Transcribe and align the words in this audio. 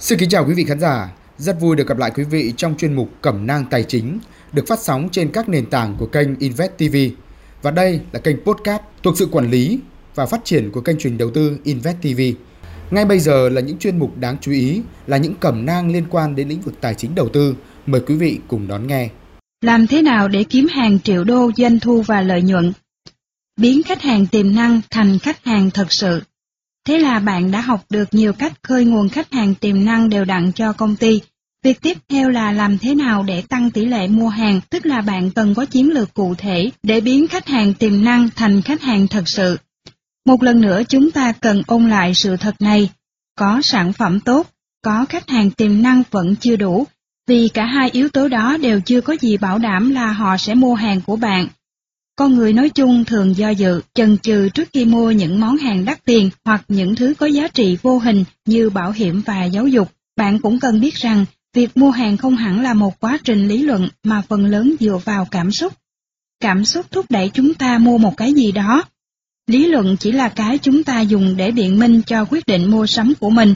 Xin 0.00 0.18
kính 0.18 0.28
chào 0.28 0.44
quý 0.46 0.54
vị 0.54 0.64
khán 0.64 0.80
giả, 0.80 1.12
rất 1.38 1.60
vui 1.60 1.76
được 1.76 1.86
gặp 1.86 1.98
lại 1.98 2.10
quý 2.14 2.24
vị 2.24 2.52
trong 2.56 2.76
chuyên 2.76 2.94
mục 2.94 3.10
Cẩm 3.22 3.46
nang 3.46 3.64
tài 3.70 3.82
chính 3.82 4.18
được 4.52 4.66
phát 4.66 4.78
sóng 4.78 5.08
trên 5.12 5.30
các 5.32 5.48
nền 5.48 5.66
tảng 5.66 5.96
của 5.98 6.06
kênh 6.06 6.38
Invest 6.38 6.72
TV. 6.78 6.96
Và 7.62 7.70
đây 7.70 8.00
là 8.12 8.20
kênh 8.20 8.36
podcast 8.44 8.82
thuộc 9.02 9.18
sự 9.18 9.28
quản 9.32 9.50
lý 9.50 9.78
và 10.14 10.26
phát 10.26 10.44
triển 10.44 10.70
của 10.70 10.80
kênh 10.80 10.98
truyền 10.98 11.18
đầu 11.18 11.30
tư 11.30 11.58
Invest 11.64 11.96
TV. 12.02 12.20
Ngay 12.90 13.04
bây 13.04 13.18
giờ 13.18 13.48
là 13.48 13.60
những 13.60 13.78
chuyên 13.78 13.98
mục 13.98 14.18
đáng 14.18 14.36
chú 14.40 14.52
ý, 14.52 14.82
là 15.06 15.16
những 15.16 15.34
cẩm 15.34 15.66
nang 15.66 15.92
liên 15.92 16.04
quan 16.10 16.34
đến 16.36 16.48
lĩnh 16.48 16.60
vực 16.60 16.74
tài 16.80 16.94
chính 16.94 17.14
đầu 17.14 17.28
tư. 17.28 17.56
Mời 17.86 18.00
quý 18.06 18.14
vị 18.14 18.38
cùng 18.48 18.68
đón 18.68 18.86
nghe. 18.86 19.08
Làm 19.64 19.86
thế 19.86 20.02
nào 20.02 20.28
để 20.28 20.44
kiếm 20.44 20.66
hàng 20.70 20.98
triệu 21.00 21.24
đô 21.24 21.50
doanh 21.56 21.80
thu 21.80 22.02
và 22.02 22.20
lợi 22.20 22.42
nhuận? 22.42 22.72
Biến 23.56 23.82
khách 23.82 24.02
hàng 24.02 24.26
tiềm 24.26 24.54
năng 24.54 24.80
thành 24.90 25.18
khách 25.18 25.44
hàng 25.44 25.70
thật 25.70 25.86
sự. 25.90 26.22
Thế 26.88 26.98
là 26.98 27.18
bạn 27.18 27.50
đã 27.50 27.60
học 27.60 27.84
được 27.90 28.14
nhiều 28.14 28.32
cách 28.32 28.52
khơi 28.62 28.84
nguồn 28.84 29.08
khách 29.08 29.32
hàng 29.32 29.54
tiềm 29.54 29.84
năng 29.84 30.10
đều 30.10 30.24
đặn 30.24 30.52
cho 30.52 30.72
công 30.72 30.96
ty. 30.96 31.20
Việc 31.64 31.80
tiếp 31.80 31.98
theo 32.08 32.28
là 32.28 32.52
làm 32.52 32.78
thế 32.78 32.94
nào 32.94 33.22
để 33.22 33.42
tăng 33.48 33.70
tỷ 33.70 33.84
lệ 33.84 34.08
mua 34.08 34.28
hàng, 34.28 34.60
tức 34.70 34.86
là 34.86 35.00
bạn 35.00 35.30
cần 35.30 35.54
có 35.54 35.64
chiến 35.64 35.90
lược 35.90 36.14
cụ 36.14 36.34
thể 36.38 36.70
để 36.82 37.00
biến 37.00 37.28
khách 37.28 37.48
hàng 37.48 37.74
tiềm 37.74 38.04
năng 38.04 38.28
thành 38.36 38.62
khách 38.62 38.82
hàng 38.82 39.08
thật 39.08 39.28
sự. 39.28 39.58
Một 40.26 40.42
lần 40.42 40.60
nữa 40.60 40.82
chúng 40.88 41.10
ta 41.10 41.32
cần 41.32 41.62
ôn 41.66 41.90
lại 41.90 42.14
sự 42.14 42.36
thật 42.36 42.54
này. 42.60 42.90
Có 43.38 43.60
sản 43.62 43.92
phẩm 43.92 44.20
tốt, 44.20 44.46
có 44.84 45.04
khách 45.08 45.28
hàng 45.28 45.50
tiềm 45.50 45.82
năng 45.82 46.02
vẫn 46.10 46.36
chưa 46.36 46.56
đủ, 46.56 46.86
vì 47.26 47.48
cả 47.48 47.64
hai 47.64 47.90
yếu 47.90 48.08
tố 48.08 48.28
đó 48.28 48.56
đều 48.56 48.80
chưa 48.80 49.00
có 49.00 49.16
gì 49.20 49.36
bảo 49.36 49.58
đảm 49.58 49.90
là 49.90 50.12
họ 50.12 50.36
sẽ 50.36 50.54
mua 50.54 50.74
hàng 50.74 51.00
của 51.00 51.16
bạn. 51.16 51.48
Con 52.18 52.34
người 52.34 52.52
nói 52.52 52.70
chung 52.70 53.04
thường 53.04 53.36
do 53.36 53.50
dự, 53.50 53.80
chần 53.94 54.18
chừ 54.18 54.48
trước 54.48 54.68
khi 54.72 54.84
mua 54.84 55.10
những 55.10 55.40
món 55.40 55.56
hàng 55.56 55.84
đắt 55.84 56.04
tiền 56.04 56.30
hoặc 56.44 56.64
những 56.68 56.94
thứ 56.94 57.14
có 57.18 57.26
giá 57.26 57.48
trị 57.48 57.78
vô 57.82 57.98
hình 57.98 58.24
như 58.46 58.70
bảo 58.70 58.92
hiểm 58.92 59.22
và 59.26 59.44
giáo 59.44 59.66
dục. 59.66 59.92
Bạn 60.16 60.38
cũng 60.38 60.60
cần 60.60 60.80
biết 60.80 60.94
rằng, 60.94 61.24
việc 61.54 61.76
mua 61.76 61.90
hàng 61.90 62.16
không 62.16 62.36
hẳn 62.36 62.62
là 62.62 62.74
một 62.74 63.00
quá 63.00 63.18
trình 63.24 63.48
lý 63.48 63.62
luận 63.62 63.88
mà 64.04 64.22
phần 64.28 64.46
lớn 64.46 64.74
dựa 64.80 64.98
vào 65.04 65.28
cảm 65.30 65.52
xúc. 65.52 65.72
Cảm 66.40 66.64
xúc 66.64 66.86
thúc 66.90 67.06
đẩy 67.08 67.30
chúng 67.34 67.54
ta 67.54 67.78
mua 67.78 67.98
một 67.98 68.16
cái 68.16 68.32
gì 68.32 68.52
đó. 68.52 68.84
Lý 69.46 69.66
luận 69.66 69.96
chỉ 70.00 70.12
là 70.12 70.28
cái 70.28 70.58
chúng 70.58 70.84
ta 70.84 71.00
dùng 71.00 71.36
để 71.36 71.50
biện 71.50 71.78
minh 71.78 72.02
cho 72.06 72.24
quyết 72.24 72.46
định 72.46 72.70
mua 72.70 72.86
sắm 72.86 73.14
của 73.20 73.30
mình. 73.30 73.54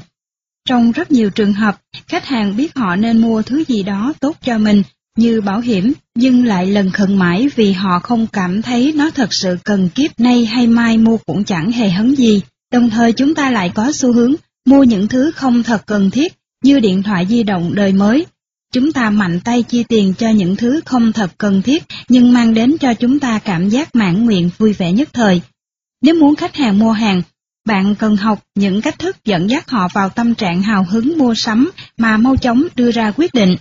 Trong 0.69 0.93
rất 0.93 1.11
nhiều 1.11 1.31
trường 1.31 1.53
hợp, 1.53 1.81
khách 2.09 2.25
hàng 2.25 2.57
biết 2.57 2.75
họ 2.75 2.97
nên 2.97 3.19
mua 3.19 3.43
thứ 3.43 3.65
gì 3.69 3.83
đó 3.83 4.13
tốt 4.21 4.37
cho 4.43 4.59
mình 4.59 4.83
như 5.19 5.41
bảo 5.41 5.61
hiểm, 5.61 5.93
nhưng 6.15 6.45
lại 6.45 6.67
lần 6.67 6.91
khẩn 6.91 7.17
mãi 7.17 7.49
vì 7.57 7.73
họ 7.73 7.99
không 7.99 8.27
cảm 8.27 8.63
thấy 8.63 8.93
nó 8.97 9.11
thật 9.11 9.35
sự 9.35 9.57
cần 9.65 9.89
kiếp 9.89 10.21
nay 10.21 10.45
hay 10.45 10.67
mai 10.67 10.99
mua 10.99 11.17
cũng 11.17 11.45
chẳng 11.45 11.73
hề 11.73 11.91
hấn 11.91 12.15
gì. 12.15 12.41
Đồng 12.73 12.91
thời 12.91 13.13
chúng 13.13 13.35
ta 13.35 13.51
lại 13.51 13.71
có 13.75 13.93
xu 13.93 14.13
hướng 14.13 14.35
mua 14.65 14.83
những 14.83 15.09
thứ 15.09 15.31
không 15.31 15.63
thật 15.63 15.87
cần 15.87 16.11
thiết 16.11 16.33
như 16.65 16.81
điện 16.81 17.03
thoại 17.03 17.27
di 17.29 17.43
động 17.43 17.75
đời 17.75 17.93
mới. 17.93 18.27
Chúng 18.73 18.93
ta 18.93 19.11
mạnh 19.11 19.41
tay 19.45 19.63
chi 19.63 19.85
tiền 19.89 20.15
cho 20.19 20.31
những 20.31 20.57
thứ 20.57 20.81
không 20.85 21.13
thật 21.13 21.31
cần 21.39 21.63
thiết 21.63 21.83
nhưng 22.09 22.33
mang 22.33 22.55
đến 22.55 22.77
cho 22.81 22.95
chúng 22.95 23.19
ta 23.19 23.39
cảm 23.39 23.69
giác 23.69 23.95
mãn 23.95 24.25
nguyện 24.25 24.51
vui 24.59 24.73
vẻ 24.73 24.93
nhất 24.93 25.09
thời. 25.13 25.43
Nếu 26.03 26.15
muốn 26.15 26.37
khách 26.37 26.57
hàng 26.57 26.79
mua 26.79 26.93
hàng, 26.93 27.23
bạn 27.67 27.95
cần 27.95 28.17
học 28.17 28.43
những 28.55 28.83
cách 28.83 28.99
thức 28.99 29.17
dẫn 29.25 29.51
dắt 29.51 29.71
họ 29.71 29.89
vào 29.95 30.09
tâm 30.09 30.35
trạng 30.35 30.63
hào 30.63 30.87
hứng 30.91 31.19
mua 31.19 31.35
sắm 31.35 31.71
mà 31.99 32.17
mau 32.17 32.37
chóng 32.37 32.65
đưa 32.75 32.91
ra 32.91 33.11
quyết 33.17 33.35
định. 33.35 33.57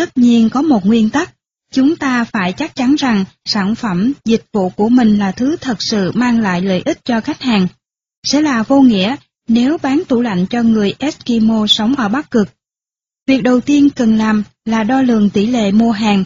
Tất 0.00 0.18
nhiên 0.18 0.50
có 0.50 0.62
một 0.62 0.86
nguyên 0.86 1.10
tắc, 1.10 1.34
chúng 1.72 1.96
ta 1.96 2.24
phải 2.24 2.52
chắc 2.52 2.76
chắn 2.76 2.94
rằng 2.94 3.24
sản 3.44 3.74
phẩm, 3.74 4.12
dịch 4.24 4.44
vụ 4.52 4.68
của 4.68 4.88
mình 4.88 5.18
là 5.18 5.32
thứ 5.32 5.56
thật 5.60 5.82
sự 5.82 6.12
mang 6.14 6.40
lại 6.40 6.62
lợi 6.62 6.82
ích 6.84 7.04
cho 7.04 7.20
khách 7.20 7.42
hàng. 7.42 7.66
Sẽ 8.26 8.40
là 8.40 8.62
vô 8.62 8.80
nghĩa 8.80 9.16
nếu 9.48 9.78
bán 9.82 10.02
tủ 10.08 10.20
lạnh 10.20 10.46
cho 10.50 10.62
người 10.62 10.94
Eskimo 10.98 11.66
sống 11.66 11.94
ở 11.94 12.08
Bắc 12.08 12.30
Cực. 12.30 12.48
Việc 13.26 13.42
đầu 13.42 13.60
tiên 13.60 13.90
cần 13.90 14.16
làm 14.16 14.42
là 14.64 14.84
đo 14.84 15.02
lường 15.02 15.30
tỷ 15.30 15.46
lệ 15.46 15.72
mua 15.72 15.92
hàng. 15.92 16.24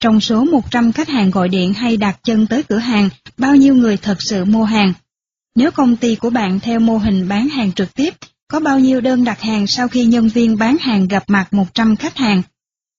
Trong 0.00 0.20
số 0.20 0.44
100 0.44 0.92
khách 0.92 1.08
hàng 1.08 1.30
gọi 1.30 1.48
điện 1.48 1.74
hay 1.74 1.96
đặt 1.96 2.18
chân 2.22 2.46
tới 2.46 2.62
cửa 2.62 2.78
hàng, 2.78 3.08
bao 3.36 3.56
nhiêu 3.56 3.74
người 3.74 3.96
thật 3.96 4.16
sự 4.22 4.44
mua 4.44 4.64
hàng? 4.64 4.92
Nếu 5.54 5.70
công 5.70 5.96
ty 5.96 6.16
của 6.16 6.30
bạn 6.30 6.60
theo 6.60 6.80
mô 6.80 6.98
hình 6.98 7.28
bán 7.28 7.48
hàng 7.48 7.72
trực 7.72 7.94
tiếp, 7.94 8.14
có 8.48 8.60
bao 8.60 8.78
nhiêu 8.78 9.00
đơn 9.00 9.24
đặt 9.24 9.40
hàng 9.40 9.66
sau 9.66 9.88
khi 9.88 10.04
nhân 10.04 10.28
viên 10.28 10.56
bán 10.58 10.76
hàng 10.80 11.08
gặp 11.08 11.24
mặt 11.26 11.52
100 11.52 11.96
khách 11.96 12.16
hàng? 12.16 12.42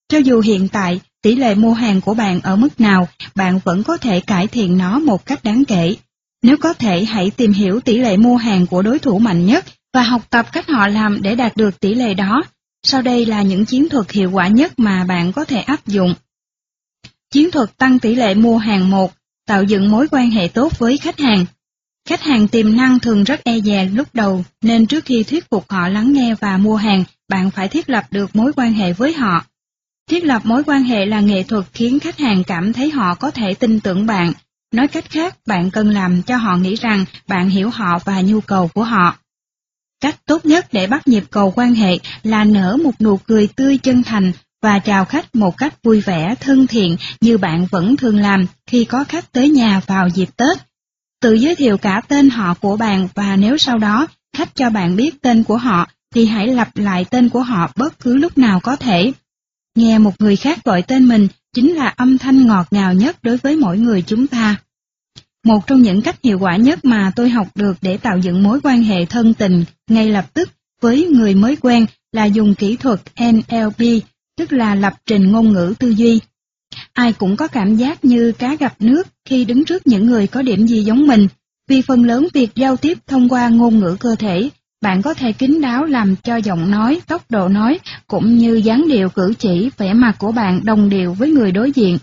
Cho 0.08 0.18
dù 0.18 0.40
hiện 0.40 0.68
tại 0.68 1.00
tỷ 1.22 1.34
lệ 1.34 1.54
mua 1.54 1.72
hàng 1.72 2.00
của 2.00 2.14
bạn 2.14 2.40
ở 2.40 2.56
mức 2.56 2.80
nào, 2.80 3.08
bạn 3.34 3.60
vẫn 3.64 3.82
có 3.82 3.96
thể 3.96 4.20
cải 4.20 4.46
thiện 4.46 4.78
nó 4.78 4.98
một 4.98 5.26
cách 5.26 5.44
đáng 5.44 5.64
kể. 5.64 5.96
Nếu 6.42 6.56
có 6.56 6.72
thể 6.72 7.04
hãy 7.04 7.30
tìm 7.30 7.52
hiểu 7.52 7.80
tỷ 7.80 7.98
lệ 7.98 8.16
mua 8.16 8.36
hàng 8.36 8.66
của 8.66 8.82
đối 8.82 8.98
thủ 8.98 9.18
mạnh 9.18 9.46
nhất 9.46 9.64
và 9.92 10.02
học 10.02 10.22
tập 10.30 10.46
cách 10.52 10.68
họ 10.68 10.88
làm 10.88 11.22
để 11.22 11.34
đạt 11.34 11.56
được 11.56 11.80
tỷ 11.80 11.94
lệ 11.94 12.14
đó. 12.14 12.42
Sau 12.82 13.02
đây 13.02 13.26
là 13.26 13.42
những 13.42 13.64
chiến 13.64 13.88
thuật 13.88 14.10
hiệu 14.10 14.30
quả 14.30 14.48
nhất 14.48 14.78
mà 14.78 15.04
bạn 15.04 15.32
có 15.32 15.44
thể 15.44 15.60
áp 15.60 15.86
dụng. 15.86 16.14
Chiến 17.30 17.50
thuật 17.50 17.76
tăng 17.76 17.98
tỷ 17.98 18.14
lệ 18.14 18.34
mua 18.34 18.58
hàng 18.58 18.90
1, 18.90 19.12
tạo 19.46 19.64
dựng 19.64 19.90
mối 19.90 20.08
quan 20.10 20.30
hệ 20.30 20.48
tốt 20.48 20.78
với 20.78 20.98
khách 20.98 21.18
hàng. 21.20 21.46
Khách 22.08 22.22
hàng 22.22 22.48
tiềm 22.48 22.76
năng 22.76 22.98
thường 22.98 23.24
rất 23.24 23.44
e 23.44 23.60
dè 23.60 23.84
lúc 23.84 24.08
đầu, 24.12 24.44
nên 24.62 24.86
trước 24.86 25.04
khi 25.04 25.22
thuyết 25.22 25.50
phục 25.50 25.70
họ 25.70 25.88
lắng 25.88 26.12
nghe 26.12 26.34
và 26.34 26.56
mua 26.56 26.76
hàng, 26.76 27.04
bạn 27.28 27.50
phải 27.50 27.68
thiết 27.68 27.90
lập 27.90 28.04
được 28.10 28.36
mối 28.36 28.52
quan 28.56 28.72
hệ 28.72 28.92
với 28.92 29.12
họ. 29.12 29.44
Thiết 30.10 30.24
lập 30.24 30.42
mối 30.44 30.62
quan 30.66 30.82
hệ 30.82 31.06
là 31.06 31.20
nghệ 31.20 31.42
thuật 31.42 31.64
khiến 31.72 32.00
khách 32.00 32.18
hàng 32.18 32.44
cảm 32.44 32.72
thấy 32.72 32.90
họ 32.90 33.14
có 33.14 33.30
thể 33.30 33.54
tin 33.54 33.80
tưởng 33.80 34.06
bạn. 34.06 34.32
Nói 34.72 34.88
cách 34.88 35.10
khác, 35.10 35.36
bạn 35.46 35.70
cần 35.70 35.90
làm 35.90 36.22
cho 36.22 36.36
họ 36.36 36.56
nghĩ 36.56 36.74
rằng 36.74 37.04
bạn 37.26 37.48
hiểu 37.48 37.70
họ 37.70 37.98
và 38.04 38.20
nhu 38.20 38.40
cầu 38.40 38.68
của 38.68 38.84
họ. 38.84 39.16
Cách 40.00 40.16
tốt 40.26 40.46
nhất 40.46 40.66
để 40.72 40.86
bắt 40.86 41.08
nhịp 41.08 41.24
cầu 41.30 41.52
quan 41.56 41.74
hệ 41.74 41.98
là 42.22 42.44
nở 42.44 42.76
một 42.84 43.00
nụ 43.00 43.16
cười 43.16 43.48
tươi 43.56 43.78
chân 43.78 44.02
thành 44.02 44.32
và 44.62 44.78
chào 44.78 45.04
khách 45.04 45.34
một 45.34 45.56
cách 45.58 45.82
vui 45.82 46.00
vẻ, 46.00 46.34
thân 46.40 46.66
thiện 46.66 46.96
như 47.20 47.38
bạn 47.38 47.66
vẫn 47.70 47.96
thường 47.96 48.20
làm 48.20 48.46
khi 48.66 48.84
có 48.84 49.04
khách 49.04 49.32
tới 49.32 49.48
nhà 49.48 49.80
vào 49.86 50.08
dịp 50.08 50.28
Tết. 50.36 50.58
Tự 51.20 51.32
giới 51.34 51.54
thiệu 51.54 51.78
cả 51.78 52.00
tên 52.08 52.30
họ 52.30 52.54
của 52.54 52.76
bạn 52.76 53.08
và 53.14 53.36
nếu 53.36 53.58
sau 53.58 53.78
đó 53.78 54.06
khách 54.36 54.54
cho 54.54 54.70
bạn 54.70 54.96
biết 54.96 55.22
tên 55.22 55.44
của 55.44 55.56
họ 55.56 55.88
thì 56.14 56.26
hãy 56.26 56.46
lặp 56.46 56.76
lại 56.76 57.04
tên 57.10 57.28
của 57.28 57.42
họ 57.42 57.70
bất 57.76 57.98
cứ 57.98 58.16
lúc 58.16 58.38
nào 58.38 58.60
có 58.60 58.76
thể. 58.76 59.12
Nghe 59.76 59.98
một 59.98 60.20
người 60.20 60.36
khác 60.36 60.64
gọi 60.64 60.82
tên 60.82 61.08
mình 61.08 61.28
chính 61.54 61.74
là 61.74 61.88
âm 61.88 62.18
thanh 62.18 62.46
ngọt 62.46 62.66
ngào 62.70 62.94
nhất 62.94 63.16
đối 63.22 63.36
với 63.36 63.56
mỗi 63.56 63.78
người 63.78 64.02
chúng 64.02 64.26
ta. 64.26 64.56
Một 65.44 65.66
trong 65.66 65.82
những 65.82 66.02
cách 66.02 66.16
hiệu 66.22 66.38
quả 66.38 66.56
nhất 66.56 66.84
mà 66.84 67.12
tôi 67.16 67.30
học 67.30 67.48
được 67.54 67.76
để 67.82 67.96
tạo 67.96 68.18
dựng 68.18 68.42
mối 68.42 68.60
quan 68.62 68.82
hệ 68.82 69.04
thân 69.04 69.34
tình 69.34 69.64
ngay 69.88 70.10
lập 70.10 70.34
tức 70.34 70.48
với 70.80 71.06
người 71.06 71.34
mới 71.34 71.56
quen 71.56 71.86
là 72.12 72.24
dùng 72.24 72.54
kỹ 72.54 72.76
thuật 72.76 73.00
NLP, 73.20 74.02
tức 74.38 74.52
là 74.52 74.74
lập 74.74 74.94
trình 75.06 75.32
ngôn 75.32 75.52
ngữ 75.52 75.74
tư 75.78 75.90
duy. 75.90 76.20
Ai 76.92 77.12
cũng 77.12 77.36
có 77.36 77.48
cảm 77.48 77.76
giác 77.76 78.04
như 78.04 78.32
cá 78.32 78.54
gặp 78.54 78.74
nước 78.78 79.06
khi 79.24 79.44
đứng 79.44 79.64
trước 79.64 79.86
những 79.86 80.06
người 80.06 80.26
có 80.26 80.42
điểm 80.42 80.66
gì 80.66 80.82
giống 80.82 81.06
mình, 81.06 81.28
vì 81.68 81.82
phần 81.82 82.04
lớn 82.04 82.28
việc 82.34 82.50
giao 82.54 82.76
tiếp 82.76 82.98
thông 83.06 83.28
qua 83.28 83.48
ngôn 83.48 83.78
ngữ 83.78 83.96
cơ 84.00 84.14
thể 84.18 84.50
bạn 84.86 85.02
có 85.02 85.14
thể 85.14 85.32
kín 85.32 85.60
đáo 85.60 85.84
làm 85.84 86.16
cho 86.16 86.36
giọng 86.36 86.70
nói, 86.70 87.00
tốc 87.06 87.30
độ 87.30 87.48
nói, 87.48 87.78
cũng 88.06 88.38
như 88.38 88.54
dáng 88.54 88.88
điệu 88.88 89.08
cử 89.08 89.34
chỉ, 89.38 89.70
vẻ 89.78 89.94
mặt 89.94 90.16
của 90.18 90.32
bạn 90.32 90.60
đồng 90.64 90.88
điệu 90.88 91.14
với 91.14 91.30
người 91.30 91.52
đối 91.52 91.72
diện. 91.72 91.98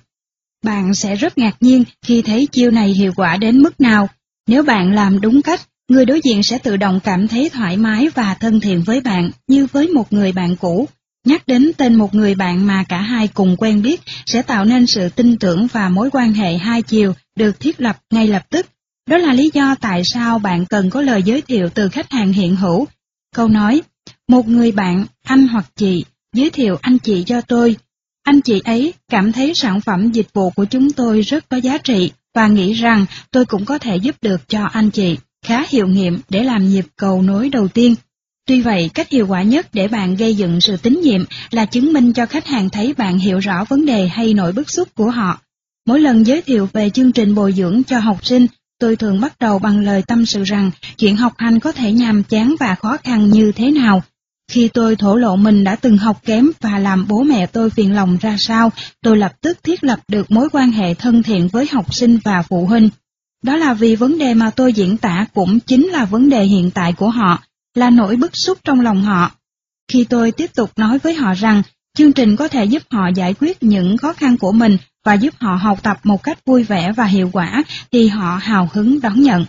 Bạn 0.63 0.93
sẽ 0.93 1.15
rất 1.15 1.37
ngạc 1.37 1.55
nhiên 1.59 1.83
khi 2.01 2.21
thấy 2.21 2.47
chiêu 2.51 2.71
này 2.71 2.89
hiệu 2.89 3.11
quả 3.15 3.37
đến 3.37 3.57
mức 3.57 3.81
nào. 3.81 4.09
Nếu 4.47 4.63
bạn 4.63 4.93
làm 4.93 5.21
đúng 5.21 5.41
cách, 5.41 5.61
người 5.89 6.05
đối 6.05 6.21
diện 6.23 6.43
sẽ 6.43 6.57
tự 6.57 6.77
động 6.77 6.99
cảm 7.03 7.27
thấy 7.27 7.49
thoải 7.53 7.77
mái 7.77 8.09
và 8.15 8.33
thân 8.33 8.59
thiện 8.59 8.81
với 8.81 9.01
bạn 9.01 9.31
như 9.47 9.67
với 9.71 9.87
một 9.87 10.13
người 10.13 10.31
bạn 10.31 10.55
cũ. 10.55 10.87
Nhắc 11.25 11.47
đến 11.47 11.71
tên 11.77 11.95
một 11.95 12.15
người 12.15 12.35
bạn 12.35 12.67
mà 12.67 12.83
cả 12.89 13.01
hai 13.01 13.27
cùng 13.27 13.55
quen 13.57 13.81
biết 13.81 14.01
sẽ 14.25 14.41
tạo 14.41 14.65
nên 14.65 14.87
sự 14.87 15.09
tin 15.09 15.37
tưởng 15.37 15.67
và 15.71 15.89
mối 15.89 16.09
quan 16.11 16.33
hệ 16.33 16.57
hai 16.57 16.81
chiều 16.81 17.13
được 17.35 17.59
thiết 17.59 17.81
lập 17.81 17.97
ngay 18.11 18.27
lập 18.27 18.43
tức 18.49 18.65
đó 19.07 19.17
là 19.17 19.33
lý 19.33 19.49
do 19.53 19.75
tại 19.81 20.01
sao 20.05 20.39
bạn 20.39 20.65
cần 20.65 20.89
có 20.89 21.01
lời 21.01 21.23
giới 21.23 21.41
thiệu 21.41 21.69
từ 21.73 21.89
khách 21.89 22.11
hàng 22.11 22.33
hiện 22.33 22.55
hữu. 22.55 22.87
Câu 23.35 23.47
nói, 23.47 23.81
một 24.27 24.47
người 24.47 24.71
bạn, 24.71 25.05
anh 25.23 25.47
hoặc 25.47 25.65
chị, 25.75 26.05
giới 26.35 26.49
thiệu 26.49 26.77
anh 26.81 26.97
chị 26.99 27.23
cho 27.23 27.41
tôi. 27.41 27.75
Anh 28.23 28.41
chị 28.41 28.61
ấy 28.65 28.93
cảm 29.09 29.31
thấy 29.31 29.53
sản 29.53 29.81
phẩm 29.81 30.11
dịch 30.11 30.27
vụ 30.33 30.49
của 30.49 30.65
chúng 30.65 30.91
tôi 30.91 31.21
rất 31.21 31.49
có 31.49 31.57
giá 31.57 31.77
trị 31.77 32.11
và 32.33 32.47
nghĩ 32.47 32.73
rằng 32.73 33.05
tôi 33.31 33.45
cũng 33.45 33.65
có 33.65 33.77
thể 33.77 33.95
giúp 33.95 34.15
được 34.21 34.49
cho 34.49 34.63
anh 34.63 34.89
chị, 34.89 35.17
khá 35.45 35.65
hiệu 35.69 35.87
nghiệm 35.87 36.19
để 36.29 36.43
làm 36.43 36.69
nhịp 36.69 36.85
cầu 36.95 37.21
nối 37.21 37.49
đầu 37.49 37.67
tiên. 37.67 37.95
Tuy 38.47 38.61
vậy, 38.61 38.89
cách 38.93 39.09
hiệu 39.09 39.27
quả 39.27 39.43
nhất 39.43 39.67
để 39.73 39.87
bạn 39.87 40.15
gây 40.15 40.35
dựng 40.35 40.61
sự 40.61 40.77
tín 40.77 41.01
nhiệm 41.01 41.25
là 41.51 41.65
chứng 41.65 41.93
minh 41.93 42.13
cho 42.13 42.25
khách 42.25 42.47
hàng 42.47 42.69
thấy 42.69 42.93
bạn 42.93 43.19
hiểu 43.19 43.39
rõ 43.39 43.65
vấn 43.69 43.85
đề 43.85 44.07
hay 44.07 44.33
nỗi 44.33 44.51
bức 44.51 44.69
xúc 44.69 44.95
của 44.95 45.09
họ. 45.09 45.41
Mỗi 45.87 45.99
lần 45.99 46.25
giới 46.25 46.41
thiệu 46.41 46.69
về 46.73 46.89
chương 46.89 47.11
trình 47.11 47.35
bồi 47.35 47.53
dưỡng 47.53 47.83
cho 47.83 47.99
học 47.99 48.25
sinh, 48.25 48.47
tôi 48.83 48.95
thường 48.95 49.21
bắt 49.21 49.33
đầu 49.39 49.59
bằng 49.59 49.79
lời 49.79 50.01
tâm 50.07 50.25
sự 50.25 50.43
rằng 50.43 50.71
chuyện 50.97 51.15
học 51.15 51.33
hành 51.37 51.59
có 51.59 51.71
thể 51.71 51.91
nhàm 51.91 52.23
chán 52.23 52.55
và 52.59 52.75
khó 52.75 52.97
khăn 53.03 53.29
như 53.29 53.51
thế 53.51 53.71
nào. 53.71 54.03
Khi 54.51 54.69
tôi 54.73 54.95
thổ 54.95 55.15
lộ 55.15 55.35
mình 55.35 55.63
đã 55.63 55.75
từng 55.75 55.97
học 55.97 56.21
kém 56.25 56.51
và 56.61 56.79
làm 56.79 57.07
bố 57.07 57.23
mẹ 57.23 57.45
tôi 57.45 57.69
phiền 57.69 57.95
lòng 57.95 58.17
ra 58.21 58.35
sao, 58.39 58.71
tôi 59.01 59.17
lập 59.17 59.33
tức 59.41 59.63
thiết 59.63 59.83
lập 59.83 59.99
được 60.07 60.31
mối 60.31 60.49
quan 60.51 60.71
hệ 60.71 60.93
thân 60.93 61.23
thiện 61.23 61.47
với 61.47 61.67
học 61.71 61.93
sinh 61.93 62.19
và 62.23 62.41
phụ 62.41 62.65
huynh. 62.65 62.89
Đó 63.43 63.55
là 63.55 63.73
vì 63.73 63.95
vấn 63.95 64.17
đề 64.17 64.33
mà 64.33 64.49
tôi 64.49 64.73
diễn 64.73 64.97
tả 64.97 65.25
cũng 65.33 65.59
chính 65.59 65.87
là 65.87 66.05
vấn 66.05 66.29
đề 66.29 66.43
hiện 66.43 66.71
tại 66.71 66.93
của 66.93 67.09
họ, 67.09 67.43
là 67.75 67.89
nỗi 67.89 68.15
bức 68.15 68.37
xúc 68.37 68.57
trong 68.63 68.81
lòng 68.81 69.01
họ. 69.01 69.31
Khi 69.87 70.03
tôi 70.03 70.31
tiếp 70.31 70.51
tục 70.55 70.71
nói 70.77 70.99
với 70.99 71.13
họ 71.13 71.33
rằng 71.33 71.61
chương 71.97 72.13
trình 72.13 72.35
có 72.35 72.47
thể 72.47 72.65
giúp 72.65 72.83
họ 72.91 73.07
giải 73.15 73.33
quyết 73.33 73.63
những 73.63 73.97
khó 73.97 74.13
khăn 74.13 74.37
của 74.37 74.51
mình 74.51 74.77
và 75.03 75.13
giúp 75.13 75.33
họ 75.39 75.55
học 75.55 75.83
tập 75.83 75.99
một 76.03 76.23
cách 76.23 76.45
vui 76.45 76.63
vẻ 76.63 76.91
và 76.91 77.05
hiệu 77.05 77.29
quả 77.33 77.63
thì 77.91 78.07
họ 78.07 78.39
hào 78.41 78.69
hứng 78.73 79.01
đón 79.01 79.21
nhận. 79.21 79.45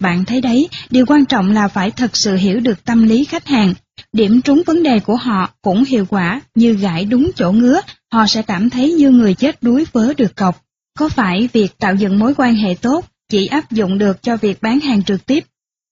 Bạn 0.00 0.24
thấy 0.24 0.40
đấy, 0.40 0.68
điều 0.90 1.06
quan 1.06 1.24
trọng 1.24 1.50
là 1.50 1.68
phải 1.68 1.90
thật 1.90 2.16
sự 2.16 2.36
hiểu 2.36 2.60
được 2.60 2.84
tâm 2.84 3.02
lý 3.02 3.24
khách 3.24 3.46
hàng. 3.46 3.74
Điểm 4.12 4.42
trúng 4.42 4.62
vấn 4.66 4.82
đề 4.82 5.00
của 5.00 5.16
họ 5.16 5.50
cũng 5.62 5.84
hiệu 5.84 6.06
quả 6.08 6.40
như 6.54 6.74
gãi 6.74 7.04
đúng 7.04 7.30
chỗ 7.36 7.52
ngứa, 7.52 7.80
họ 8.12 8.26
sẽ 8.26 8.42
cảm 8.42 8.70
thấy 8.70 8.92
như 8.92 9.10
người 9.10 9.34
chết 9.34 9.62
đuối 9.62 9.86
vớ 9.92 10.14
được 10.16 10.36
cọc. 10.36 10.62
Có 10.98 11.08
phải 11.08 11.48
việc 11.52 11.78
tạo 11.78 11.94
dựng 11.94 12.18
mối 12.18 12.34
quan 12.36 12.54
hệ 12.54 12.74
tốt 12.74 13.04
chỉ 13.28 13.46
áp 13.46 13.70
dụng 13.70 13.98
được 13.98 14.22
cho 14.22 14.36
việc 14.36 14.62
bán 14.62 14.80
hàng 14.80 15.02
trực 15.02 15.26
tiếp? 15.26 15.44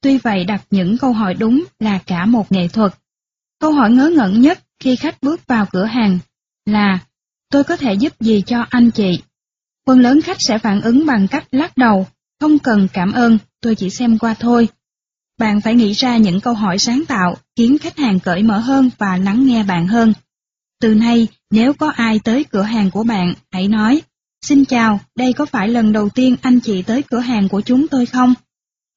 Tuy 0.01 0.17
vậy 0.17 0.43
đặt 0.43 0.61
những 0.71 0.97
câu 0.97 1.13
hỏi 1.13 1.33
đúng 1.33 1.63
là 1.79 1.99
cả 2.05 2.25
một 2.25 2.51
nghệ 2.51 2.67
thuật. 2.67 2.93
Câu 3.59 3.71
hỏi 3.71 3.91
ngớ 3.91 4.11
ngẩn 4.15 4.41
nhất 4.41 4.59
khi 4.79 4.95
khách 4.95 5.21
bước 5.21 5.47
vào 5.47 5.65
cửa 5.71 5.85
hàng 5.85 6.19
là 6.65 6.99
tôi 7.51 7.63
có 7.63 7.77
thể 7.77 7.93
giúp 7.93 8.13
gì 8.19 8.43
cho 8.45 8.65
anh 8.69 8.91
chị? 8.91 9.21
Phần 9.85 9.99
lớn 9.99 10.21
khách 10.21 10.37
sẽ 10.39 10.57
phản 10.57 10.81
ứng 10.81 11.05
bằng 11.05 11.27
cách 11.27 11.47
lắc 11.51 11.77
đầu, 11.77 12.07
không 12.39 12.59
cần 12.59 12.87
cảm 12.93 13.11
ơn, 13.11 13.37
tôi 13.61 13.75
chỉ 13.75 13.89
xem 13.89 14.17
qua 14.17 14.35
thôi. 14.39 14.67
Bạn 15.39 15.61
phải 15.61 15.75
nghĩ 15.75 15.91
ra 15.93 16.17
những 16.17 16.41
câu 16.41 16.53
hỏi 16.53 16.77
sáng 16.77 17.03
tạo, 17.07 17.37
khiến 17.55 17.77
khách 17.77 17.97
hàng 17.97 18.19
cởi 18.19 18.43
mở 18.43 18.57
hơn 18.57 18.89
và 18.97 19.17
lắng 19.17 19.45
nghe 19.45 19.63
bạn 19.63 19.87
hơn. 19.87 20.13
Từ 20.81 20.95
nay, 20.95 21.27
nếu 21.51 21.73
có 21.73 21.89
ai 21.89 22.19
tới 22.23 22.43
cửa 22.43 22.61
hàng 22.61 22.91
của 22.91 23.03
bạn, 23.03 23.33
hãy 23.51 23.67
nói, 23.67 24.01
Xin 24.49 24.65
chào, 24.65 24.99
đây 25.15 25.33
có 25.33 25.45
phải 25.45 25.67
lần 25.67 25.91
đầu 25.91 26.09
tiên 26.09 26.35
anh 26.41 26.59
chị 26.59 26.81
tới 26.81 27.01
cửa 27.01 27.19
hàng 27.19 27.49
của 27.49 27.61
chúng 27.61 27.87
tôi 27.87 28.05
không? 28.05 28.33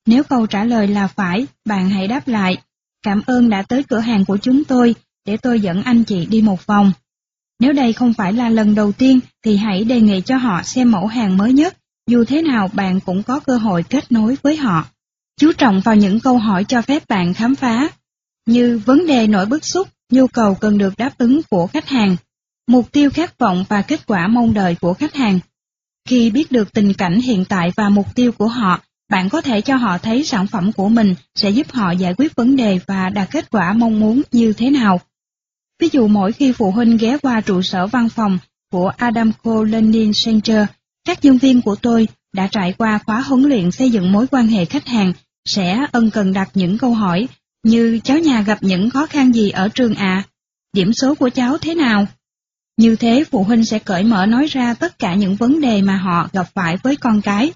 Nếu 0.07 0.23
câu 0.23 0.47
trả 0.47 0.65
lời 0.65 0.87
là 0.87 1.07
phải, 1.07 1.47
bạn 1.65 1.91
hãy 1.91 2.09
đáp 2.09 2.29
lại, 2.29 2.57
cảm 3.03 3.23
ơn 3.27 3.51
đã 3.51 3.63
tới 3.63 3.83
cửa 3.83 3.99
hàng 3.99 4.25
của 4.25 4.37
chúng 4.37 4.65
tôi, 4.65 4.95
để 5.27 5.37
tôi 5.37 5.61
dẫn 5.61 5.83
anh 5.83 6.05
chị 6.05 6.27
đi 6.27 6.43
một 6.43 6.67
vòng. 6.67 6.93
Nếu 7.61 7.73
đây 7.73 7.93
không 7.93 8.15
phải 8.15 8.33
là 8.33 8.49
lần 8.49 8.75
đầu 8.75 8.93
tiên, 8.93 9.21
thì 9.45 9.57
hãy 9.57 9.85
đề 9.85 10.01
nghị 10.01 10.21
cho 10.21 10.37
họ 10.37 10.63
xem 10.63 10.91
mẫu 10.91 11.07
hàng 11.07 11.37
mới 11.37 11.53
nhất, 11.53 11.77
dù 12.07 12.25
thế 12.25 12.43
nào 12.43 12.69
bạn 12.73 13.01
cũng 13.01 13.23
có 13.23 13.41
cơ 13.41 13.57
hội 13.57 13.83
kết 13.83 14.13
nối 14.13 14.37
với 14.43 14.57
họ. 14.57 14.87
Chú 15.41 15.53
trọng 15.53 15.81
vào 15.81 15.97
những 15.97 16.21
câu 16.21 16.39
hỏi 16.39 16.65
cho 16.65 16.83
phép 16.83 17.09
bạn 17.09 17.35
khám 17.35 17.55
phá, 17.55 17.89
như 18.47 18.81
vấn 18.85 19.07
đề 19.07 19.27
nổi 19.27 19.47
bức 19.47 19.65
xúc, 19.65 19.89
nhu 20.11 20.27
cầu 20.27 20.55
cần 20.55 20.79
được 20.79 20.95
đáp 20.99 21.19
ứng 21.19 21.41
của 21.51 21.67
khách 21.67 21.89
hàng, 21.89 22.17
mục 22.71 22.93
tiêu 22.93 23.11
khát 23.11 23.39
vọng 23.39 23.65
và 23.69 23.83
kết 23.83 24.07
quả 24.07 24.29
mong 24.29 24.55
đợi 24.55 24.77
của 24.81 24.95
khách 24.95 25.15
hàng. 25.15 25.39
Khi 26.09 26.31
biết 26.31 26.53
được 26.53 26.73
tình 26.73 26.95
cảnh 26.95 27.21
hiện 27.21 27.45
tại 27.45 27.73
và 27.77 27.89
mục 27.89 28.15
tiêu 28.15 28.33
của 28.33 28.49
họ, 28.49 28.81
bạn 29.11 29.29
có 29.29 29.41
thể 29.41 29.61
cho 29.61 29.77
họ 29.77 29.99
thấy 29.99 30.25
sản 30.25 30.47
phẩm 30.47 30.73
của 30.73 30.89
mình 30.89 31.15
sẽ 31.35 31.51
giúp 31.51 31.73
họ 31.73 31.91
giải 31.91 32.15
quyết 32.15 32.37
vấn 32.37 32.57
đề 32.57 32.81
và 32.87 33.11
đạt 33.11 33.31
kết 33.31 33.51
quả 33.51 33.73
mong 33.73 34.01
muốn 34.01 34.23
như 34.33 34.53
thế 34.53 34.71
nào. 34.71 35.01
Ví 35.81 35.89
dụ 35.93 36.09
mỗi 36.09 36.33
khi 36.33 36.53
phụ 36.53 36.71
huynh 36.71 36.97
ghé 36.97 37.19
qua 37.19 37.41
trụ 37.41 37.63
sở 37.63 37.87
văn 37.87 38.09
phòng 38.09 38.39
của 38.73 38.93
Adamco 38.97 39.65
Learning 39.65 40.13
Center, 40.25 40.67
các 41.05 41.25
nhân 41.25 41.39
viên 41.39 41.63
của 41.63 41.77
tôi 41.77 42.09
đã 42.33 42.47
trải 42.47 42.73
qua 42.79 42.99
khóa 43.07 43.21
huấn 43.21 43.43
luyện 43.43 43.71
xây 43.71 43.91
dựng 43.91 44.13
mối 44.13 44.27
quan 44.27 44.47
hệ 44.47 44.65
khách 44.65 44.87
hàng 44.87 45.13
sẽ 45.45 45.87
ân 45.93 46.11
cần 46.11 46.33
đặt 46.33 46.51
những 46.55 46.79
câu 46.79 46.95
hỏi 46.95 47.29
như 47.65 48.01
cháu 48.05 48.19
nhà 48.19 48.43
gặp 48.43 48.59
những 48.61 48.91
khó 48.91 49.07
khăn 49.07 49.33
gì 49.33 49.51
ở 49.51 49.69
trường 49.69 49.95
ạ? 49.95 50.25
À? 50.27 50.27
Điểm 50.73 50.93
số 50.93 51.15
của 51.15 51.31
cháu 51.31 51.59
thế 51.59 51.75
nào? 51.75 52.07
Như 52.81 52.97
thế 52.97 53.25
phụ 53.31 53.45
huynh 53.45 53.65
sẽ 53.65 53.79
cởi 53.79 54.05
mở 54.05 54.27
nói 54.27 54.47
ra 54.47 54.75
tất 54.75 54.99
cả 54.99 55.15
những 55.15 55.37
vấn 55.37 55.61
đề 55.61 55.83
mà 55.83 55.97
họ 55.97 56.29
gặp 56.33 56.47
phải 56.55 56.77
với 56.77 56.97
con 56.97 57.21
cái 57.23 57.53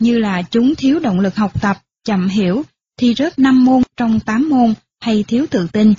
như 0.00 0.18
là 0.18 0.42
chúng 0.42 0.74
thiếu 0.74 0.98
động 0.98 1.20
lực 1.20 1.36
học 1.36 1.62
tập, 1.62 1.76
chậm 2.04 2.28
hiểu, 2.28 2.62
thi 2.96 3.14
rớt 3.14 3.38
5 3.38 3.64
môn 3.64 3.82
trong 3.96 4.20
8 4.20 4.48
môn 4.48 4.74
hay 5.00 5.24
thiếu 5.28 5.46
tự 5.50 5.66
tin. 5.72 5.94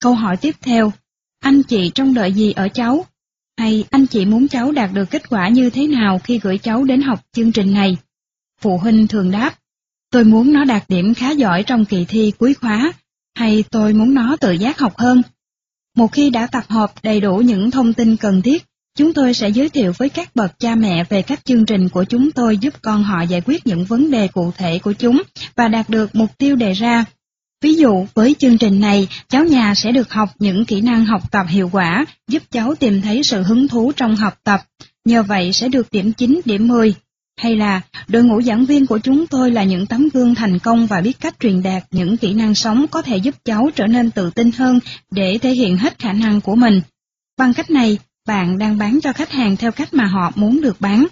Câu 0.00 0.14
hỏi 0.14 0.36
tiếp 0.36 0.54
theo, 0.62 0.92
anh 1.40 1.62
chị 1.62 1.90
trông 1.94 2.14
đợi 2.14 2.32
gì 2.32 2.52
ở 2.52 2.68
cháu? 2.68 3.06
Hay 3.58 3.84
anh 3.90 4.06
chị 4.06 4.24
muốn 4.24 4.48
cháu 4.48 4.72
đạt 4.72 4.90
được 4.92 5.10
kết 5.10 5.28
quả 5.28 5.48
như 5.48 5.70
thế 5.70 5.86
nào 5.86 6.20
khi 6.24 6.38
gửi 6.38 6.58
cháu 6.58 6.84
đến 6.84 7.02
học 7.02 7.24
chương 7.32 7.52
trình 7.52 7.74
này? 7.74 7.96
Phụ 8.60 8.78
huynh 8.78 9.06
thường 9.06 9.30
đáp, 9.30 9.54
tôi 10.10 10.24
muốn 10.24 10.52
nó 10.52 10.64
đạt 10.64 10.84
điểm 10.88 11.14
khá 11.14 11.30
giỏi 11.30 11.62
trong 11.62 11.84
kỳ 11.84 12.04
thi 12.04 12.32
cuối 12.38 12.54
khóa, 12.54 12.92
hay 13.34 13.64
tôi 13.70 13.92
muốn 13.92 14.14
nó 14.14 14.36
tự 14.36 14.52
giác 14.52 14.78
học 14.78 14.98
hơn. 14.98 15.22
Một 15.96 16.12
khi 16.12 16.30
đã 16.30 16.46
tập 16.46 16.64
hợp 16.68 16.92
đầy 17.02 17.20
đủ 17.20 17.36
những 17.36 17.70
thông 17.70 17.92
tin 17.92 18.16
cần 18.16 18.42
thiết, 18.42 18.64
Chúng 18.96 19.12
tôi 19.12 19.34
sẽ 19.34 19.48
giới 19.48 19.68
thiệu 19.68 19.92
với 19.98 20.08
các 20.08 20.36
bậc 20.36 20.58
cha 20.58 20.74
mẹ 20.74 21.04
về 21.04 21.22
các 21.22 21.44
chương 21.44 21.66
trình 21.66 21.88
của 21.88 22.04
chúng 22.04 22.32
tôi 22.32 22.58
giúp 22.58 22.74
con 22.82 23.02
họ 23.02 23.22
giải 23.22 23.40
quyết 23.46 23.66
những 23.66 23.84
vấn 23.84 24.10
đề 24.10 24.28
cụ 24.28 24.52
thể 24.56 24.78
của 24.78 24.92
chúng 24.92 25.22
và 25.56 25.68
đạt 25.68 25.90
được 25.90 26.14
mục 26.14 26.38
tiêu 26.38 26.56
đề 26.56 26.72
ra. 26.72 27.04
Ví 27.62 27.74
dụ, 27.74 28.06
với 28.14 28.34
chương 28.38 28.58
trình 28.58 28.80
này, 28.80 29.08
cháu 29.28 29.44
nhà 29.44 29.74
sẽ 29.74 29.92
được 29.92 30.12
học 30.12 30.28
những 30.38 30.64
kỹ 30.64 30.80
năng 30.80 31.04
học 31.04 31.32
tập 31.32 31.46
hiệu 31.48 31.70
quả, 31.72 32.04
giúp 32.28 32.42
cháu 32.50 32.74
tìm 32.74 33.02
thấy 33.02 33.22
sự 33.22 33.42
hứng 33.42 33.68
thú 33.68 33.92
trong 33.96 34.16
học 34.16 34.34
tập, 34.44 34.60
nhờ 35.04 35.22
vậy 35.22 35.52
sẽ 35.52 35.68
được 35.68 35.92
điểm 35.92 36.12
9, 36.12 36.40
điểm 36.44 36.68
10. 36.68 36.94
Hay 37.36 37.56
là, 37.56 37.80
đội 38.08 38.22
ngũ 38.24 38.42
giảng 38.42 38.66
viên 38.66 38.86
của 38.86 38.98
chúng 38.98 39.26
tôi 39.26 39.50
là 39.50 39.64
những 39.64 39.86
tấm 39.86 40.08
gương 40.14 40.34
thành 40.34 40.58
công 40.58 40.86
và 40.86 41.00
biết 41.00 41.20
cách 41.20 41.34
truyền 41.40 41.62
đạt 41.62 41.84
những 41.90 42.16
kỹ 42.16 42.34
năng 42.34 42.54
sống 42.54 42.86
có 42.90 43.02
thể 43.02 43.16
giúp 43.16 43.34
cháu 43.44 43.70
trở 43.74 43.86
nên 43.86 44.10
tự 44.10 44.30
tin 44.30 44.50
hơn 44.52 44.78
để 45.10 45.38
thể 45.38 45.50
hiện 45.50 45.76
hết 45.76 45.98
khả 45.98 46.12
năng 46.12 46.40
của 46.40 46.56
mình. 46.56 46.80
Bằng 47.38 47.54
cách 47.54 47.70
này, 47.70 47.98
bạn 48.26 48.58
đang 48.58 48.78
bán 48.78 48.98
cho 49.02 49.12
khách 49.12 49.30
hàng 49.30 49.56
theo 49.56 49.72
cách 49.72 49.94
mà 49.94 50.04
họ 50.04 50.32
muốn 50.34 50.60
được 50.60 50.80
bán. 50.80 51.06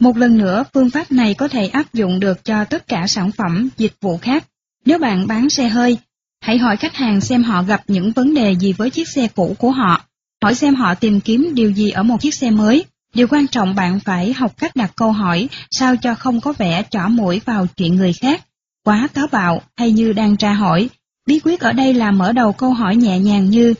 Một 0.00 0.16
lần 0.16 0.38
nữa, 0.38 0.64
phương 0.74 0.90
pháp 0.90 1.12
này 1.12 1.34
có 1.34 1.48
thể 1.48 1.66
áp 1.66 1.94
dụng 1.94 2.20
được 2.20 2.44
cho 2.44 2.64
tất 2.64 2.88
cả 2.88 3.06
sản 3.06 3.32
phẩm, 3.32 3.68
dịch 3.76 3.94
vụ 4.00 4.18
khác. 4.18 4.44
Nếu 4.84 4.98
bạn 4.98 5.26
bán 5.26 5.50
xe 5.50 5.68
hơi, 5.68 5.98
hãy 6.40 6.58
hỏi 6.58 6.76
khách 6.76 6.94
hàng 6.94 7.20
xem 7.20 7.42
họ 7.42 7.62
gặp 7.62 7.82
những 7.88 8.12
vấn 8.12 8.34
đề 8.34 8.52
gì 8.52 8.72
với 8.72 8.90
chiếc 8.90 9.08
xe 9.08 9.28
cũ 9.34 9.56
của 9.58 9.70
họ. 9.70 10.04
Hỏi 10.42 10.54
xem 10.54 10.74
họ 10.74 10.94
tìm 10.94 11.20
kiếm 11.20 11.50
điều 11.54 11.70
gì 11.70 11.90
ở 11.90 12.02
một 12.02 12.20
chiếc 12.20 12.34
xe 12.34 12.50
mới. 12.50 12.84
Điều 13.14 13.26
quan 13.30 13.46
trọng 13.46 13.74
bạn 13.74 14.00
phải 14.00 14.32
học 14.32 14.52
cách 14.58 14.76
đặt 14.76 14.92
câu 14.96 15.12
hỏi 15.12 15.48
sao 15.70 15.96
cho 15.96 16.14
không 16.14 16.40
có 16.40 16.52
vẻ 16.52 16.82
trỏ 16.90 17.08
mũi 17.08 17.40
vào 17.44 17.66
chuyện 17.76 17.94
người 17.96 18.12
khác, 18.12 18.44
quá 18.84 19.08
táo 19.14 19.26
bạo 19.26 19.62
hay 19.76 19.92
như 19.92 20.12
đang 20.12 20.36
tra 20.36 20.52
hỏi. 20.52 20.88
Bí 21.26 21.40
quyết 21.44 21.60
ở 21.60 21.72
đây 21.72 21.94
là 21.94 22.10
mở 22.10 22.32
đầu 22.32 22.52
câu 22.52 22.72
hỏi 22.72 22.96
nhẹ 22.96 23.18
nhàng 23.18 23.50
như 23.50 23.74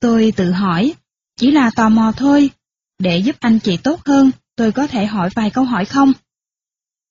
Tôi 0.00 0.32
tự 0.36 0.50
hỏi, 0.50 0.94
chỉ 1.36 1.50
là 1.50 1.70
tò 1.76 1.88
mò 1.88 2.12
thôi, 2.16 2.50
để 2.98 3.18
giúp 3.18 3.36
anh 3.40 3.58
chị 3.58 3.76
tốt 3.76 4.00
hơn, 4.04 4.30
tôi 4.56 4.72
có 4.72 4.86
thể 4.86 5.06
hỏi 5.06 5.30
vài 5.34 5.50
câu 5.50 5.64
hỏi 5.64 5.84
không? 5.84 6.12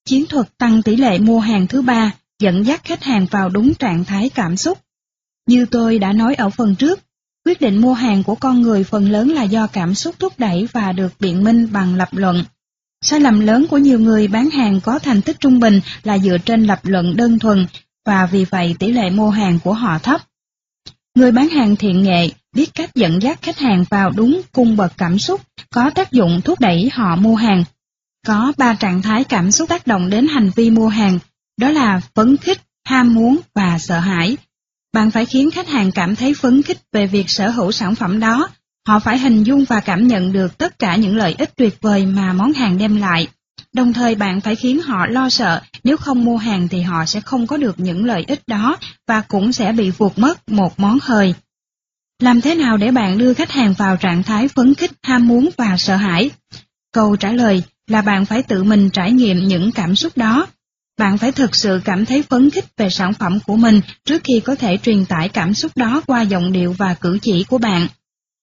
Chiến 0.04 0.26
thuật 0.26 0.58
tăng 0.58 0.82
tỷ 0.82 0.96
lệ 0.96 1.18
mua 1.18 1.40
hàng 1.40 1.66
thứ 1.66 1.82
ba 1.82 2.12
dẫn 2.38 2.66
dắt 2.66 2.84
khách 2.84 3.04
hàng 3.04 3.26
vào 3.30 3.48
đúng 3.48 3.74
trạng 3.74 4.04
thái 4.04 4.30
cảm 4.34 4.56
xúc. 4.56 4.78
Như 5.46 5.66
tôi 5.70 5.98
đã 5.98 6.12
nói 6.12 6.34
ở 6.34 6.50
phần 6.50 6.74
trước, 6.74 7.00
quyết 7.48 7.60
định 7.60 7.80
mua 7.80 7.94
hàng 7.94 8.22
của 8.22 8.34
con 8.34 8.62
người 8.62 8.84
phần 8.84 9.10
lớn 9.10 9.28
là 9.28 9.42
do 9.42 9.66
cảm 9.66 9.94
xúc 9.94 10.14
thúc 10.18 10.32
đẩy 10.38 10.68
và 10.72 10.92
được 10.92 11.12
biện 11.20 11.44
minh 11.44 11.68
bằng 11.72 11.94
lập 11.94 12.08
luận. 12.12 12.44
Sai 13.02 13.20
lầm 13.20 13.40
lớn 13.40 13.66
của 13.70 13.78
nhiều 13.78 13.98
người 13.98 14.28
bán 14.28 14.50
hàng 14.50 14.80
có 14.80 14.98
thành 14.98 15.22
tích 15.22 15.40
trung 15.40 15.60
bình 15.60 15.80
là 16.02 16.18
dựa 16.18 16.38
trên 16.38 16.64
lập 16.64 16.80
luận 16.82 17.16
đơn 17.16 17.38
thuần 17.38 17.66
và 18.06 18.26
vì 18.26 18.44
vậy 18.44 18.76
tỷ 18.78 18.92
lệ 18.92 19.10
mua 19.10 19.30
hàng 19.30 19.58
của 19.64 19.72
họ 19.72 19.98
thấp. 19.98 20.20
Người 21.14 21.32
bán 21.32 21.48
hàng 21.48 21.76
thiện 21.76 22.02
nghệ 22.02 22.30
biết 22.52 22.74
cách 22.74 22.94
dẫn 22.94 23.22
dắt 23.22 23.42
khách 23.42 23.58
hàng 23.58 23.84
vào 23.90 24.10
đúng 24.10 24.40
cung 24.52 24.76
bậc 24.76 24.92
cảm 24.98 25.18
xúc, 25.18 25.40
có 25.70 25.90
tác 25.90 26.12
dụng 26.12 26.40
thúc 26.44 26.60
đẩy 26.60 26.90
họ 26.92 27.16
mua 27.16 27.34
hàng. 27.34 27.64
Có 28.26 28.52
ba 28.56 28.74
trạng 28.74 29.02
thái 29.02 29.24
cảm 29.24 29.50
xúc 29.50 29.68
tác 29.68 29.86
động 29.86 30.10
đến 30.10 30.28
hành 30.28 30.50
vi 30.56 30.70
mua 30.70 30.88
hàng, 30.88 31.18
đó 31.60 31.70
là 31.70 32.00
phấn 32.14 32.36
khích, 32.36 32.60
ham 32.84 33.14
muốn 33.14 33.38
và 33.54 33.78
sợ 33.78 33.98
hãi. 33.98 34.36
Bạn 34.92 35.10
phải 35.10 35.26
khiến 35.26 35.50
khách 35.50 35.68
hàng 35.68 35.92
cảm 35.92 36.16
thấy 36.16 36.34
phấn 36.34 36.62
khích 36.62 36.78
về 36.92 37.06
việc 37.06 37.30
sở 37.30 37.48
hữu 37.48 37.72
sản 37.72 37.94
phẩm 37.94 38.20
đó. 38.20 38.48
Họ 38.88 38.98
phải 38.98 39.18
hình 39.18 39.42
dung 39.42 39.64
và 39.64 39.80
cảm 39.80 40.08
nhận 40.08 40.32
được 40.32 40.58
tất 40.58 40.78
cả 40.78 40.96
những 40.96 41.16
lợi 41.16 41.34
ích 41.38 41.56
tuyệt 41.56 41.78
vời 41.80 42.06
mà 42.06 42.32
món 42.32 42.52
hàng 42.52 42.78
đem 42.78 42.96
lại. 42.96 43.28
Đồng 43.72 43.92
thời 43.92 44.14
bạn 44.14 44.40
phải 44.40 44.56
khiến 44.56 44.80
họ 44.80 45.06
lo 45.06 45.30
sợ 45.30 45.60
nếu 45.84 45.96
không 45.96 46.24
mua 46.24 46.36
hàng 46.36 46.68
thì 46.68 46.80
họ 46.80 47.04
sẽ 47.04 47.20
không 47.20 47.46
có 47.46 47.56
được 47.56 47.80
những 47.80 48.04
lợi 48.04 48.24
ích 48.28 48.42
đó 48.46 48.76
và 49.06 49.20
cũng 49.20 49.52
sẽ 49.52 49.72
bị 49.72 49.90
vụt 49.90 50.18
mất 50.18 50.48
một 50.48 50.80
món 50.80 50.98
hời. 51.02 51.34
Làm 52.22 52.40
thế 52.40 52.54
nào 52.54 52.76
để 52.76 52.90
bạn 52.90 53.18
đưa 53.18 53.34
khách 53.34 53.50
hàng 53.50 53.74
vào 53.78 53.96
trạng 53.96 54.22
thái 54.22 54.48
phấn 54.48 54.74
khích, 54.74 54.92
ham 55.02 55.28
muốn 55.28 55.50
và 55.56 55.76
sợ 55.78 55.96
hãi? 55.96 56.30
Câu 56.92 57.16
trả 57.16 57.32
lời 57.32 57.62
là 57.86 58.02
bạn 58.02 58.24
phải 58.24 58.42
tự 58.42 58.64
mình 58.64 58.90
trải 58.90 59.12
nghiệm 59.12 59.48
những 59.48 59.72
cảm 59.72 59.96
xúc 59.96 60.16
đó. 60.16 60.46
Bạn 60.98 61.18
phải 61.18 61.32
thực 61.32 61.56
sự 61.56 61.80
cảm 61.84 62.06
thấy 62.06 62.22
phấn 62.22 62.50
khích 62.50 62.64
về 62.76 62.90
sản 62.90 63.14
phẩm 63.14 63.38
của 63.46 63.56
mình 63.56 63.80
trước 64.04 64.24
khi 64.24 64.40
có 64.40 64.54
thể 64.54 64.76
truyền 64.76 65.04
tải 65.04 65.28
cảm 65.28 65.54
xúc 65.54 65.76
đó 65.76 66.02
qua 66.06 66.22
giọng 66.22 66.52
điệu 66.52 66.72
và 66.72 66.94
cử 66.94 67.18
chỉ 67.22 67.44
của 67.44 67.58
bạn. 67.58 67.86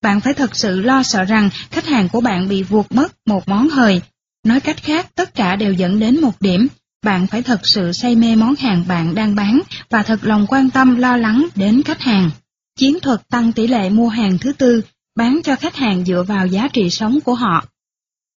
Bạn 0.02 0.22
phải 0.22 0.34
thật 0.34 0.56
sự 0.56 0.82
lo 0.82 1.04
sợ 1.04 1.24
rằng 1.24 1.50
khách 1.72 1.86
hàng 1.86 2.10
của 2.10 2.22
bạn 2.22 2.48
bị 2.48 2.64
vuột 2.64 2.86
mất 2.90 3.14
một 3.26 3.48
món 3.48 3.70
hời. 3.70 4.02
Nói 4.44 4.60
cách 4.60 4.84
khác, 4.84 5.08
tất 5.16 5.36
cả 5.36 5.56
đều 5.56 5.74
dẫn 5.74 6.00
đến 6.00 6.22
một 6.22 6.42
điểm. 6.42 6.68
Bạn 7.04 7.28
phải 7.28 7.42
thật 7.42 7.60
sự 7.64 7.92
say 7.92 8.16
mê 8.16 8.36
món 8.36 8.56
hàng 8.56 8.84
bạn 8.88 9.16
đang 9.16 9.36
bán 9.36 9.62
và 9.90 10.04
thật 10.04 10.20
lòng 10.22 10.46
quan 10.48 10.70
tâm 10.70 10.96
lo 10.96 11.18
lắng 11.18 11.48
đến 11.56 11.84
khách 11.84 12.02
hàng. 12.02 12.32
Chiến 12.80 13.00
thuật 13.00 13.30
tăng 13.30 13.52
tỷ 13.52 13.68
lệ 13.68 13.90
mua 13.90 14.08
hàng 14.08 14.38
thứ 14.38 14.54
tư, 14.54 14.82
bán 15.16 15.40
cho 15.44 15.56
khách 15.56 15.76
hàng 15.76 16.06
dựa 16.06 16.24
vào 16.28 16.48
giá 16.48 16.68
trị 16.68 16.90
sống 16.90 17.20
của 17.22 17.34
họ. 17.34 17.66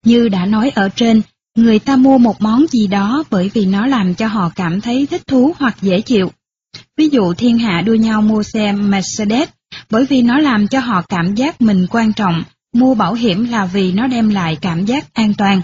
Như 0.04 0.28
đã 0.28 0.46
nói 0.46 0.70
ở 0.74 0.88
trên, 0.88 1.22
người 1.62 1.78
ta 1.78 1.96
mua 1.96 2.18
một 2.18 2.42
món 2.42 2.66
gì 2.66 2.86
đó 2.86 3.24
bởi 3.30 3.50
vì 3.54 3.66
nó 3.66 3.86
làm 3.86 4.14
cho 4.14 4.26
họ 4.26 4.50
cảm 4.56 4.80
thấy 4.80 5.06
thích 5.06 5.26
thú 5.26 5.54
hoặc 5.58 5.76
dễ 5.82 6.00
chịu. 6.00 6.30
Ví 6.96 7.08
dụ 7.08 7.34
thiên 7.34 7.58
hạ 7.58 7.82
đua 7.86 7.94
nhau 7.94 8.22
mua 8.22 8.42
xe 8.42 8.72
Mercedes 8.72 9.48
bởi 9.90 10.04
vì 10.06 10.22
nó 10.22 10.38
làm 10.38 10.68
cho 10.68 10.80
họ 10.80 11.02
cảm 11.02 11.34
giác 11.34 11.60
mình 11.60 11.86
quan 11.90 12.12
trọng, 12.12 12.42
mua 12.74 12.94
bảo 12.94 13.14
hiểm 13.14 13.44
là 13.44 13.66
vì 13.66 13.92
nó 13.92 14.06
đem 14.06 14.28
lại 14.28 14.58
cảm 14.60 14.84
giác 14.84 15.14
an 15.14 15.34
toàn. 15.38 15.62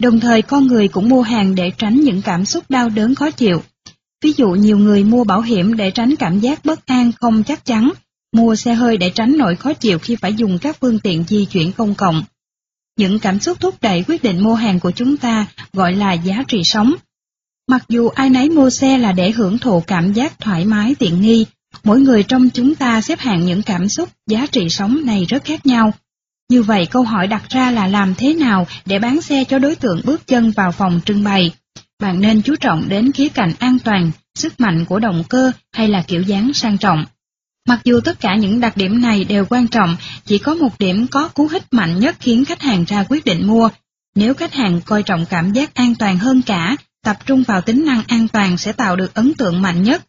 Đồng 0.00 0.20
thời 0.20 0.42
con 0.42 0.66
người 0.66 0.88
cũng 0.88 1.08
mua 1.08 1.22
hàng 1.22 1.54
để 1.54 1.70
tránh 1.78 2.00
những 2.00 2.22
cảm 2.22 2.44
xúc 2.44 2.64
đau 2.68 2.88
đớn 2.88 3.14
khó 3.14 3.30
chịu. 3.30 3.62
Ví 4.24 4.32
dụ 4.36 4.48
nhiều 4.50 4.78
người 4.78 5.04
mua 5.04 5.24
bảo 5.24 5.40
hiểm 5.40 5.76
để 5.76 5.90
tránh 5.90 6.16
cảm 6.16 6.38
giác 6.38 6.64
bất 6.64 6.86
an 6.86 7.12
không 7.20 7.44
chắc 7.44 7.64
chắn, 7.64 7.90
mua 8.36 8.56
xe 8.56 8.74
hơi 8.74 8.96
để 8.96 9.10
tránh 9.10 9.38
nỗi 9.38 9.56
khó 9.56 9.72
chịu 9.72 9.98
khi 9.98 10.16
phải 10.16 10.34
dùng 10.34 10.58
các 10.58 10.76
phương 10.80 10.98
tiện 10.98 11.24
di 11.28 11.44
chuyển 11.44 11.72
công 11.72 11.94
cộng. 11.94 12.24
Những 13.00 13.18
cảm 13.18 13.40
xúc 13.40 13.60
thúc 13.60 13.74
đẩy 13.80 14.04
quyết 14.08 14.22
định 14.22 14.40
mua 14.40 14.54
hàng 14.54 14.80
của 14.80 14.90
chúng 14.90 15.16
ta 15.16 15.46
gọi 15.72 15.92
là 15.92 16.12
giá 16.12 16.42
trị 16.48 16.62
sống. 16.64 16.94
Mặc 17.68 17.84
dù 17.88 18.08
ai 18.08 18.30
nấy 18.30 18.50
mua 18.50 18.70
xe 18.70 18.98
là 18.98 19.12
để 19.12 19.30
hưởng 19.30 19.58
thụ 19.58 19.80
cảm 19.80 20.12
giác 20.12 20.40
thoải 20.40 20.64
mái 20.64 20.94
tiện 20.94 21.20
nghi, 21.20 21.46
mỗi 21.84 22.00
người 22.00 22.22
trong 22.22 22.50
chúng 22.50 22.74
ta 22.74 23.00
xếp 23.00 23.18
hạng 23.18 23.46
những 23.46 23.62
cảm 23.62 23.88
xúc, 23.88 24.08
giá 24.26 24.46
trị 24.46 24.68
sống 24.68 25.06
này 25.06 25.24
rất 25.28 25.44
khác 25.44 25.66
nhau. 25.66 25.94
Như 26.50 26.62
vậy 26.62 26.86
câu 26.86 27.02
hỏi 27.02 27.26
đặt 27.26 27.42
ra 27.48 27.70
là 27.70 27.86
làm 27.86 28.14
thế 28.14 28.34
nào 28.34 28.66
để 28.86 28.98
bán 28.98 29.20
xe 29.20 29.44
cho 29.44 29.58
đối 29.58 29.74
tượng 29.74 30.00
bước 30.04 30.26
chân 30.26 30.50
vào 30.50 30.72
phòng 30.72 31.00
trưng 31.04 31.24
bày? 31.24 31.54
Bạn 32.02 32.20
nên 32.20 32.42
chú 32.42 32.56
trọng 32.56 32.88
đến 32.88 33.12
khía 33.12 33.28
cạnh 33.28 33.52
an 33.58 33.78
toàn, 33.78 34.10
sức 34.34 34.60
mạnh 34.60 34.84
của 34.84 34.98
động 34.98 35.24
cơ 35.28 35.52
hay 35.72 35.88
là 35.88 36.02
kiểu 36.02 36.22
dáng 36.22 36.54
sang 36.54 36.78
trọng. 36.78 37.04
Mặc 37.68 37.80
dù 37.84 38.00
tất 38.00 38.20
cả 38.20 38.36
những 38.36 38.60
đặc 38.60 38.76
điểm 38.76 39.00
này 39.00 39.24
đều 39.24 39.44
quan 39.44 39.68
trọng, 39.68 39.96
chỉ 40.26 40.38
có 40.38 40.54
một 40.54 40.78
điểm 40.78 41.06
có 41.06 41.28
cú 41.28 41.48
hích 41.48 41.72
mạnh 41.72 42.00
nhất 42.00 42.16
khiến 42.20 42.44
khách 42.44 42.62
hàng 42.62 42.84
ra 42.84 43.04
quyết 43.08 43.24
định 43.24 43.46
mua. 43.46 43.68
Nếu 44.14 44.34
khách 44.34 44.54
hàng 44.54 44.80
coi 44.80 45.02
trọng 45.02 45.26
cảm 45.26 45.52
giác 45.52 45.74
an 45.74 45.94
toàn 45.94 46.18
hơn 46.18 46.42
cả, 46.42 46.76
tập 47.04 47.18
trung 47.26 47.42
vào 47.42 47.60
tính 47.60 47.84
năng 47.86 48.02
an 48.08 48.28
toàn 48.28 48.56
sẽ 48.56 48.72
tạo 48.72 48.96
được 48.96 49.14
ấn 49.14 49.34
tượng 49.34 49.62
mạnh 49.62 49.82
nhất. 49.82 50.02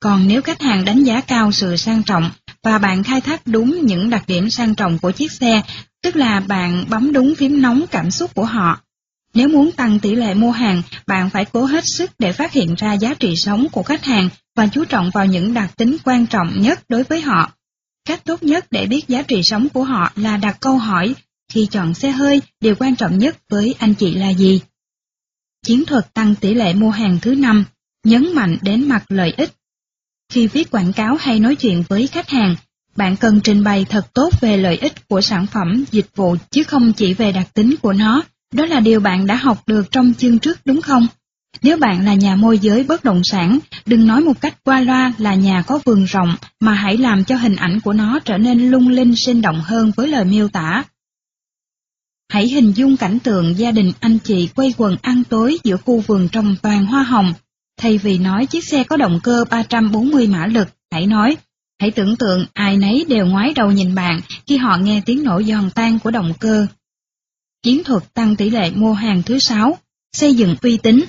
Còn 0.00 0.28
nếu 0.28 0.42
khách 0.42 0.62
hàng 0.62 0.84
đánh 0.84 1.04
giá 1.04 1.20
cao 1.20 1.52
sự 1.52 1.76
sang 1.76 2.02
trọng 2.02 2.30
và 2.62 2.78
bạn 2.78 3.02
khai 3.02 3.20
thác 3.20 3.46
đúng 3.46 3.86
những 3.86 4.10
đặc 4.10 4.24
điểm 4.26 4.50
sang 4.50 4.74
trọng 4.74 4.98
của 4.98 5.10
chiếc 5.10 5.32
xe, 5.32 5.62
tức 6.02 6.16
là 6.16 6.40
bạn 6.40 6.84
bấm 6.88 7.12
đúng 7.12 7.34
phím 7.34 7.62
nóng 7.62 7.84
cảm 7.90 8.10
xúc 8.10 8.34
của 8.34 8.44
họ. 8.44 8.80
Nếu 9.34 9.48
muốn 9.48 9.72
tăng 9.72 9.98
tỷ 9.98 10.14
lệ 10.14 10.34
mua 10.34 10.50
hàng, 10.50 10.82
bạn 11.06 11.30
phải 11.30 11.44
cố 11.44 11.64
hết 11.64 11.84
sức 11.86 12.10
để 12.18 12.32
phát 12.32 12.52
hiện 12.52 12.74
ra 12.74 12.92
giá 12.92 13.14
trị 13.14 13.36
sống 13.36 13.66
của 13.72 13.82
khách 13.82 14.04
hàng 14.04 14.28
và 14.56 14.66
chú 14.66 14.84
trọng 14.84 15.10
vào 15.10 15.26
những 15.26 15.54
đặc 15.54 15.76
tính 15.76 15.96
quan 16.04 16.26
trọng 16.26 16.60
nhất 16.60 16.80
đối 16.88 17.02
với 17.02 17.20
họ. 17.20 17.52
Cách 18.04 18.24
tốt 18.24 18.42
nhất 18.42 18.66
để 18.70 18.86
biết 18.86 19.08
giá 19.08 19.22
trị 19.22 19.42
sống 19.42 19.68
của 19.68 19.84
họ 19.84 20.12
là 20.16 20.36
đặt 20.36 20.56
câu 20.60 20.78
hỏi 20.78 21.14
khi 21.52 21.66
chọn 21.70 21.94
xe 21.94 22.10
hơi, 22.10 22.42
điều 22.60 22.74
quan 22.74 22.96
trọng 22.96 23.18
nhất 23.18 23.36
với 23.48 23.74
anh 23.78 23.94
chị 23.94 24.14
là 24.14 24.28
gì? 24.28 24.60
Chiến 25.66 25.84
thuật 25.84 26.14
tăng 26.14 26.34
tỷ 26.34 26.54
lệ 26.54 26.74
mua 26.74 26.90
hàng 26.90 27.18
thứ 27.22 27.34
năm, 27.34 27.64
nhấn 28.04 28.34
mạnh 28.34 28.56
đến 28.62 28.88
mặt 28.88 29.04
lợi 29.08 29.34
ích. 29.36 29.50
Khi 30.32 30.46
viết 30.46 30.70
quảng 30.70 30.92
cáo 30.92 31.16
hay 31.20 31.40
nói 31.40 31.56
chuyện 31.56 31.82
với 31.88 32.06
khách 32.06 32.28
hàng, 32.28 32.56
bạn 32.96 33.16
cần 33.16 33.40
trình 33.40 33.64
bày 33.64 33.86
thật 33.88 34.14
tốt 34.14 34.40
về 34.40 34.56
lợi 34.56 34.76
ích 34.76 35.08
của 35.08 35.20
sản 35.20 35.46
phẩm, 35.46 35.84
dịch 35.90 36.06
vụ 36.16 36.36
chứ 36.50 36.64
không 36.64 36.92
chỉ 36.92 37.14
về 37.14 37.32
đặc 37.32 37.48
tính 37.54 37.74
của 37.82 37.92
nó. 37.92 38.22
Đó 38.54 38.66
là 38.66 38.80
điều 38.80 39.00
bạn 39.00 39.26
đã 39.26 39.36
học 39.36 39.62
được 39.66 39.90
trong 39.90 40.14
chương 40.14 40.38
trước 40.38 40.58
đúng 40.64 40.80
không? 40.80 41.06
Nếu 41.62 41.76
bạn 41.76 42.04
là 42.04 42.14
nhà 42.14 42.36
môi 42.36 42.58
giới 42.58 42.84
bất 42.84 43.04
động 43.04 43.24
sản, 43.24 43.58
đừng 43.86 44.06
nói 44.06 44.20
một 44.20 44.40
cách 44.40 44.64
qua 44.64 44.80
loa 44.80 45.12
là 45.18 45.34
nhà 45.34 45.62
có 45.62 45.78
vườn 45.84 46.04
rộng, 46.04 46.36
mà 46.60 46.74
hãy 46.74 46.96
làm 46.96 47.24
cho 47.24 47.36
hình 47.36 47.56
ảnh 47.56 47.80
của 47.84 47.92
nó 47.92 48.18
trở 48.24 48.38
nên 48.38 48.70
lung 48.70 48.88
linh 48.88 49.16
sinh 49.16 49.42
động 49.42 49.60
hơn 49.64 49.92
với 49.96 50.08
lời 50.08 50.24
miêu 50.24 50.48
tả. 50.48 50.84
Hãy 52.32 52.48
hình 52.48 52.72
dung 52.76 52.96
cảnh 52.96 53.18
tượng 53.18 53.58
gia 53.58 53.70
đình 53.70 53.92
anh 54.00 54.18
chị 54.18 54.48
quay 54.54 54.74
quần 54.76 54.96
ăn 55.02 55.22
tối 55.24 55.58
giữa 55.64 55.76
khu 55.76 56.00
vườn 56.00 56.28
trồng 56.28 56.56
toàn 56.62 56.86
hoa 56.86 57.02
hồng. 57.02 57.32
Thay 57.80 57.98
vì 57.98 58.18
nói 58.18 58.46
chiếc 58.46 58.64
xe 58.64 58.84
có 58.84 58.96
động 58.96 59.20
cơ 59.22 59.44
340 59.50 60.26
mã 60.26 60.46
lực, 60.46 60.68
hãy 60.92 61.06
nói, 61.06 61.36
hãy 61.80 61.90
tưởng 61.90 62.16
tượng 62.16 62.46
ai 62.52 62.76
nấy 62.76 63.04
đều 63.08 63.26
ngoái 63.26 63.52
đầu 63.56 63.72
nhìn 63.72 63.94
bạn 63.94 64.20
khi 64.46 64.56
họ 64.56 64.76
nghe 64.76 65.02
tiếng 65.06 65.24
nổ 65.24 65.42
giòn 65.42 65.70
tan 65.70 65.98
của 65.98 66.10
động 66.10 66.32
cơ. 66.40 66.66
Chiến 67.64 67.84
thuật 67.84 68.14
tăng 68.14 68.36
tỷ 68.36 68.50
lệ 68.50 68.70
mua 68.70 68.92
hàng 68.92 69.22
thứ 69.22 69.38
sáu, 69.38 69.78
xây 70.12 70.34
dựng 70.34 70.56
uy 70.62 70.76
tín. 70.76 71.04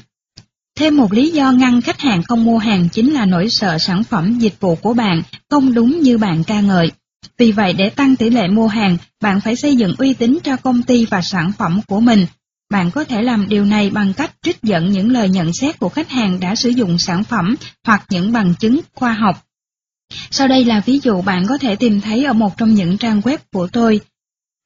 Thêm 0.77 0.97
một 0.97 1.13
lý 1.13 1.29
do 1.29 1.51
ngăn 1.51 1.81
khách 1.81 1.99
hàng 1.99 2.23
không 2.23 2.43
mua 2.43 2.57
hàng 2.57 2.89
chính 2.89 3.13
là 3.13 3.25
nỗi 3.25 3.49
sợ 3.49 3.77
sản 3.77 4.03
phẩm 4.03 4.39
dịch 4.39 4.59
vụ 4.59 4.75
của 4.75 4.93
bạn 4.93 5.21
không 5.49 5.73
đúng 5.73 5.99
như 6.01 6.17
bạn 6.17 6.43
ca 6.43 6.61
ngợi. 6.61 6.91
Vì 7.37 7.51
vậy 7.51 7.73
để 7.73 7.89
tăng 7.89 8.15
tỷ 8.15 8.29
lệ 8.29 8.47
mua 8.47 8.67
hàng, 8.67 8.97
bạn 9.21 9.41
phải 9.41 9.55
xây 9.55 9.75
dựng 9.75 9.95
uy 9.97 10.13
tín 10.13 10.37
cho 10.43 10.57
công 10.57 10.83
ty 10.83 11.05
và 11.05 11.21
sản 11.21 11.51
phẩm 11.57 11.81
của 11.87 11.99
mình. 11.99 12.25
Bạn 12.71 12.91
có 12.91 13.03
thể 13.03 13.21
làm 13.21 13.49
điều 13.49 13.65
này 13.65 13.89
bằng 13.89 14.13
cách 14.13 14.31
trích 14.41 14.61
dẫn 14.63 14.91
những 14.91 15.11
lời 15.11 15.29
nhận 15.29 15.53
xét 15.53 15.79
của 15.79 15.89
khách 15.89 16.09
hàng 16.09 16.39
đã 16.39 16.55
sử 16.55 16.69
dụng 16.69 16.97
sản 16.97 17.23
phẩm 17.23 17.55
hoặc 17.85 18.05
những 18.09 18.31
bằng 18.31 18.53
chứng 18.59 18.79
khoa 18.93 19.13
học. 19.13 19.45
Sau 20.31 20.47
đây 20.47 20.65
là 20.65 20.81
ví 20.85 20.99
dụ 21.03 21.21
bạn 21.21 21.45
có 21.47 21.57
thể 21.57 21.75
tìm 21.75 22.01
thấy 22.01 22.23
ở 22.23 22.33
một 22.33 22.57
trong 22.57 22.73
những 22.73 22.97
trang 22.97 23.19
web 23.19 23.37
của 23.53 23.67
tôi, 23.67 24.01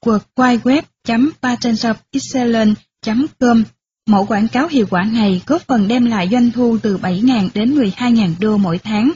Web 0.05 0.81
worldwideweb.patentofexcellence.com 1.08 3.63
Mẫu 4.10 4.25
quảng 4.25 4.48
cáo 4.48 4.68
hiệu 4.68 4.86
quả 4.89 5.03
này 5.03 5.41
góp 5.48 5.62
phần 5.68 5.88
đem 5.88 6.06
lại 6.06 6.29
doanh 6.32 6.51
thu 6.51 6.77
từ 6.84 6.98
7.000 6.98 7.50
đến 7.53 7.75
12.000 7.75 8.34
đô 8.39 8.58
mỗi 8.58 8.77
tháng. 8.77 9.12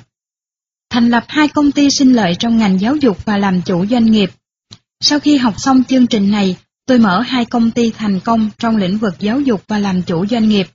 Thành 0.89 1.09
lập 1.09 1.25
hai 1.27 1.47
công 1.47 1.71
ty 1.71 1.89
sinh 1.89 2.13
lợi 2.13 2.35
trong 2.39 2.57
ngành 2.57 2.79
giáo 2.79 2.95
dục 2.95 3.25
và 3.25 3.37
làm 3.37 3.61
chủ 3.61 3.85
doanh 3.85 4.05
nghiệp. 4.05 4.31
Sau 4.99 5.19
khi 5.19 5.37
học 5.37 5.53
xong 5.57 5.83
chương 5.83 6.07
trình 6.07 6.31
này, 6.31 6.57
tôi 6.85 6.99
mở 6.99 7.21
hai 7.21 7.45
công 7.45 7.71
ty 7.71 7.91
thành 7.91 8.19
công 8.19 8.49
trong 8.59 8.77
lĩnh 8.77 8.97
vực 8.97 9.15
giáo 9.19 9.39
dục 9.39 9.63
và 9.67 9.79
làm 9.79 10.01
chủ 10.01 10.25
doanh 10.25 10.49
nghiệp. 10.49 10.67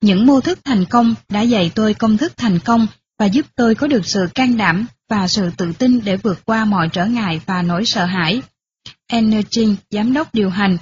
Những 0.00 0.26
mô 0.26 0.40
thức 0.40 0.58
thành 0.64 0.84
công 0.84 1.14
đã 1.28 1.40
dạy 1.40 1.70
tôi 1.74 1.94
công 1.94 2.16
thức 2.16 2.32
thành 2.36 2.58
công 2.58 2.86
và 3.18 3.26
giúp 3.26 3.46
tôi 3.56 3.74
có 3.74 3.86
được 3.86 4.06
sự 4.06 4.26
can 4.34 4.56
đảm 4.56 4.86
và 5.08 5.28
sự 5.28 5.50
tự 5.56 5.72
tin 5.78 6.00
để 6.04 6.16
vượt 6.16 6.44
qua 6.44 6.64
mọi 6.64 6.88
trở 6.92 7.06
ngại 7.06 7.40
và 7.46 7.62
nỗi 7.62 7.84
sợ 7.84 8.04
hãi. 8.04 8.42
Energy, 9.12 9.76
giám 9.90 10.12
đốc 10.12 10.34
điều 10.34 10.50
hành, 10.50 10.78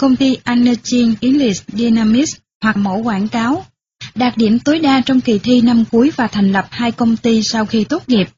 công 0.00 0.16
ty 0.16 0.36
Energy 0.44 1.14
English 1.20 1.68
Dynamics 1.68 2.36
hoặc 2.62 2.76
mẫu 2.76 3.02
quảng 3.02 3.28
cáo. 3.28 3.66
Đạt 4.14 4.36
điểm 4.36 4.58
tối 4.58 4.78
đa 4.78 5.00
trong 5.06 5.20
kỳ 5.20 5.38
thi 5.38 5.60
năm 5.60 5.84
cuối 5.90 6.10
và 6.16 6.26
thành 6.26 6.52
lập 6.52 6.66
hai 6.70 6.92
công 6.92 7.16
ty 7.16 7.42
sau 7.42 7.66
khi 7.66 7.84
tốt 7.84 8.08
nghiệp. 8.08 8.28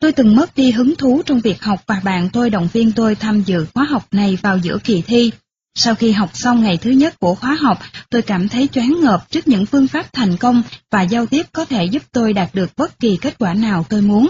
Tôi 0.00 0.12
từng 0.12 0.36
mất 0.36 0.56
đi 0.56 0.70
hứng 0.70 0.96
thú 0.96 1.22
trong 1.26 1.40
việc 1.40 1.62
học 1.62 1.82
và 1.86 2.00
bạn 2.04 2.28
tôi 2.32 2.50
động 2.50 2.68
viên 2.72 2.92
tôi 2.92 3.14
tham 3.14 3.42
dự 3.42 3.66
khóa 3.74 3.84
học 3.84 4.06
này 4.10 4.38
vào 4.42 4.58
giữa 4.58 4.78
kỳ 4.84 5.02
thi. 5.02 5.30
Sau 5.74 5.94
khi 5.94 6.12
học 6.12 6.30
xong 6.34 6.62
ngày 6.62 6.76
thứ 6.76 6.90
nhất 6.90 7.20
của 7.20 7.34
khóa 7.34 7.54
học, 7.60 7.78
tôi 8.10 8.22
cảm 8.22 8.48
thấy 8.48 8.68
choáng 8.72 9.00
ngợp 9.00 9.30
trước 9.30 9.48
những 9.48 9.66
phương 9.66 9.88
pháp 9.88 10.12
thành 10.12 10.36
công 10.36 10.62
và 10.90 11.02
giao 11.02 11.26
tiếp 11.26 11.46
có 11.52 11.64
thể 11.64 11.84
giúp 11.84 12.02
tôi 12.12 12.32
đạt 12.32 12.54
được 12.54 12.70
bất 12.76 13.00
kỳ 13.00 13.16
kết 13.16 13.38
quả 13.38 13.54
nào 13.54 13.86
tôi 13.88 14.02
muốn. 14.02 14.28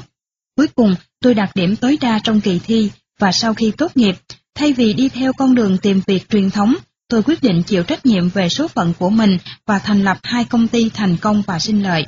Cuối 0.57 0.67
cùng, 0.75 0.95
tôi 1.21 1.35
đạt 1.35 1.51
điểm 1.55 1.77
tối 1.77 1.99
đa 2.01 2.19
trong 2.25 2.41
kỳ 2.41 2.59
thi 2.59 2.91
và 3.19 3.33
sau 3.33 3.55
khi 3.55 3.71
tốt 3.71 3.97
nghiệp, 3.97 4.17
thay 4.59 4.73
vì 4.73 4.93
đi 4.93 5.09
theo 5.09 5.33
con 5.33 5.55
đường 5.55 5.79
tìm 5.79 6.01
việc 6.07 6.29
truyền 6.29 6.51
thống, 6.51 6.75
tôi 7.09 7.23
quyết 7.23 7.43
định 7.43 7.63
chịu 7.67 7.83
trách 7.83 8.07
nhiệm 8.07 8.29
về 8.29 8.49
số 8.49 8.69
phận 8.69 8.93
của 8.99 9.11
mình 9.11 9.39
và 9.67 9.79
thành 9.79 10.03
lập 10.03 10.19
hai 10.23 10.45
công 10.45 10.69
ty 10.69 10.91
thành 10.91 11.17
công 11.17 11.43
và 11.47 11.59
sinh 11.59 11.83
lợi. 11.83 12.07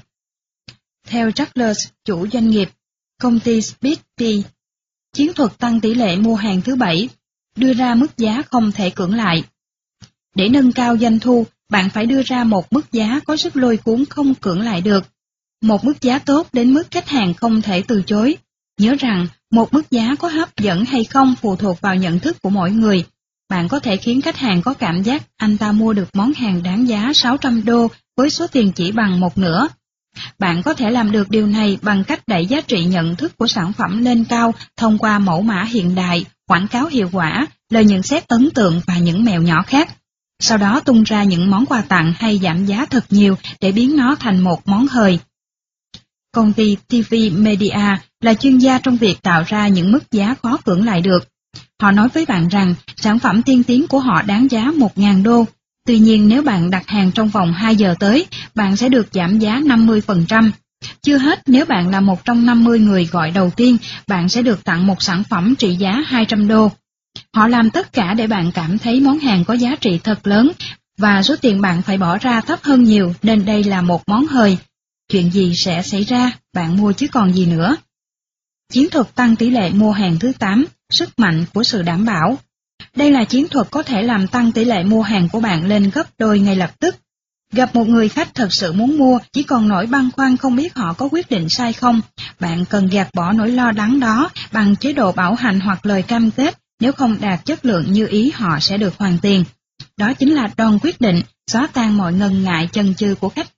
Theo 1.06 1.30
Douglas, 1.36 1.88
chủ 2.04 2.26
doanh 2.32 2.50
nghiệp, 2.50 2.70
công 3.20 3.40
ty 3.40 3.60
Speedy, 3.62 4.42
chiến 5.12 5.32
thuật 5.32 5.58
tăng 5.58 5.80
tỷ 5.80 5.94
lệ 5.94 6.16
mua 6.16 6.34
hàng 6.34 6.62
thứ 6.62 6.76
bảy, 6.76 7.08
đưa 7.56 7.72
ra 7.72 7.94
mức 7.94 8.18
giá 8.18 8.42
không 8.50 8.72
thể 8.72 8.90
cưỡng 8.90 9.14
lại. 9.14 9.44
Để 10.34 10.48
nâng 10.48 10.72
cao 10.72 10.98
doanh 10.98 11.18
thu, 11.18 11.46
bạn 11.68 11.90
phải 11.90 12.06
đưa 12.06 12.22
ra 12.22 12.44
một 12.44 12.72
mức 12.72 12.92
giá 12.92 13.20
có 13.26 13.36
sức 13.36 13.56
lôi 13.56 13.76
cuốn 13.76 14.04
không 14.04 14.34
cưỡng 14.34 14.60
lại 14.60 14.80
được. 14.80 15.04
Một 15.62 15.84
mức 15.84 16.00
giá 16.00 16.18
tốt 16.18 16.48
đến 16.52 16.74
mức 16.74 16.90
khách 16.90 17.08
hàng 17.08 17.34
không 17.34 17.62
thể 17.62 17.82
từ 17.88 18.02
chối. 18.06 18.36
Nhớ 18.80 18.94
rằng, 18.98 19.26
một 19.50 19.74
mức 19.74 19.90
giá 19.90 20.14
có 20.18 20.28
hấp 20.28 20.56
dẫn 20.56 20.84
hay 20.84 21.04
không 21.04 21.34
phụ 21.42 21.56
thuộc 21.56 21.80
vào 21.80 21.94
nhận 21.94 22.18
thức 22.18 22.42
của 22.42 22.50
mỗi 22.50 22.70
người. 22.70 23.04
Bạn 23.48 23.68
có 23.68 23.78
thể 23.80 23.96
khiến 23.96 24.20
khách 24.20 24.36
hàng 24.36 24.62
có 24.62 24.74
cảm 24.74 25.02
giác 25.02 25.22
anh 25.36 25.58
ta 25.58 25.72
mua 25.72 25.92
được 25.92 26.08
món 26.14 26.32
hàng 26.32 26.62
đáng 26.62 26.88
giá 26.88 27.12
600 27.14 27.64
đô 27.64 27.88
với 28.16 28.30
số 28.30 28.46
tiền 28.46 28.72
chỉ 28.72 28.92
bằng 28.92 29.20
một 29.20 29.38
nửa. 29.38 29.68
Bạn 30.38 30.62
có 30.62 30.74
thể 30.74 30.90
làm 30.90 31.12
được 31.12 31.30
điều 31.30 31.46
này 31.46 31.78
bằng 31.82 32.04
cách 32.04 32.20
đẩy 32.26 32.46
giá 32.46 32.60
trị 32.60 32.84
nhận 32.84 33.16
thức 33.16 33.38
của 33.38 33.46
sản 33.46 33.72
phẩm 33.72 34.04
lên 34.04 34.24
cao 34.24 34.54
thông 34.76 34.98
qua 34.98 35.18
mẫu 35.18 35.42
mã 35.42 35.64
hiện 35.64 35.94
đại, 35.94 36.24
quảng 36.48 36.68
cáo 36.68 36.86
hiệu 36.86 37.08
quả, 37.12 37.46
lời 37.70 37.84
nhận 37.84 38.02
xét 38.02 38.28
ấn 38.28 38.50
tượng 38.50 38.80
và 38.86 38.98
những 38.98 39.24
mèo 39.24 39.42
nhỏ 39.42 39.62
khác. 39.62 39.88
Sau 40.42 40.58
đó 40.58 40.80
tung 40.80 41.02
ra 41.02 41.24
những 41.24 41.50
món 41.50 41.66
quà 41.66 41.82
tặng 41.82 42.12
hay 42.16 42.40
giảm 42.42 42.66
giá 42.66 42.86
thật 42.90 43.04
nhiều 43.10 43.36
để 43.60 43.72
biến 43.72 43.96
nó 43.96 44.14
thành 44.14 44.40
một 44.40 44.68
món 44.68 44.86
hời. 44.86 45.18
Công 46.34 46.52
ty 46.52 46.76
TV 46.88 47.14
Media 47.32 47.96
là 48.20 48.34
chuyên 48.34 48.58
gia 48.58 48.78
trong 48.78 48.96
việc 48.96 49.22
tạo 49.22 49.42
ra 49.46 49.68
những 49.68 49.92
mức 49.92 50.12
giá 50.12 50.34
khó 50.42 50.56
cưỡng 50.64 50.84
lại 50.84 51.00
được. 51.00 51.28
Họ 51.82 51.90
nói 51.90 52.08
với 52.14 52.26
bạn 52.26 52.48
rằng 52.48 52.74
sản 52.96 53.18
phẩm 53.18 53.42
tiên 53.42 53.62
tiến 53.62 53.86
của 53.86 53.98
họ 53.98 54.22
đáng 54.22 54.50
giá 54.50 54.64
1.000 54.76 55.22
đô. 55.22 55.44
Tuy 55.86 55.98
nhiên 55.98 56.28
nếu 56.28 56.42
bạn 56.42 56.70
đặt 56.70 56.88
hàng 56.88 57.10
trong 57.12 57.28
vòng 57.28 57.52
2 57.52 57.76
giờ 57.76 57.94
tới, 58.00 58.26
bạn 58.54 58.76
sẽ 58.76 58.88
được 58.88 59.08
giảm 59.12 59.38
giá 59.38 59.60
50%. 59.60 60.50
Chưa 61.02 61.18
hết, 61.18 61.42
nếu 61.46 61.64
bạn 61.64 61.88
là 61.88 62.00
một 62.00 62.24
trong 62.24 62.46
50 62.46 62.78
người 62.78 63.04
gọi 63.04 63.30
đầu 63.30 63.50
tiên, 63.56 63.76
bạn 64.06 64.28
sẽ 64.28 64.42
được 64.42 64.64
tặng 64.64 64.86
một 64.86 65.02
sản 65.02 65.22
phẩm 65.30 65.54
trị 65.58 65.74
giá 65.74 66.02
200 66.06 66.48
đô. 66.48 66.72
Họ 67.34 67.48
làm 67.48 67.70
tất 67.70 67.92
cả 67.92 68.14
để 68.14 68.26
bạn 68.26 68.52
cảm 68.52 68.78
thấy 68.78 69.00
món 69.00 69.18
hàng 69.18 69.44
có 69.44 69.54
giá 69.54 69.76
trị 69.80 70.00
thật 70.04 70.26
lớn, 70.26 70.50
và 70.98 71.22
số 71.22 71.36
tiền 71.40 71.60
bạn 71.60 71.82
phải 71.82 71.98
bỏ 71.98 72.18
ra 72.18 72.40
thấp 72.40 72.58
hơn 72.62 72.84
nhiều 72.84 73.14
nên 73.22 73.44
đây 73.44 73.64
là 73.64 73.82
một 73.82 74.02
món 74.06 74.26
hời. 74.26 74.58
Chuyện 75.10 75.30
gì 75.30 75.52
sẽ 75.54 75.82
xảy 75.82 76.04
ra, 76.04 76.32
bạn 76.52 76.76
mua 76.76 76.92
chứ 76.92 77.06
còn 77.12 77.32
gì 77.32 77.46
nữa. 77.46 77.76
Chiến 78.72 78.90
thuật 78.90 79.14
tăng 79.14 79.36
tỷ 79.36 79.50
lệ 79.50 79.70
mua 79.70 79.92
hàng 79.92 80.18
thứ 80.18 80.32
8, 80.38 80.64
sức 80.90 81.18
mạnh 81.18 81.44
của 81.54 81.62
sự 81.62 81.82
đảm 81.82 82.04
bảo. 82.04 82.38
Đây 82.96 83.10
là 83.10 83.24
chiến 83.24 83.48
thuật 83.48 83.70
có 83.70 83.82
thể 83.82 84.02
làm 84.02 84.28
tăng 84.28 84.52
tỷ 84.52 84.64
lệ 84.64 84.84
mua 84.84 85.02
hàng 85.02 85.28
của 85.28 85.40
bạn 85.40 85.66
lên 85.66 85.90
gấp 85.94 86.06
đôi 86.18 86.38
ngay 86.38 86.56
lập 86.56 86.70
tức. 86.80 86.96
Gặp 87.52 87.74
một 87.74 87.88
người 87.88 88.08
khách 88.08 88.34
thật 88.34 88.52
sự 88.52 88.72
muốn 88.72 88.98
mua, 88.98 89.18
chỉ 89.32 89.42
còn 89.42 89.68
nỗi 89.68 89.86
băn 89.86 90.10
khoăn 90.10 90.36
không 90.36 90.56
biết 90.56 90.74
họ 90.74 90.92
có 90.92 91.08
quyết 91.12 91.30
định 91.30 91.48
sai 91.48 91.72
không. 91.72 92.00
Bạn 92.40 92.64
cần 92.64 92.86
gạt 92.86 93.08
bỏ 93.14 93.32
nỗi 93.32 93.50
lo 93.50 93.72
lắng 93.76 94.00
đó 94.00 94.30
bằng 94.52 94.76
chế 94.76 94.92
độ 94.92 95.12
bảo 95.12 95.34
hành 95.34 95.60
hoặc 95.60 95.86
lời 95.86 96.02
cam 96.02 96.30
kết, 96.30 96.58
nếu 96.80 96.92
không 96.92 97.16
đạt 97.20 97.44
chất 97.44 97.64
lượng 97.64 97.92
như 97.92 98.06
ý 98.06 98.30
họ 98.34 98.58
sẽ 98.60 98.78
được 98.78 98.98
hoàn 98.98 99.18
tiền. 99.18 99.44
Đó 99.96 100.12
chính 100.12 100.34
là 100.34 100.50
đòn 100.56 100.78
quyết 100.82 101.00
định, 101.00 101.22
xóa 101.50 101.66
tan 101.72 101.96
mọi 101.96 102.12
ngần 102.12 102.42
ngại 102.42 102.68
chần 102.72 102.94
chừ 102.94 103.14
của 103.20 103.28
khách, 103.28 103.48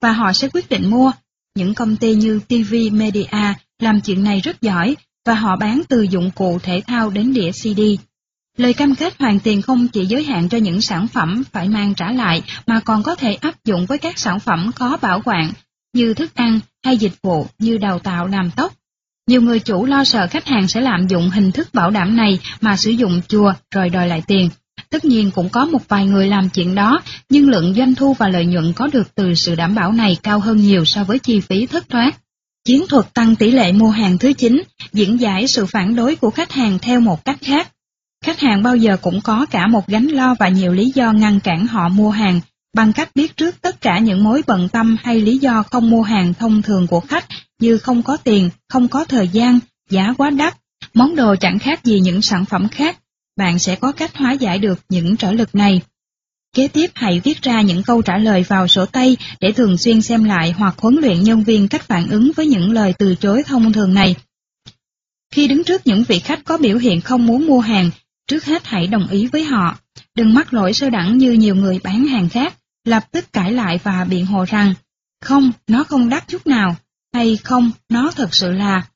và 0.00 0.12
họ 0.12 0.32
sẽ 0.32 0.48
quyết 0.52 0.68
định 0.68 0.90
mua. 0.90 1.12
Những 1.54 1.74
công 1.74 1.96
ty 1.96 2.14
như 2.14 2.40
TV 2.48 2.74
Media 2.92 3.54
làm 3.78 4.00
chuyện 4.00 4.24
này 4.24 4.40
rất 4.40 4.62
giỏi, 4.62 4.96
và 5.26 5.34
họ 5.34 5.56
bán 5.56 5.82
từ 5.88 6.02
dụng 6.02 6.30
cụ 6.34 6.58
thể 6.62 6.82
thao 6.86 7.10
đến 7.10 7.32
đĩa 7.32 7.50
CD. 7.52 7.80
Lời 8.56 8.74
cam 8.74 8.94
kết 8.94 9.14
hoàn 9.18 9.40
tiền 9.40 9.62
không 9.62 9.88
chỉ 9.88 10.06
giới 10.06 10.24
hạn 10.24 10.48
cho 10.48 10.58
những 10.58 10.82
sản 10.82 11.08
phẩm 11.08 11.42
phải 11.52 11.68
mang 11.68 11.94
trả 11.94 12.12
lại 12.12 12.42
mà 12.66 12.80
còn 12.80 13.02
có 13.02 13.14
thể 13.14 13.34
áp 13.34 13.64
dụng 13.64 13.86
với 13.86 13.98
các 13.98 14.18
sản 14.18 14.40
phẩm 14.40 14.70
có 14.74 14.98
bảo 15.02 15.22
quản 15.24 15.52
như 15.92 16.14
thức 16.14 16.34
ăn 16.34 16.60
hay 16.84 16.96
dịch 16.96 17.12
vụ 17.22 17.46
như 17.58 17.78
đào 17.78 17.98
tạo 17.98 18.26
làm 18.26 18.50
tóc. 18.56 18.72
Nhiều 19.26 19.42
người 19.42 19.60
chủ 19.60 19.84
lo 19.84 20.04
sợ 20.04 20.26
khách 20.26 20.46
hàng 20.46 20.68
sẽ 20.68 20.80
lạm 20.80 21.06
dụng 21.06 21.30
hình 21.30 21.52
thức 21.52 21.68
bảo 21.74 21.90
đảm 21.90 22.16
này 22.16 22.38
mà 22.60 22.76
sử 22.76 22.90
dụng 22.90 23.20
chùa 23.28 23.52
rồi 23.74 23.88
đòi 23.88 24.08
lại 24.08 24.22
tiền. 24.26 24.50
Tất 24.90 25.04
nhiên 25.04 25.30
cũng 25.30 25.48
có 25.48 25.64
một 25.64 25.88
vài 25.88 26.06
người 26.06 26.26
làm 26.26 26.48
chuyện 26.48 26.74
đó, 26.74 27.00
nhưng 27.28 27.48
lượng 27.48 27.74
doanh 27.74 27.94
thu 27.94 28.14
và 28.14 28.28
lợi 28.28 28.46
nhuận 28.46 28.72
có 28.72 28.86
được 28.86 29.14
từ 29.14 29.34
sự 29.34 29.54
đảm 29.54 29.74
bảo 29.74 29.92
này 29.92 30.16
cao 30.22 30.40
hơn 30.40 30.56
nhiều 30.56 30.84
so 30.84 31.04
với 31.04 31.18
chi 31.18 31.40
phí 31.40 31.66
thất 31.66 31.88
thoát. 31.88 32.12
Chiến 32.64 32.84
thuật 32.88 33.14
tăng 33.14 33.36
tỷ 33.36 33.50
lệ 33.50 33.72
mua 33.72 33.90
hàng 33.90 34.18
thứ 34.18 34.32
9 34.32 34.62
diễn 34.92 35.20
giải 35.20 35.46
sự 35.46 35.66
phản 35.66 35.96
đối 35.96 36.16
của 36.16 36.30
khách 36.30 36.52
hàng 36.52 36.78
theo 36.82 37.00
một 37.00 37.24
cách 37.24 37.38
khác. 37.40 37.68
Khách 38.24 38.40
hàng 38.40 38.62
bao 38.62 38.76
giờ 38.76 38.96
cũng 39.02 39.20
có 39.20 39.46
cả 39.50 39.66
một 39.66 39.86
gánh 39.86 40.06
lo 40.06 40.34
và 40.38 40.48
nhiều 40.48 40.72
lý 40.72 40.92
do 40.94 41.12
ngăn 41.12 41.40
cản 41.40 41.66
họ 41.66 41.88
mua 41.88 42.10
hàng, 42.10 42.40
bằng 42.74 42.92
cách 42.92 43.10
biết 43.14 43.36
trước 43.36 43.60
tất 43.60 43.80
cả 43.80 43.98
những 43.98 44.24
mối 44.24 44.42
bận 44.46 44.68
tâm 44.68 44.96
hay 45.02 45.20
lý 45.20 45.38
do 45.38 45.62
không 45.62 45.90
mua 45.90 46.02
hàng 46.02 46.34
thông 46.34 46.62
thường 46.62 46.86
của 46.86 47.00
khách 47.00 47.24
như 47.60 47.78
không 47.78 48.02
có 48.02 48.16
tiền, 48.16 48.50
không 48.68 48.88
có 48.88 49.04
thời 49.04 49.28
gian, 49.28 49.58
giá 49.90 50.14
quá 50.18 50.30
đắt, 50.30 50.56
món 50.94 51.16
đồ 51.16 51.34
chẳng 51.40 51.58
khác 51.58 51.84
gì 51.84 52.00
những 52.00 52.22
sản 52.22 52.44
phẩm 52.44 52.68
khác, 52.68 52.96
bạn 53.40 53.58
sẽ 53.58 53.76
có 53.76 53.92
cách 53.92 54.16
hóa 54.16 54.32
giải 54.32 54.58
được 54.58 54.78
những 54.88 55.16
trở 55.16 55.32
lực 55.32 55.54
này. 55.54 55.82
Kế 56.54 56.68
tiếp 56.68 56.90
hãy 56.94 57.20
viết 57.24 57.42
ra 57.42 57.60
những 57.60 57.82
câu 57.82 58.02
trả 58.02 58.18
lời 58.18 58.44
vào 58.48 58.68
sổ 58.68 58.86
tay 58.86 59.16
để 59.40 59.52
thường 59.52 59.78
xuyên 59.78 60.02
xem 60.02 60.24
lại 60.24 60.52
hoặc 60.52 60.74
huấn 60.78 60.96
luyện 60.96 61.22
nhân 61.22 61.44
viên 61.44 61.68
cách 61.68 61.82
phản 61.82 62.08
ứng 62.08 62.32
với 62.36 62.46
những 62.46 62.72
lời 62.72 62.94
từ 62.98 63.14
chối 63.14 63.42
thông 63.46 63.72
thường 63.72 63.94
này. 63.94 64.14
Khi 65.32 65.48
đứng 65.48 65.64
trước 65.64 65.86
những 65.86 66.04
vị 66.08 66.18
khách 66.18 66.44
có 66.44 66.58
biểu 66.58 66.78
hiện 66.78 67.00
không 67.00 67.26
muốn 67.26 67.46
mua 67.46 67.60
hàng, 67.60 67.90
trước 68.26 68.44
hết 68.44 68.66
hãy 68.66 68.86
đồng 68.86 69.08
ý 69.08 69.26
với 69.26 69.44
họ. 69.44 69.78
Đừng 70.14 70.34
mắc 70.34 70.54
lỗi 70.54 70.72
sơ 70.72 70.90
đẳng 70.90 71.18
như 71.18 71.32
nhiều 71.32 71.54
người 71.54 71.80
bán 71.84 72.06
hàng 72.06 72.28
khác, 72.28 72.54
lập 72.84 73.04
tức 73.12 73.32
cãi 73.32 73.52
lại 73.52 73.78
và 73.82 74.04
biện 74.04 74.26
hộ 74.26 74.44
rằng, 74.44 74.74
không, 75.20 75.52
nó 75.66 75.84
không 75.84 76.08
đắt 76.08 76.28
chút 76.28 76.46
nào, 76.46 76.76
hay 77.14 77.36
không, 77.36 77.70
nó 77.88 78.12
thật 78.16 78.34
sự 78.34 78.52
là. 78.52 78.86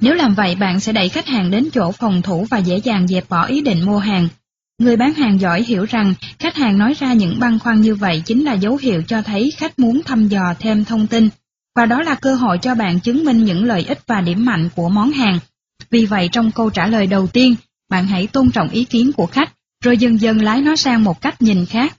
Nếu 0.00 0.14
làm 0.14 0.34
vậy 0.34 0.54
bạn 0.54 0.80
sẽ 0.80 0.92
đẩy 0.92 1.08
khách 1.08 1.26
hàng 1.26 1.50
đến 1.50 1.68
chỗ 1.72 1.92
phòng 1.92 2.22
thủ 2.22 2.46
và 2.50 2.58
dễ 2.58 2.76
dàng 2.76 3.08
dẹp 3.08 3.28
bỏ 3.28 3.46
ý 3.46 3.60
định 3.60 3.86
mua 3.86 3.98
hàng. 3.98 4.28
Người 4.78 4.96
bán 4.96 5.14
hàng 5.14 5.40
giỏi 5.40 5.62
hiểu 5.62 5.84
rằng 5.84 6.14
khách 6.38 6.56
hàng 6.56 6.78
nói 6.78 6.94
ra 6.98 7.12
những 7.12 7.40
băn 7.40 7.58
khoăn 7.58 7.80
như 7.80 7.94
vậy 7.94 8.22
chính 8.26 8.44
là 8.44 8.52
dấu 8.52 8.76
hiệu 8.76 9.02
cho 9.02 9.22
thấy 9.22 9.52
khách 9.56 9.78
muốn 9.78 10.02
thăm 10.02 10.28
dò 10.28 10.54
thêm 10.58 10.84
thông 10.84 11.06
tin, 11.06 11.28
và 11.76 11.86
đó 11.86 12.02
là 12.02 12.14
cơ 12.14 12.34
hội 12.34 12.58
cho 12.58 12.74
bạn 12.74 13.00
chứng 13.00 13.24
minh 13.24 13.44
những 13.44 13.64
lợi 13.64 13.84
ích 13.88 13.98
và 14.06 14.20
điểm 14.20 14.44
mạnh 14.44 14.68
của 14.76 14.88
món 14.88 15.10
hàng. 15.10 15.38
Vì 15.90 16.06
vậy 16.06 16.28
trong 16.32 16.50
câu 16.50 16.70
trả 16.70 16.86
lời 16.86 17.06
đầu 17.06 17.26
tiên, 17.26 17.54
bạn 17.90 18.06
hãy 18.06 18.26
tôn 18.26 18.50
trọng 18.50 18.68
ý 18.68 18.84
kiến 18.84 19.12
của 19.12 19.26
khách, 19.26 19.52
rồi 19.84 19.98
dần 19.98 20.20
dần 20.20 20.42
lái 20.42 20.62
nó 20.62 20.76
sang 20.76 21.04
một 21.04 21.20
cách 21.20 21.42
nhìn 21.42 21.66
khác. 21.66 21.96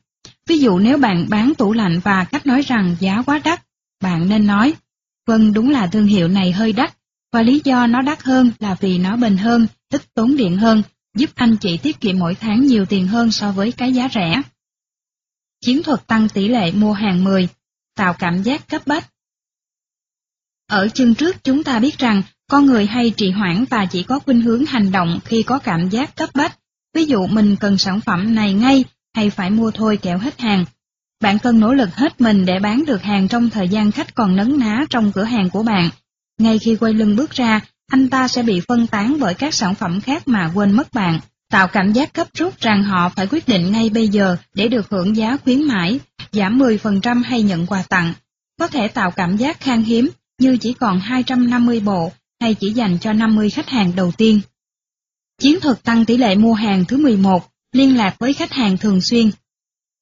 Ví 0.48 0.60
dụ 0.60 0.80
nếu 0.80 0.98
bạn 0.98 1.26
bán 1.30 1.54
tủ 1.58 1.74
lạnh 1.74 2.00
và 2.04 2.24
khách 2.24 2.46
nói 2.46 2.62
rằng 2.62 2.96
giá 3.00 3.22
quá 3.26 3.42
đắt, 3.44 3.62
bạn 4.04 4.30
nên 4.30 4.48
nói, 4.48 4.74
vâng 5.28 5.54
đúng 5.54 5.70
là 5.70 5.88
thương 5.88 6.06
hiệu 6.06 6.28
này 6.28 6.52
hơi 6.52 6.74
đắt, 6.74 6.94
và 7.32 7.41
lý 7.41 7.62
do 7.63 7.88
nó 7.88 8.02
đắt 8.02 8.22
hơn 8.22 8.52
là 8.60 8.76
vì 8.80 8.98
nó 8.98 9.17
bền 9.17 9.38
hơn, 9.38 9.67
ít 9.89 10.02
tốn 10.13 10.36
điện 10.36 10.58
hơn, 10.58 10.84
giúp 11.15 11.30
anh 11.36 11.58
chị 11.58 11.78
tiết 11.78 12.00
kiệm 12.00 12.20
mỗi 12.20 12.36
tháng 12.36 12.67
nhiều 12.67 12.86
tiền 12.86 13.08
hơn 13.08 13.32
so 13.32 13.52
với 13.52 13.72
cái 13.72 13.94
giá 13.94 14.08
rẻ. 14.13 14.41
Chiến 15.62 15.84
thuật 15.84 16.08
tăng 16.08 16.30
tỷ 16.30 16.48
lệ 16.48 16.72
mua 16.72 16.94
hàng 16.94 17.24
10, 17.24 17.48
tạo 17.96 18.13
cảm 18.20 18.44
giác 18.44 18.67
cấp 18.67 18.82
bách. 18.86 19.10
Ở 20.67 20.88
chương 20.88 21.15
trước 21.15 21.44
chúng 21.44 21.63
ta 21.63 21.80
biết 21.80 21.98
rằng 21.98 22.22
con 22.50 22.65
người 22.65 22.86
hay 22.86 23.13
trì 23.17 23.32
hoãn 23.32 23.65
và 23.70 23.86
chỉ 23.86 24.04
có 24.04 24.20
khuynh 24.20 24.41
hướng 24.41 24.65
hành 24.65 24.91
động 24.91 25.20
khi 25.26 25.44
có 25.44 25.60
cảm 25.60 25.89
giác 25.89 26.15
cấp 26.15 26.30
bách, 26.34 26.60
ví 26.94 27.06
dụ 27.06 27.28
mình 27.28 27.56
cần 27.60 27.78
sản 27.78 28.02
phẩm 28.02 28.36
này 28.36 28.54
ngay 28.54 28.84
hay 29.15 29.30
phải 29.30 29.50
mua 29.50 29.72
thôi 29.72 29.98
kẹo 30.02 30.17
hết 30.17 30.39
hàng. 30.39 30.65
Bạn 31.22 31.39
cần 31.39 31.60
nỗ 31.60 31.74
lực 31.74 31.96
hết 31.96 32.22
mình 32.22 32.46
để 32.46 32.60
bán 32.60 32.86
được 32.86 33.02
hàng 33.02 33.28
trong 33.28 33.50
thời 33.50 33.70
gian 33.70 33.91
khách 33.91 34.15
còn 34.15 34.36
nấn 34.36 34.60
ná 34.60 34.86
trong 34.89 35.12
cửa 35.12 35.24
hàng 35.24 35.50
của 35.50 35.63
bạn. 35.63 35.89
Ngay 36.41 36.60
khi 36.60 36.75
quay 36.75 36.93
lưng 36.93 37.15
bước 37.15 37.32
ra, 37.32 37.60
anh 37.88 38.10
ta 38.10 38.27
sẽ 38.27 38.43
bị 38.43 38.62
phân 38.67 38.88
tán 38.88 39.17
bởi 39.19 39.34
các 39.34 39.54
sản 39.54 39.75
phẩm 39.75 40.01
khác 40.01 40.27
mà 40.27 40.51
quên 40.56 40.71
mất 40.71 40.93
bạn, 40.93 41.19
tạo 41.49 41.67
cảm 41.67 41.93
giác 41.93 42.13
cấp 42.13 42.27
rút 42.34 42.60
rằng 42.60 42.84
họ 42.84 43.10
phải 43.10 43.27
quyết 43.27 43.47
định 43.47 43.71
ngay 43.71 43.89
bây 43.89 44.08
giờ 44.08 44.38
để 44.54 44.67
được 44.67 44.89
hưởng 44.89 45.15
giá 45.15 45.38
khuyến 45.38 45.63
mãi, 45.63 45.99
giảm 46.32 46.60
10% 46.60 47.23
hay 47.23 47.43
nhận 47.43 47.67
quà 47.67 47.84
tặng. 47.89 48.13
Có 48.60 48.67
thể 48.67 48.88
tạo 48.88 49.12
cảm 49.12 49.38
giác 49.38 49.60
khan 49.60 49.84
hiếm 49.84 50.10
như 50.39 50.58
chỉ 50.58 50.73
còn 50.73 50.99
250 50.99 51.80
bộ 51.80 52.12
hay 52.39 52.54
chỉ 52.54 52.71
dành 52.71 52.97
cho 53.01 53.13
50 53.13 53.49
khách 53.49 53.69
hàng 53.69 53.91
đầu 53.95 54.12
tiên. 54.12 54.41
Chiến 55.41 55.60
thuật 55.60 55.84
tăng 55.84 56.06
tỷ 56.06 56.17
lệ 56.17 56.36
mua 56.36 56.54
hàng 56.54 56.86
thứ 56.86 56.97
11, 56.97 57.47
liên 57.71 57.97
lạc 57.97 58.15
với 58.19 58.34
khách 58.34 58.51
hàng 58.51 58.77
thường 58.77 59.01
xuyên. 59.01 59.32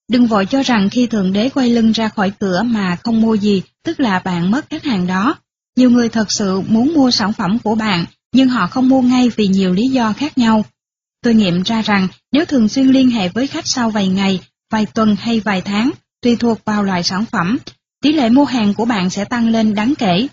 Đừng 0.07 0.27
vội 0.27 0.45
cho 0.45 0.63
rằng 0.63 0.89
khi 0.89 1.07
Thượng 1.07 1.33
Đế 1.33 1.49
quay 1.49 1.69
lưng 1.69 1.91
ra 1.91 2.09
khỏi 2.09 2.31
cửa 2.39 2.63
mà 2.65 2.95
không 3.03 3.21
mua 3.21 3.33
gì, 3.33 3.61
tức 3.83 3.99
là 3.99 4.19
bạn 4.19 4.51
mất 4.51 4.69
khách 4.69 4.83
hàng 4.83 5.07
đó. 5.07 5.35
Nhiều 5.79 5.89
người 5.89 6.09
thật 6.09 6.31
sự 6.31 6.61
muốn 6.61 6.93
mua 6.93 7.11
sản 7.11 7.33
phẩm 7.33 7.59
của 7.59 7.75
bạn, 7.75 8.05
nhưng 8.33 8.49
họ 8.49 8.67
không 8.67 8.89
mua 8.89 9.01
ngay 9.01 9.29
vì 9.35 9.47
nhiều 9.47 9.73
lý 9.73 9.87
do 9.87 10.13
khác 10.13 10.37
nhau. 10.37 10.65
Tôi 11.23 11.33
nghiệm 11.33 11.63
ra 11.63 11.81
rằng 11.81 12.07
nếu 12.31 12.45
thường 12.45 12.69
xuyên 12.69 12.87
liên 12.87 13.09
hệ 13.09 13.29
với 13.29 13.47
khách 13.47 13.67
sau 13.67 13.89
vài 13.89 14.07
ngày, 14.07 14.39
vài 14.71 14.85
tuần 14.85 15.15
hay 15.19 15.39
vài 15.39 15.61
tháng, 15.61 15.91
tùy 16.21 16.35
thuộc 16.35 16.65
vào 16.65 16.83
loại 16.83 17.03
sản 17.03 17.25
phẩm, 17.25 17.57
tỷ 18.03 18.13
lệ 18.13 18.29
mua 18.29 18.45
hàng 18.45 18.73
của 18.73 18.85
bạn 18.85 19.09
sẽ 19.09 19.25
tăng 19.25 19.49
lên 19.49 19.75
đáng 19.75 19.93
kể. 19.97 20.27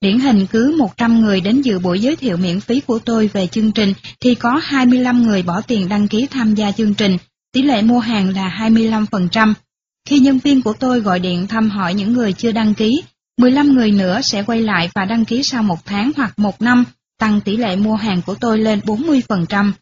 Điển 0.00 0.18
hình 0.18 0.46
cứ 0.46 0.76
100 0.78 1.20
người 1.20 1.40
đến 1.40 1.62
dự 1.62 1.78
buổi 1.78 2.00
giới 2.00 2.16
thiệu 2.16 2.36
miễn 2.36 2.60
phí 2.60 2.80
của 2.80 2.98
tôi 2.98 3.30
về 3.32 3.46
chương 3.46 3.72
trình 3.72 3.92
thì 4.20 4.34
có 4.34 4.60
25 4.62 5.22
người 5.22 5.42
bỏ 5.42 5.60
tiền 5.60 5.88
đăng 5.88 6.08
ký 6.08 6.26
tham 6.26 6.54
gia 6.54 6.72
chương 6.72 6.94
trình, 6.94 7.16
tỷ 7.52 7.62
lệ 7.62 7.82
mua 7.82 7.98
hàng 7.98 8.34
là 8.34 8.70
25%. 8.70 9.54
Khi 10.08 10.18
nhân 10.18 10.38
viên 10.38 10.62
của 10.62 10.72
tôi 10.72 11.00
gọi 11.00 11.18
điện 11.18 11.46
thăm 11.46 11.70
hỏi 11.70 11.94
những 11.94 12.12
người 12.12 12.32
chưa 12.32 12.52
đăng 12.52 12.74
ký, 12.74 13.02
15 13.38 13.74
người 13.74 13.90
nữa 13.90 14.20
sẽ 14.22 14.42
quay 14.42 14.62
lại 14.62 14.90
và 14.94 15.04
đăng 15.04 15.24
ký 15.24 15.42
sau 15.42 15.62
một 15.62 15.84
tháng 15.84 16.10
hoặc 16.16 16.38
một 16.38 16.62
năm, 16.62 16.84
tăng 17.18 17.40
tỷ 17.40 17.56
lệ 17.56 17.76
mua 17.76 17.94
hàng 17.94 18.22
của 18.22 18.34
tôi 18.34 18.58
lên 18.58 18.80
40%. 18.84 19.72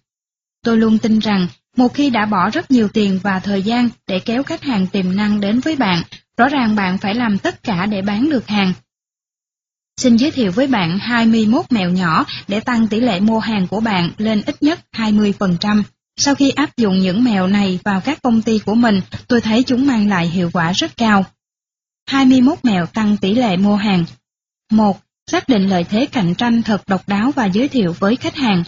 Tôi 0.65 0.77
luôn 0.77 0.99
tin 0.99 1.19
rằng, 1.19 1.47
một 1.77 1.95
khi 1.95 2.11
đã 2.11 2.27
bỏ 2.27 2.51
rất 2.51 2.71
nhiều 2.71 2.89
tiền 2.89 3.21
và 3.23 3.39
thời 3.39 3.63
gian 3.63 3.89
để 4.07 4.19
kéo 4.19 4.43
khách 4.43 4.63
hàng 4.63 4.87
tiềm 4.87 5.17
năng 5.17 5.41
đến 5.41 5.61
với 5.61 5.77
bạn, 5.77 6.03
rõ 6.37 6.49
ràng 6.49 6.77
bạn 6.77 6.99
phải 6.99 7.15
làm 7.15 7.39
tất 7.39 7.63
cả 7.63 7.87
để 7.87 8.03
bán 8.03 8.31
được 8.31 8.47
hàng. 8.47 8.73
Xin 10.01 10.17
giới 10.17 10.31
thiệu 10.31 10.53
với 10.53 10.67
bạn 10.67 10.99
21 10.99 11.65
mẹo 11.71 11.91
nhỏ 11.91 12.25
để 12.49 12.61
tăng 12.61 12.89
tỷ 12.89 13.01
lệ 13.01 13.21
mua 13.21 13.39
hàng 13.39 13.67
của 13.67 13.81
bạn 13.81 14.11
lên 14.19 14.43
ít 14.47 14.63
nhất 14.63 14.81
20%. 14.93 15.83
Sau 16.17 16.35
khi 16.35 16.51
áp 16.51 16.77
dụng 16.77 16.99
những 16.99 17.25
mẹo 17.25 17.47
này 17.47 17.79
vào 17.85 18.01
các 18.01 18.23
công 18.23 18.43
ty 18.43 18.59
của 18.59 18.75
mình, 18.75 19.01
tôi 19.29 19.41
thấy 19.41 19.63
chúng 19.63 19.87
mang 19.87 20.09
lại 20.09 20.27
hiệu 20.29 20.51
quả 20.53 20.73
rất 20.73 20.97
cao. 20.97 21.25
21 22.07 22.59
mẹo 22.63 22.87
tăng 22.87 23.17
tỷ 23.17 23.35
lệ 23.35 23.57
mua 23.57 23.77
hàng 23.77 24.05
1. 24.71 25.01
Xác 25.31 25.49
định 25.49 25.69
lợi 25.69 25.85
thế 25.85 26.07
cạnh 26.07 26.35
tranh 26.35 26.63
thật 26.63 26.83
độc 26.87 27.09
đáo 27.09 27.31
và 27.31 27.47
giới 27.47 27.69
thiệu 27.69 27.95
với 27.99 28.17
khách 28.17 28.37
hàng. 28.37 28.65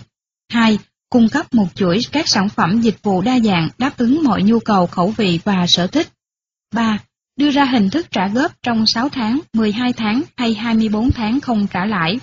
2. 0.53 0.79
Cung 1.11 1.29
cấp 1.29 1.55
một 1.55 1.67
chuỗi 1.75 2.01
các 2.13 2.29
sản 2.29 2.49
phẩm 2.49 2.81
dịch 2.81 3.03
vụ 3.03 3.23
đa 3.23 3.39
dạng 3.39 3.69
đáp 3.79 3.99
ứng 3.99 4.25
mọi 4.25 4.43
nhu 4.43 4.59
cầu 4.59 4.87
khẩu 4.87 5.15
vị 5.17 5.41
và 5.45 5.67
sở 5.69 5.87
thích. 5.87 6.09
3. 6.75 6.99
Đưa 7.37 7.51
ra 7.51 7.65
hình 7.65 7.91
thức 7.91 8.07
trả 8.11 8.29
góp 8.29 8.63
trong 8.63 8.87
6 8.87 9.09
tháng, 9.09 9.41
12 9.53 9.93
tháng 9.93 10.23
hay 10.37 10.55
24 10.55 11.11
tháng 11.11 11.41
không 11.41 11.67
trả 11.67 11.85
lãi. 11.85 12.19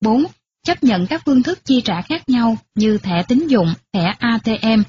4 0.00 0.24
chấp 0.66 0.84
nhận 0.84 1.06
các 1.06 1.22
phương 1.24 1.42
thức 1.42 1.64
chi 1.64 1.80
trả 1.84 2.02
khác 2.02 2.28
nhau 2.28 2.56
như 2.74 2.98
thẻ 2.98 3.22
tín 3.28 3.46
dụng, 3.46 3.74
thẻ 3.92 4.14
ATM. 4.18 4.82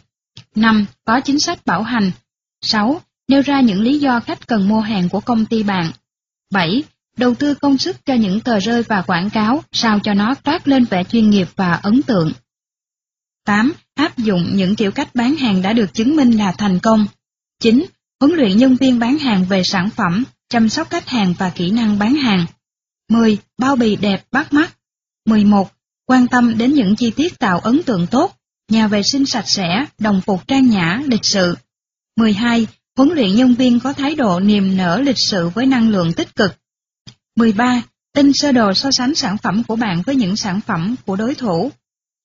5. 0.56 0.86
Có 1.06 1.19
chính 1.19 1.39
sách 1.39 1.65
bảo 1.65 1.84
hành. 1.84 2.12
6. 2.62 3.02
Nêu 3.32 3.41
ra 3.41 3.62
những 3.62 3.82
lý 3.82 4.00
do 4.00 4.20
khách 4.20 4.48
cần 4.48 4.67
mua 4.67 4.80
hàng 4.80 5.10
của 5.10 5.20
công 5.20 5.46
ty 5.46 5.63
bạn. 5.63 5.91
7. 6.54 6.84
Đầu 7.17 7.36
tư 7.36 7.54
công 7.54 7.78
sức 7.78 8.06
cho 8.06 8.13
những 8.13 8.39
tờ 8.39 8.60
rơi 8.60 8.84
và 8.84 9.02
quảng 9.02 9.30
cáo 9.30 9.63
sao 9.72 10.00
cho 10.00 10.13
nó 10.13 10.36
toát 10.36 10.67
lên 10.67 10.86
vẻ 10.86 11.04
chuyên 11.04 11.30
nghiệp 11.30 11.48
và 11.56 11.74
ấn 11.74 12.02
tượng. 12.02 12.32
8. 13.46 13.74
Áp 13.96 14.17
dụng 14.17 14.50
những 14.54 14.76
kiểu 14.76 14.91
cách 14.91 15.15
bán 15.15 15.36
hàng 15.36 15.62
đã 15.62 15.74
được 15.74 15.94
chứng 15.94 16.15
minh 16.15 16.32
là 16.32 16.52
thành 16.52 16.80
công. 16.80 17.08
9. 17.60 17.86
Huấn 18.20 18.34
luyện 18.34 18.58
nhân 18.58 18.76
viên 18.76 19.00
bán 19.00 19.17
hàng 19.17 19.46
về 19.46 19.63
sản 19.63 19.89
phẩm, 19.89 20.24
chăm 20.50 20.70
sóc 20.70 20.89
khách 20.89 21.10
hàng 21.10 21.34
và 21.38 21.50
kỹ 21.50 21.72
năng 21.72 22.00
bán 22.00 22.15
hàng. 22.15 22.46
10. 23.10 23.38
Bao 23.58 23.76
bì 23.76 23.96
đẹp 23.96 24.26
bắt 24.32 24.54
mắt. 24.54 24.78
11. 25.26 25.72
Quan 26.06 26.28
tâm 26.28 26.58
đến 26.58 26.74
những 26.74 26.96
chi 26.96 27.12
tiết 27.12 27.39
tạo 27.39 27.60
ấn 27.60 27.84
tượng 27.84 28.08
tốt, 28.08 28.36
nhà 28.72 28.88
vệ 28.88 29.04
sinh 29.04 29.26
sạch 29.26 29.50
sẽ, 29.50 29.86
đồng 30.00 30.22
phục 30.22 30.48
trang 30.48 30.70
nhã, 30.70 31.02
lịch 31.06 31.26
sự. 31.26 31.56
12. 32.17 32.67
Huấn 32.98 33.10
luyện 33.10 33.36
nhân 33.36 33.56
viên 33.56 33.80
có 33.80 33.94
thái 33.94 34.16
độ 34.16 34.40
niềm 34.40 34.78
nở 34.78 35.02
lịch 35.06 35.20
sự 35.30 35.50
với 35.50 35.66
năng 35.66 35.90
lượng 35.90 36.14
tích 36.14 36.36
cực. 36.36 36.52
13. 37.36 37.84
In 38.18 38.34
sơ 38.34 38.52
đồ 38.52 38.74
so 38.74 38.92
sánh 38.92 39.16
sản 39.16 39.38
phẩm 39.38 39.64
của 39.64 39.76
bạn 39.76 40.02
với 40.06 40.16
những 40.16 40.36
sản 40.36 40.62
phẩm 40.62 40.96
của 41.06 41.16
đối 41.16 41.36
thủ. 41.36 41.72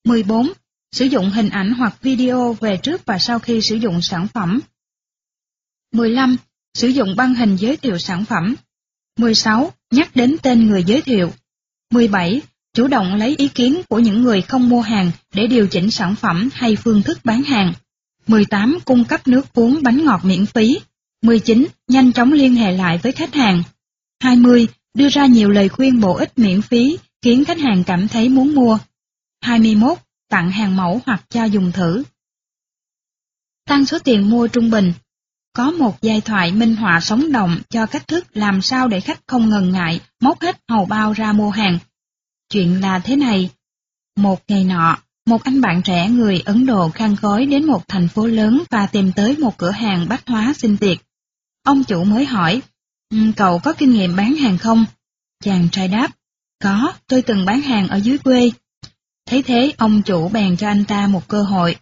14. 0.05 0.51
Sử 0.91 1.05
dụng 1.05 1.29
hình 1.29 1.49
ảnh 1.49 1.73
hoặc 1.73 1.97
video 2.01 2.53
về 2.53 2.77
trước 2.77 3.05
và 3.05 3.19
sau 3.19 3.39
khi 3.39 3.61
sử 3.61 3.75
dụng 3.75 4.01
sản 4.01 4.27
phẩm. 4.27 4.59
15. 5.93 6.37
Sử 6.73 6.87
dụng 6.87 7.15
băng 7.15 7.35
hình 7.35 7.55
giới 7.55 7.77
thiệu 7.77 7.97
sản 7.97 8.25
phẩm. 8.25 8.55
16. 9.19 9.71
Nhắc 9.91 10.15
đến 10.15 10.35
tên 10.41 10.67
người 10.67 10.83
giới 10.83 11.01
thiệu. 11.01 11.33
17 11.91 12.41
chủ 12.73 12.87
động 12.87 13.15
lấy 13.15 13.35
ý 13.37 13.47
kiến 13.47 13.81
của 13.89 13.99
những 13.99 14.21
người 14.21 14.41
không 14.41 14.69
mua 14.69 14.81
hàng 14.81 15.11
để 15.33 15.47
điều 15.47 15.67
chỉnh 15.67 15.91
sản 15.91 16.15
phẩm 16.15 16.49
hay 16.53 16.75
phương 16.75 17.03
thức 17.03 17.19
bán 17.23 17.43
hàng. 17.43 17.73
18. 18.27 18.77
Cung 18.85 19.05
cấp 19.05 19.27
nước 19.27 19.53
uống 19.53 19.79
bánh 19.83 20.05
ngọt 20.05 20.25
miễn 20.25 20.45
phí. 20.45 20.79
19. 21.21 21.67
Nhanh 21.87 22.13
chóng 22.13 22.33
liên 22.33 22.55
hệ 22.55 22.71
lại 22.71 22.97
với 22.97 23.11
khách 23.11 23.33
hàng. 23.33 23.63
20. 24.23 24.67
Đưa 24.93 25.09
ra 25.09 25.25
nhiều 25.25 25.49
lời 25.49 25.69
khuyên 25.69 25.99
bổ 25.99 26.15
ích 26.15 26.39
miễn 26.39 26.61
phí 26.61 26.97
khiến 27.21 27.45
khách 27.45 27.59
hàng 27.59 27.83
cảm 27.83 28.07
thấy 28.07 28.29
muốn 28.29 28.55
mua. 28.55 28.77
21. 29.41 29.97
Tặng 30.29 30.51
hàng 30.51 30.75
mẫu 30.75 31.01
hoặc 31.05 31.23
cho 31.29 31.43
dùng 31.43 31.71
thử. 31.71 32.03
Tăng 33.65 33.85
số 33.85 33.99
tiền 33.99 34.29
mua 34.29 34.47
trung 34.47 34.69
bình. 34.69 34.93
Có 35.53 35.71
một 35.71 36.01
giai 36.01 36.21
thoại 36.21 36.51
minh 36.51 36.75
họa 36.75 36.99
sống 36.99 37.31
động 37.31 37.59
cho 37.69 37.85
cách 37.85 38.07
thức 38.07 38.25
làm 38.33 38.61
sao 38.61 38.87
để 38.87 38.99
khách 38.99 39.19
không 39.27 39.49
ngần 39.49 39.71
ngại 39.71 40.01
móc 40.19 40.41
hết 40.41 40.57
hầu 40.69 40.85
bao 40.85 41.13
ra 41.13 41.33
mua 41.33 41.49
hàng 41.49 41.79
Chuyện 42.49 42.81
là 42.81 42.99
thế 42.99 43.15
này. 43.15 43.49
Một 44.15 44.39
ngày 44.47 44.63
nọ, 44.63 44.97
một 45.27 45.43
anh 45.43 45.61
bạn 45.61 45.81
trẻ 45.81 46.09
người 46.09 46.41
Ấn 46.45 46.65
Độ 46.65 46.89
khăn 46.89 47.15
gói 47.21 47.45
đến 47.45 47.65
một 47.65 47.87
thành 47.87 48.07
phố 48.07 48.25
lớn 48.25 48.63
và 48.69 48.87
tìm 48.87 49.11
tới 49.11 49.37
một 49.37 49.57
cửa 49.57 49.71
hàng 49.71 50.09
bách 50.09 50.27
hóa 50.27 50.53
xin 50.57 50.77
tiệc. 50.77 50.97
Ông 51.63 51.83
chủ 51.83 52.03
mới 52.03 52.25
hỏi, 52.25 52.61
ừ, 53.09 53.17
cậu 53.35 53.59
có 53.59 53.73
kinh 53.73 53.93
nghiệm 53.93 54.15
bán 54.15 54.35
hàng 54.35 54.57
không? 54.57 54.85
Chàng 55.43 55.67
trai 55.71 55.87
đáp, 55.87 56.11
có, 56.63 56.93
tôi 57.07 57.21
từng 57.21 57.45
bán 57.45 57.61
hàng 57.61 57.87
ở 57.87 57.97
dưới 57.97 58.17
quê. 58.17 58.51
Thấy 59.25 59.43
thế, 59.43 59.73
ông 59.77 60.01
chủ 60.01 60.29
bèn 60.29 60.57
cho 60.57 60.67
anh 60.67 60.85
ta 60.85 61.07
một 61.07 61.27
cơ 61.27 61.43
hội. 61.43 61.75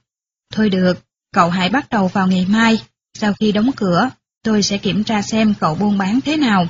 Thôi 0.53 0.69
được, 0.69 1.03
cậu 1.33 1.49
hãy 1.49 1.69
bắt 1.69 1.89
đầu 1.89 2.07
vào 2.07 2.27
ngày 2.27 2.45
mai, 2.49 2.79
sau 3.13 3.33
khi 3.33 3.51
đóng 3.51 3.71
cửa, 3.75 4.09
tôi 4.43 4.63
sẽ 4.63 4.77
kiểm 4.77 5.03
tra 5.03 5.21
xem 5.21 5.53
cậu 5.59 5.75
buôn 5.75 5.97
bán 5.97 6.19
thế 6.21 6.37
nào. 6.37 6.67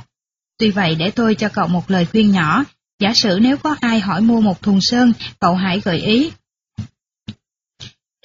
Tuy 0.58 0.70
vậy 0.70 0.94
để 0.94 1.10
tôi 1.10 1.34
cho 1.34 1.48
cậu 1.48 1.68
một 1.68 1.90
lời 1.90 2.06
khuyên 2.06 2.30
nhỏ, 2.30 2.64
Giả 3.00 3.14
sử 3.14 3.38
nếu 3.42 3.56
có 3.56 3.76
ai 3.80 4.00
hỏi 4.00 4.20
mua 4.20 4.40
một 4.40 4.62
thùng 4.62 4.80
sơn, 4.80 5.12
cậu 5.40 5.54
hãy 5.54 5.80
gợi 5.84 5.98
ý. 5.98 6.30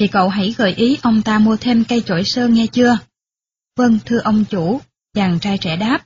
Thì 0.02 0.08
cậu 0.08 0.30
hãy 0.30 0.56
gợi 0.58 0.74
ý 0.74 0.98
ông 1.02 1.22
ta 1.22 1.40
mua 1.40 1.58
thêm 1.58 1.84
cây 1.84 2.04
chổi 2.06 2.24
sơn 2.24 2.54
nghe 2.54 2.68
chưa? 2.68 2.98
Vâng, 3.78 4.00
thưa 4.06 4.20
ông 4.20 4.46
chủ, 4.46 4.82
chàng 5.14 5.40
trai 5.40 5.58
trẻ 5.58 5.76
đáp. 5.76 6.00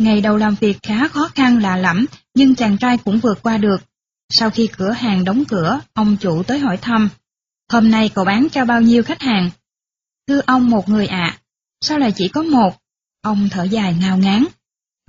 Ngày 0.00 0.20
đầu 0.20 0.36
làm 0.36 0.54
việc 0.60 0.78
khá 0.82 1.08
khó 1.08 1.30
khăn 1.34 1.62
lạ 1.62 1.76
lẫm, 1.76 2.06
nhưng 2.34 2.54
chàng 2.54 2.78
trai 2.78 2.98
cũng 2.98 3.18
vượt 3.18 3.38
qua 3.42 3.58
được. 3.58 3.82
Sau 4.30 4.50
khi 4.50 4.66
cửa 4.66 4.90
hàng 4.90 5.24
đóng 5.24 5.44
cửa, 5.44 5.80
ông 5.94 6.16
chủ 6.20 6.42
tới 6.42 6.58
hỏi 6.58 6.76
thăm. 6.76 7.08
Hôm 7.72 7.90
nay 7.90 8.10
cậu 8.14 8.24
bán 8.24 8.48
cho 8.52 8.64
bao 8.64 8.80
nhiêu 8.80 9.02
khách 9.02 9.22
hàng? 9.22 9.50
Thưa 10.28 10.40
ông 10.46 10.70
một 10.70 10.88
người 10.88 11.06
ạ. 11.06 11.38
Sao 11.80 11.98
lại 11.98 12.12
chỉ 12.16 12.28
có 12.28 12.42
một? 12.42 12.76
Ông 13.22 13.48
thở 13.50 13.62
dài 13.62 13.96
ngao 14.00 14.18
ngán. 14.18 14.44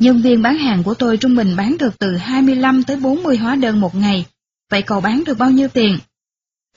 Nhân 0.01 0.21
viên 0.21 0.41
bán 0.41 0.57
hàng 0.57 0.83
của 0.83 0.93
tôi 0.93 1.17
trung 1.17 1.35
bình 1.35 1.55
bán 1.55 1.77
được 1.79 1.99
từ 1.99 2.17
25 2.17 2.83
tới 2.83 2.97
40 2.97 3.37
hóa 3.37 3.55
đơn 3.55 3.79
một 3.79 3.95
ngày. 3.95 4.25
Vậy 4.71 4.81
cậu 4.81 5.01
bán 5.01 5.23
được 5.25 5.37
bao 5.37 5.51
nhiêu 5.51 5.67
tiền? 5.67 5.97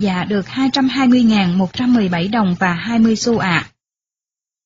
Dạ 0.03 0.25
được 0.25 0.47
220.117 0.47 2.31
đồng 2.31 2.55
và 2.59 2.73
20 2.73 3.17
xu 3.17 3.39
ạ. 3.39 3.69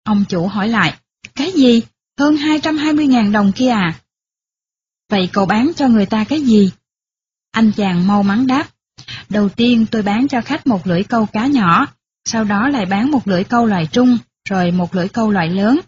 Ông 0.04 0.24
chủ 0.28 0.46
hỏi 0.46 0.68
lại, 0.68 0.94
cái 1.34 1.52
gì? 1.52 1.82
Hơn 2.18 2.36
220.000 2.36 3.32
đồng 3.32 3.52
kia 3.52 3.68
à? 3.68 3.94
Vậy 5.10 5.28
cậu 5.32 5.46
bán 5.46 5.72
cho 5.76 5.88
người 5.88 6.06
ta 6.06 6.24
cái 6.24 6.40
gì? 6.40 6.70
Anh 7.52 7.72
chàng 7.72 8.06
mau 8.06 8.22
mắn 8.22 8.46
đáp, 8.46 8.68
đầu 9.28 9.48
tiên 9.48 9.86
tôi 9.90 10.02
bán 10.02 10.28
cho 10.28 10.40
khách 10.40 10.66
một 10.66 10.86
lưỡi 10.86 11.02
câu 11.02 11.26
cá 11.26 11.46
nhỏ, 11.46 11.86
sau 12.24 12.44
đó 12.44 12.68
lại 12.68 12.86
bán 12.86 13.10
một 13.10 13.28
lưỡi 13.28 13.44
câu 13.44 13.66
loại 13.66 13.88
trung, 13.92 14.18
rồi 14.48 14.70
một 14.70 14.94
lưỡi 14.94 15.08
câu 15.08 15.30
loại 15.30 15.48
lớn, 15.50 15.80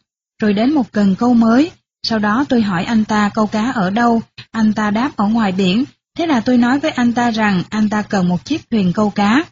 rồi 0.42 0.52
đến 0.52 0.74
một 0.74 0.92
cần 0.92 1.14
câu 1.18 1.34
mới, 1.34 1.70
sau 2.02 2.18
đó 2.18 2.44
tôi 2.48 2.62
hỏi 2.62 2.84
anh 2.84 3.04
ta 3.04 3.30
câu 3.34 3.46
cá 3.46 3.70
ở 3.70 3.90
đâu, 3.90 4.22
anh 4.50 4.72
ta 4.72 4.90
đáp 4.90 5.16
ở 5.16 5.28
ngoài 5.28 5.52
biển, 5.52 5.84
thế 6.18 6.26
là 6.26 6.40
tôi 6.40 6.58
nói 6.58 6.78
với 6.78 6.90
anh 6.90 7.12
ta 7.12 7.30
rằng 7.30 7.62
anh 7.70 7.88
ta 7.88 8.02
cần 8.02 8.28
một 8.28 8.44
chiếc 8.44 8.70
thuyền 8.70 8.92
câu 8.92 9.10
cá. 9.10 9.44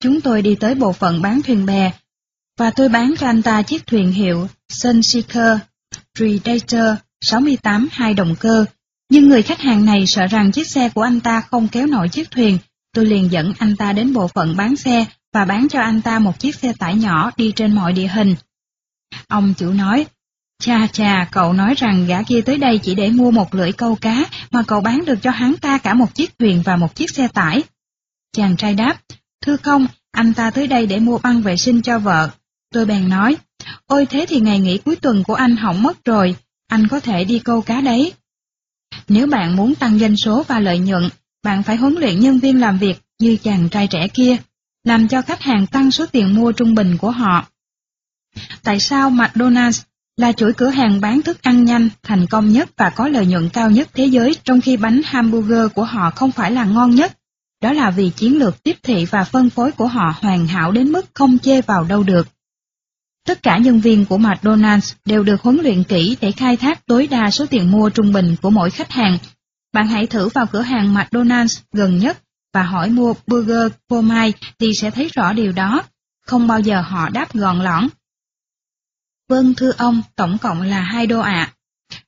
Chúng 0.00 0.20
tôi 0.20 0.42
đi 0.42 0.54
tới 0.54 0.74
bộ 0.74 0.92
phận 0.92 1.22
bán 1.22 1.42
thuyền 1.42 1.66
bè, 1.66 1.92
và 2.58 2.70
tôi 2.70 2.88
bán 2.88 3.14
cho 3.18 3.26
anh 3.26 3.42
ta 3.42 3.62
chiếc 3.62 3.86
thuyền 3.86 4.12
hiệu 4.12 4.48
Sunseeker 4.68 5.58
Predator 6.16 6.98
68 7.20 7.88
hai 7.92 8.14
động 8.14 8.34
cơ. 8.40 8.64
Nhưng 9.10 9.28
người 9.28 9.42
khách 9.42 9.60
hàng 9.60 9.84
này 9.84 10.06
sợ 10.06 10.26
rằng 10.26 10.52
chiếc 10.52 10.66
xe 10.66 10.88
của 10.88 11.02
anh 11.02 11.20
ta 11.20 11.40
không 11.40 11.68
kéo 11.68 11.86
nổi 11.86 12.08
chiếc 12.08 12.30
thuyền, 12.30 12.58
tôi 12.94 13.06
liền 13.06 13.32
dẫn 13.32 13.52
anh 13.58 13.76
ta 13.76 13.92
đến 13.92 14.12
bộ 14.12 14.28
phận 14.28 14.56
bán 14.56 14.76
xe 14.76 15.04
và 15.32 15.44
bán 15.44 15.68
cho 15.68 15.80
anh 15.80 16.02
ta 16.02 16.18
một 16.18 16.38
chiếc 16.38 16.54
xe 16.54 16.72
tải 16.78 16.94
nhỏ 16.94 17.30
đi 17.36 17.52
trên 17.56 17.74
mọi 17.74 17.92
địa 17.92 18.08
hình. 18.08 18.34
Ông 19.28 19.54
chủ 19.58 19.72
nói, 19.72 20.06
Cha 20.62 20.86
cha, 20.92 21.28
cậu 21.32 21.52
nói 21.52 21.74
rằng 21.76 22.06
gã 22.06 22.22
kia 22.22 22.40
tới 22.40 22.58
đây 22.58 22.78
chỉ 22.78 22.94
để 22.94 23.10
mua 23.10 23.30
một 23.30 23.54
lưỡi 23.54 23.72
câu 23.72 23.94
cá, 23.94 24.24
mà 24.50 24.62
cậu 24.66 24.80
bán 24.80 25.04
được 25.04 25.18
cho 25.22 25.30
hắn 25.30 25.54
ta 25.60 25.78
cả 25.78 25.94
một 25.94 26.14
chiếc 26.14 26.38
thuyền 26.38 26.62
và 26.64 26.76
một 26.76 26.94
chiếc 26.94 27.10
xe 27.10 27.28
tải. 27.28 27.62
Chàng 28.32 28.56
trai 28.56 28.74
đáp, 28.74 28.96
thưa 29.40 29.56
không, 29.56 29.86
anh 30.12 30.34
ta 30.34 30.50
tới 30.50 30.66
đây 30.66 30.86
để 30.86 30.98
mua 30.98 31.18
băng 31.18 31.42
vệ 31.42 31.56
sinh 31.56 31.82
cho 31.82 31.98
vợ. 31.98 32.30
Tôi 32.72 32.86
bèn 32.86 33.08
nói, 33.08 33.36
ôi 33.86 34.06
thế 34.10 34.26
thì 34.28 34.40
ngày 34.40 34.60
nghỉ 34.60 34.78
cuối 34.78 34.96
tuần 34.96 35.24
của 35.24 35.34
anh 35.34 35.56
hỏng 35.56 35.82
mất 35.82 36.04
rồi, 36.04 36.36
anh 36.68 36.88
có 36.88 37.00
thể 37.00 37.24
đi 37.24 37.38
câu 37.38 37.62
cá 37.62 37.80
đấy. 37.80 38.12
Nếu 39.08 39.26
bạn 39.26 39.56
muốn 39.56 39.74
tăng 39.74 39.98
doanh 39.98 40.16
số 40.16 40.44
và 40.48 40.60
lợi 40.60 40.78
nhuận, 40.78 41.08
bạn 41.42 41.62
phải 41.62 41.76
huấn 41.76 41.94
luyện 41.94 42.20
nhân 42.20 42.38
viên 42.38 42.60
làm 42.60 42.78
việc 42.78 43.02
như 43.18 43.36
chàng 43.42 43.68
trai 43.68 43.86
trẻ 43.86 44.08
kia. 44.08 44.36
làm 44.84 45.08
cho 45.08 45.22
khách 45.22 45.42
hàng 45.42 45.66
tăng 45.66 45.90
số 45.90 46.06
tiền 46.06 46.34
mua 46.34 46.52
trung 46.52 46.74
bình 46.74 46.98
của 46.98 47.10
họ. 47.10 47.46
Tại 48.62 48.80
sao 48.80 49.10
McDonald's 49.10 49.82
là 50.22 50.32
chuỗi 50.32 50.52
cửa 50.52 50.68
hàng 50.68 51.00
bán 51.00 51.22
thức 51.22 51.42
ăn 51.42 51.64
nhanh, 51.64 51.88
thành 52.02 52.26
công 52.26 52.48
nhất 52.48 52.70
và 52.76 52.90
có 52.90 53.08
lợi 53.08 53.26
nhuận 53.26 53.48
cao 53.48 53.70
nhất 53.70 53.88
thế 53.94 54.06
giới, 54.06 54.36
trong 54.44 54.60
khi 54.60 54.76
bánh 54.76 55.00
hamburger 55.04 55.72
của 55.74 55.84
họ 55.84 56.10
không 56.10 56.32
phải 56.32 56.50
là 56.52 56.64
ngon 56.64 56.90
nhất? 56.90 57.12
Đó 57.62 57.72
là 57.72 57.90
vì 57.90 58.10
chiến 58.10 58.38
lược 58.38 58.62
tiếp 58.62 58.76
thị 58.82 59.04
và 59.04 59.24
phân 59.24 59.50
phối 59.50 59.72
của 59.72 59.86
họ 59.86 60.14
hoàn 60.20 60.46
hảo 60.46 60.72
đến 60.72 60.92
mức 60.92 61.06
không 61.14 61.38
chê 61.38 61.60
vào 61.60 61.84
đâu 61.84 62.02
được. 62.02 62.28
Tất 63.26 63.42
cả 63.42 63.58
nhân 63.58 63.80
viên 63.80 64.04
của 64.04 64.18
McDonald's 64.18 64.94
đều 65.04 65.22
được 65.22 65.42
huấn 65.42 65.58
luyện 65.62 65.84
kỹ 65.84 66.16
để 66.20 66.32
khai 66.32 66.56
thác 66.56 66.86
tối 66.86 67.06
đa 67.06 67.30
số 67.30 67.46
tiền 67.46 67.70
mua 67.70 67.90
trung 67.90 68.12
bình 68.12 68.36
của 68.42 68.50
mỗi 68.50 68.70
khách 68.70 68.90
hàng. 68.90 69.18
Bạn 69.72 69.86
hãy 69.86 70.06
thử 70.06 70.28
vào 70.28 70.46
cửa 70.46 70.62
hàng 70.62 70.94
McDonald's 70.94 71.60
gần 71.72 71.98
nhất 71.98 72.18
và 72.54 72.62
hỏi 72.62 72.90
mua 72.90 73.14
burger, 73.26 73.72
phô 73.88 74.00
mai 74.00 74.32
thì 74.58 74.74
sẽ 74.74 74.90
thấy 74.90 75.08
rõ 75.14 75.32
điều 75.32 75.52
đó. 75.52 75.82
Không 76.26 76.46
bao 76.46 76.60
giờ 76.60 76.80
họ 76.80 77.08
đáp 77.08 77.34
gọn 77.34 77.60
lõn. 77.60 77.88
Vâng 79.32 79.54
thưa 79.54 79.72
ông, 79.78 80.02
tổng 80.16 80.38
cộng 80.38 80.62
là 80.62 80.80
2 80.80 81.06
đô 81.06 81.20
ạ. 81.20 81.52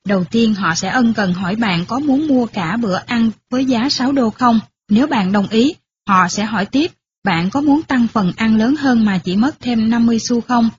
Đầu 0.07 0.23
tiên 0.23 0.53
họ 0.53 0.75
sẽ 0.75 0.89
ân 0.89 1.13
cần 1.13 1.33
hỏi 1.33 1.55
bạn 1.55 1.85
có 1.85 1.99
muốn 1.99 2.27
mua 2.27 2.45
cả 2.45 2.77
bữa 2.77 2.95
ăn 2.95 3.31
với 3.49 3.65
giá 3.65 3.89
6 3.89 4.11
đô 4.11 4.29
không? 4.29 4.59
Nếu 4.89 5.07
bạn 5.07 5.31
đồng 5.31 5.47
ý, 5.47 5.75
họ 6.07 6.27
sẽ 6.27 6.45
hỏi 6.45 6.65
tiếp, 6.65 6.91
bạn 7.23 7.49
có 7.49 7.61
muốn 7.61 7.83
tăng 7.83 8.07
phần 8.07 8.31
ăn 8.37 8.55
lớn 8.55 8.75
hơn 8.75 9.05
mà 9.05 9.17
chỉ 9.17 9.35
mất 9.35 9.55
thêm 9.59 9.89
50 9.89 10.19
xu 10.19 10.41
không? 10.41 10.69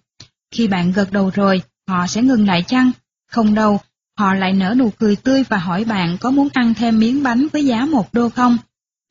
Khi 0.50 0.68
bạn 0.68 0.92
gật 0.92 1.12
đầu 1.12 1.30
rồi, 1.34 1.62
họ 1.88 2.06
sẽ 2.06 2.22
ngừng 2.22 2.46
lại 2.46 2.62
chăng? 2.62 2.90
Không 3.30 3.54
đâu, 3.54 3.80
họ 4.18 4.34
lại 4.34 4.52
nở 4.52 4.74
nụ 4.78 4.90
cười 4.98 5.16
tươi 5.16 5.44
và 5.48 5.56
hỏi 5.58 5.84
bạn 5.84 6.18
có 6.20 6.30
muốn 6.30 6.48
ăn 6.52 6.74
thêm 6.74 6.98
miếng 6.98 7.22
bánh 7.22 7.46
với 7.52 7.66
giá 7.66 7.86
một 7.86 8.14
đô 8.14 8.28
không? 8.28 8.58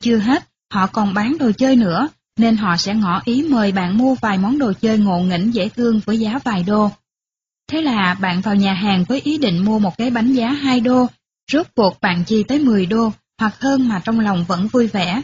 Chưa 0.03 0.17
hết, 0.17 0.49
họ 0.73 0.87
còn 0.87 1.13
bán 1.13 1.37
đồ 1.37 1.51
chơi 1.57 1.75
nữa, 1.75 2.07
nên 2.37 2.57
họ 2.57 2.77
sẽ 2.77 2.95
ngỏ 2.95 3.21
ý 3.25 3.43
mời 3.49 3.71
bạn 3.71 3.97
mua 3.97 4.15
vài 4.15 4.37
món 4.37 4.57
đồ 4.57 4.73
chơi 4.81 4.97
ngộ 4.97 5.19
nghĩnh 5.19 5.53
dễ 5.53 5.69
thương 5.69 6.01
với 6.05 6.19
giá 6.19 6.39
vài 6.43 6.63
đô. 6.63 6.91
Thế 7.71 7.82
là 7.82 8.13
bạn 8.13 8.41
vào 8.41 8.56
nhà 8.56 8.73
hàng 8.73 9.04
với 9.04 9.21
ý 9.23 9.38
định 9.38 9.65
mua 9.65 9.80
một 9.80 9.97
cái 9.97 10.10
bánh 10.10 10.34
giá 10.34 10.51
2 10.51 10.80
đô, 10.80 11.08
rốt 11.51 11.67
cuộc 11.75 12.01
bạn 12.01 12.23
chi 12.23 12.43
tới 12.43 12.60
10 12.60 12.86
đô 12.86 13.12
hoặc 13.39 13.60
hơn 13.60 13.88
mà 13.88 14.01
trong 14.06 14.19
lòng 14.19 14.45
vẫn 14.47 14.67
vui 14.67 14.88
vẻ. 14.88 15.21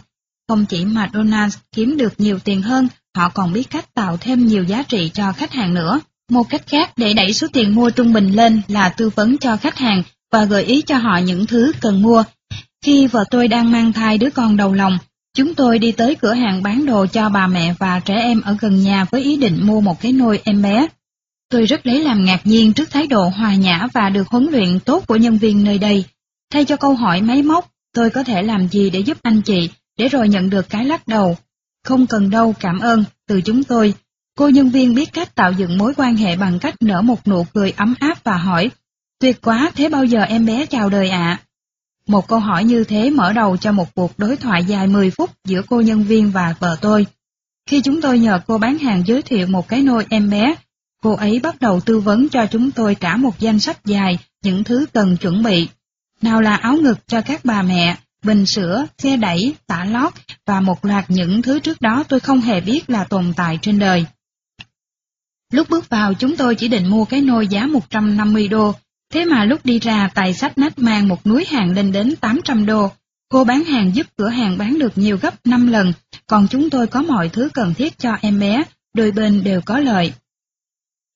Không 0.47 0.65
chỉ 0.65 0.85
McDonald's 0.85 1.57
kiếm 1.71 1.97
được 1.97 2.13
nhiều 2.17 2.39
tiền 2.39 2.61
hơn, 2.61 2.87
họ 3.15 3.29
còn 3.29 3.53
biết 3.53 3.69
cách 3.69 3.93
tạo 3.93 4.17
thêm 4.17 4.47
nhiều 4.47 4.63
giá 4.63 4.83
trị 4.83 5.11
cho 5.13 5.31
khách 5.31 5.53
hàng 5.53 5.73
nữa. 5.73 5.99
Một 6.31 6.49
cách 6.49 6.61
khác 6.67 6.91
để 6.97 7.13
đẩy 7.13 7.33
số 7.33 7.47
tiền 7.53 7.75
mua 7.75 7.89
trung 7.89 8.13
bình 8.13 8.31
lên 8.31 8.61
là 8.67 8.89
tư 8.89 9.09
vấn 9.09 9.37
cho 9.37 9.57
khách 9.57 9.77
hàng 9.77 10.03
và 10.31 10.45
gợi 10.45 10.63
ý 10.63 10.81
cho 10.81 10.97
họ 10.97 11.17
những 11.17 11.45
thứ 11.45 11.71
cần 11.81 12.01
mua. 12.01 12.23
Khi 12.85 13.07
vợ 13.07 13.23
tôi 13.31 13.47
đang 13.47 13.71
mang 13.71 13.93
thai 13.93 14.17
đứa 14.17 14.29
con 14.29 14.57
đầu 14.57 14.73
lòng, 14.73 14.97
chúng 15.37 15.55
tôi 15.55 15.79
đi 15.79 15.91
tới 15.91 16.15
cửa 16.15 16.33
hàng 16.33 16.63
bán 16.63 16.85
đồ 16.85 17.05
cho 17.05 17.29
bà 17.29 17.47
mẹ 17.47 17.73
và 17.79 17.99
trẻ 17.99 18.15
em 18.15 18.41
ở 18.41 18.57
gần 18.61 18.83
nhà 18.83 19.05
với 19.11 19.23
ý 19.23 19.37
định 19.37 19.67
mua 19.67 19.81
một 19.81 20.01
cái 20.01 20.11
nôi 20.11 20.41
em 20.43 20.61
bé. 20.61 20.87
Tôi 21.51 21.65
rất 21.65 21.85
lấy 21.85 22.03
làm 22.03 22.25
ngạc 22.25 22.41
nhiên 22.43 22.73
trước 22.73 22.91
thái 22.91 23.07
độ 23.07 23.29
hòa 23.29 23.55
nhã 23.55 23.87
và 23.93 24.09
được 24.09 24.27
huấn 24.27 24.47
luyện 24.51 24.79
tốt 24.79 25.07
của 25.07 25.15
nhân 25.15 25.37
viên 25.37 25.63
nơi 25.63 25.77
đây. 25.77 26.05
Thay 26.53 26.65
cho 26.65 26.75
câu 26.75 26.93
hỏi 26.93 27.21
máy 27.21 27.43
móc, 27.43 27.71
tôi 27.93 28.09
có 28.09 28.23
thể 28.23 28.41
làm 28.41 28.67
gì 28.67 28.89
để 28.89 28.99
giúp 28.99 29.17
anh 29.21 29.41
chị, 29.41 29.69
để 29.97 30.07
rồi 30.07 30.29
nhận 30.29 30.49
được 30.49 30.69
cái 30.69 30.85
lắc 30.85 31.07
đầu. 31.07 31.37
Không 31.83 32.07
cần 32.07 32.29
đâu, 32.29 32.53
cảm 32.59 32.79
ơn, 32.79 33.03
từ 33.27 33.41
chúng 33.41 33.63
tôi. 33.63 33.93
Cô 34.37 34.49
nhân 34.49 34.69
viên 34.69 34.95
biết 34.95 35.13
cách 35.13 35.35
tạo 35.35 35.51
dựng 35.51 35.77
mối 35.77 35.93
quan 35.97 36.15
hệ 36.15 36.35
bằng 36.35 36.59
cách 36.59 36.75
nở 36.79 37.01
một 37.01 37.27
nụ 37.27 37.45
cười 37.53 37.71
ấm 37.71 37.95
áp 37.99 38.23
và 38.23 38.37
hỏi, 38.37 38.71
tuyệt 39.19 39.41
quá, 39.41 39.71
thế 39.75 39.89
bao 39.89 40.05
giờ 40.05 40.21
em 40.21 40.45
bé 40.45 40.65
chào 40.65 40.89
đời 40.89 41.09
ạ? 41.09 41.39
Một 42.07 42.27
câu 42.27 42.39
hỏi 42.39 42.63
như 42.63 42.83
thế 42.83 43.09
mở 43.09 43.33
đầu 43.33 43.57
cho 43.57 43.71
một 43.71 43.95
cuộc 43.95 44.19
đối 44.19 44.37
thoại 44.37 44.63
dài 44.63 44.87
10 44.87 45.11
phút 45.11 45.29
giữa 45.47 45.61
cô 45.69 45.81
nhân 45.81 46.03
viên 46.03 46.31
và 46.31 46.55
vợ 46.59 46.77
tôi. 46.81 47.05
Khi 47.69 47.81
chúng 47.81 48.01
tôi 48.01 48.19
nhờ 48.19 48.39
cô 48.47 48.57
bán 48.57 48.77
hàng 48.77 49.03
giới 49.05 49.21
thiệu 49.21 49.47
một 49.47 49.67
cái 49.67 49.81
nôi 49.81 50.05
em 50.09 50.29
bé, 50.29 50.55
cô 51.01 51.15
ấy 51.15 51.39
bắt 51.39 51.61
đầu 51.61 51.79
tư 51.79 51.99
vấn 51.99 52.29
cho 52.29 52.45
chúng 52.45 52.71
tôi 52.71 52.95
cả 52.95 53.17
một 53.17 53.39
danh 53.39 53.59
sách 53.59 53.85
dài 53.85 54.17
những 54.43 54.63
thứ 54.63 54.85
cần 54.93 55.17
chuẩn 55.17 55.43
bị. 55.43 55.67
Nào 56.21 56.41
là 56.41 56.55
áo 56.55 56.77
ngực 56.81 57.07
cho 57.07 57.21
các 57.21 57.45
bà 57.45 57.61
mẹ, 57.61 57.97
bình 58.23 58.45
sữa, 58.45 58.85
xe 58.97 59.17
đẩy, 59.17 59.55
tả 59.67 59.85
lót 59.85 60.13
và 60.45 60.61
một 60.61 60.85
loạt 60.85 61.05
những 61.07 61.41
thứ 61.41 61.59
trước 61.59 61.81
đó 61.81 62.03
tôi 62.09 62.19
không 62.19 62.41
hề 62.41 62.61
biết 62.61 62.89
là 62.89 63.03
tồn 63.03 63.33
tại 63.35 63.59
trên 63.61 63.79
đời. 63.79 64.05
Lúc 65.53 65.69
bước 65.69 65.89
vào 65.89 66.13
chúng 66.13 66.37
tôi 66.37 66.55
chỉ 66.55 66.67
định 66.67 66.89
mua 66.89 67.05
cái 67.05 67.21
nôi 67.21 67.47
giá 67.47 67.65
150 67.65 68.47
đô, 68.47 68.73
thế 69.13 69.25
mà 69.25 69.45
lúc 69.45 69.65
đi 69.65 69.79
ra 69.79 70.09
tài 70.13 70.33
sách 70.33 70.57
nách 70.57 70.79
mang 70.79 71.07
một 71.07 71.27
núi 71.27 71.45
hàng 71.45 71.71
lên 71.71 71.91
đến 71.91 72.15
800 72.15 72.65
đô. 72.65 72.91
Cô 73.29 73.43
bán 73.43 73.63
hàng 73.63 73.95
giúp 73.95 74.07
cửa 74.17 74.29
hàng 74.29 74.57
bán 74.57 74.79
được 74.79 74.97
nhiều 74.97 75.17
gấp 75.21 75.33
5 75.45 75.67
lần, 75.67 75.93
còn 76.27 76.47
chúng 76.47 76.69
tôi 76.69 76.87
có 76.87 77.01
mọi 77.01 77.29
thứ 77.29 77.49
cần 77.53 77.73
thiết 77.73 77.97
cho 77.97 78.17
em 78.21 78.39
bé, 78.39 78.63
đôi 78.93 79.11
bên 79.11 79.43
đều 79.43 79.61
có 79.61 79.79
lợi. 79.79 80.13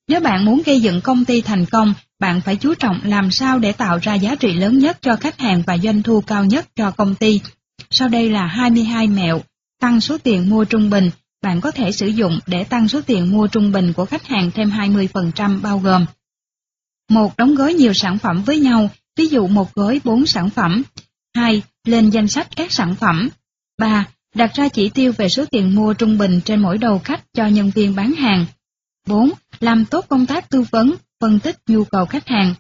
Nếu 0.07 0.19
bạn 0.19 0.45
muốn 0.45 0.61
gây 0.65 0.79
dựng 0.79 1.01
công 1.01 1.25
ty 1.25 1.41
thành 1.41 1.65
công, 1.65 1.93
bạn 2.19 2.41
phải 2.41 2.55
chú 2.55 2.73
trọng 2.73 2.99
làm 3.03 3.31
sao 3.31 3.59
để 3.59 3.71
tạo 3.71 3.99
ra 4.01 4.13
giá 4.13 4.35
trị 4.35 4.53
lớn 4.53 4.79
nhất 4.79 4.97
cho 5.01 5.15
khách 5.15 5.39
hàng 5.39 5.63
và 5.67 5.77
doanh 5.77 6.03
thu 6.03 6.21
cao 6.21 6.45
nhất 6.45 6.65
cho 6.75 6.91
công 6.91 7.15
ty. 7.15 7.41
Sau 7.89 8.07
đây 8.07 8.29
là 8.29 8.45
22 8.45 9.07
mẹo, 9.07 9.41
tăng 9.81 10.01
số 10.01 10.17
tiền 10.17 10.49
mua 10.49 10.65
trung 10.65 10.89
bình, 10.89 11.09
bạn 11.41 11.61
có 11.61 11.71
thể 11.71 11.91
sử 11.91 12.07
dụng 12.07 12.39
để 12.47 12.63
tăng 12.63 12.87
số 12.87 13.01
tiền 13.01 13.31
mua 13.31 13.47
trung 13.47 13.71
bình 13.71 13.93
của 13.93 14.05
khách 14.05 14.27
hàng 14.27 14.51
thêm 14.51 14.69
20% 14.69 15.61
bao 15.61 15.79
gồm 15.79 16.05
một 17.09 17.37
Đóng 17.37 17.55
gói 17.55 17.73
nhiều 17.73 17.93
sản 17.93 18.17
phẩm 18.17 18.43
với 18.43 18.59
nhau, 18.59 18.89
ví 19.15 19.27
dụ 19.27 19.47
một 19.47 19.73
gói 19.73 20.01
4 20.03 20.25
sản 20.25 20.49
phẩm. 20.49 20.83
2. 21.35 21.61
Lên 21.87 22.09
danh 22.09 22.27
sách 22.27 22.47
các 22.55 22.71
sản 22.71 22.95
phẩm. 22.95 23.29
3. 23.77 24.05
Đặt 24.35 24.51
ra 24.53 24.67
chỉ 24.69 24.89
tiêu 24.89 25.13
về 25.17 25.29
số 25.29 25.45
tiền 25.45 25.75
mua 25.75 25.93
trung 25.93 26.17
bình 26.17 26.41
trên 26.45 26.59
mỗi 26.59 26.77
đầu 26.77 26.99
khách 26.99 27.23
cho 27.33 27.47
nhân 27.47 27.71
viên 27.75 27.95
bán 27.95 28.13
hàng. 28.13 28.45
4. 29.05 29.31
Làm 29.59 29.85
tốt 29.85 30.05
công 30.09 30.25
tác 30.25 30.49
tư 30.49 30.63
vấn, 30.71 30.95
phân 31.19 31.39
tích 31.39 31.57
nhu 31.67 31.83
cầu 31.83 32.05
khách 32.05 32.27
hàng. 32.27 32.53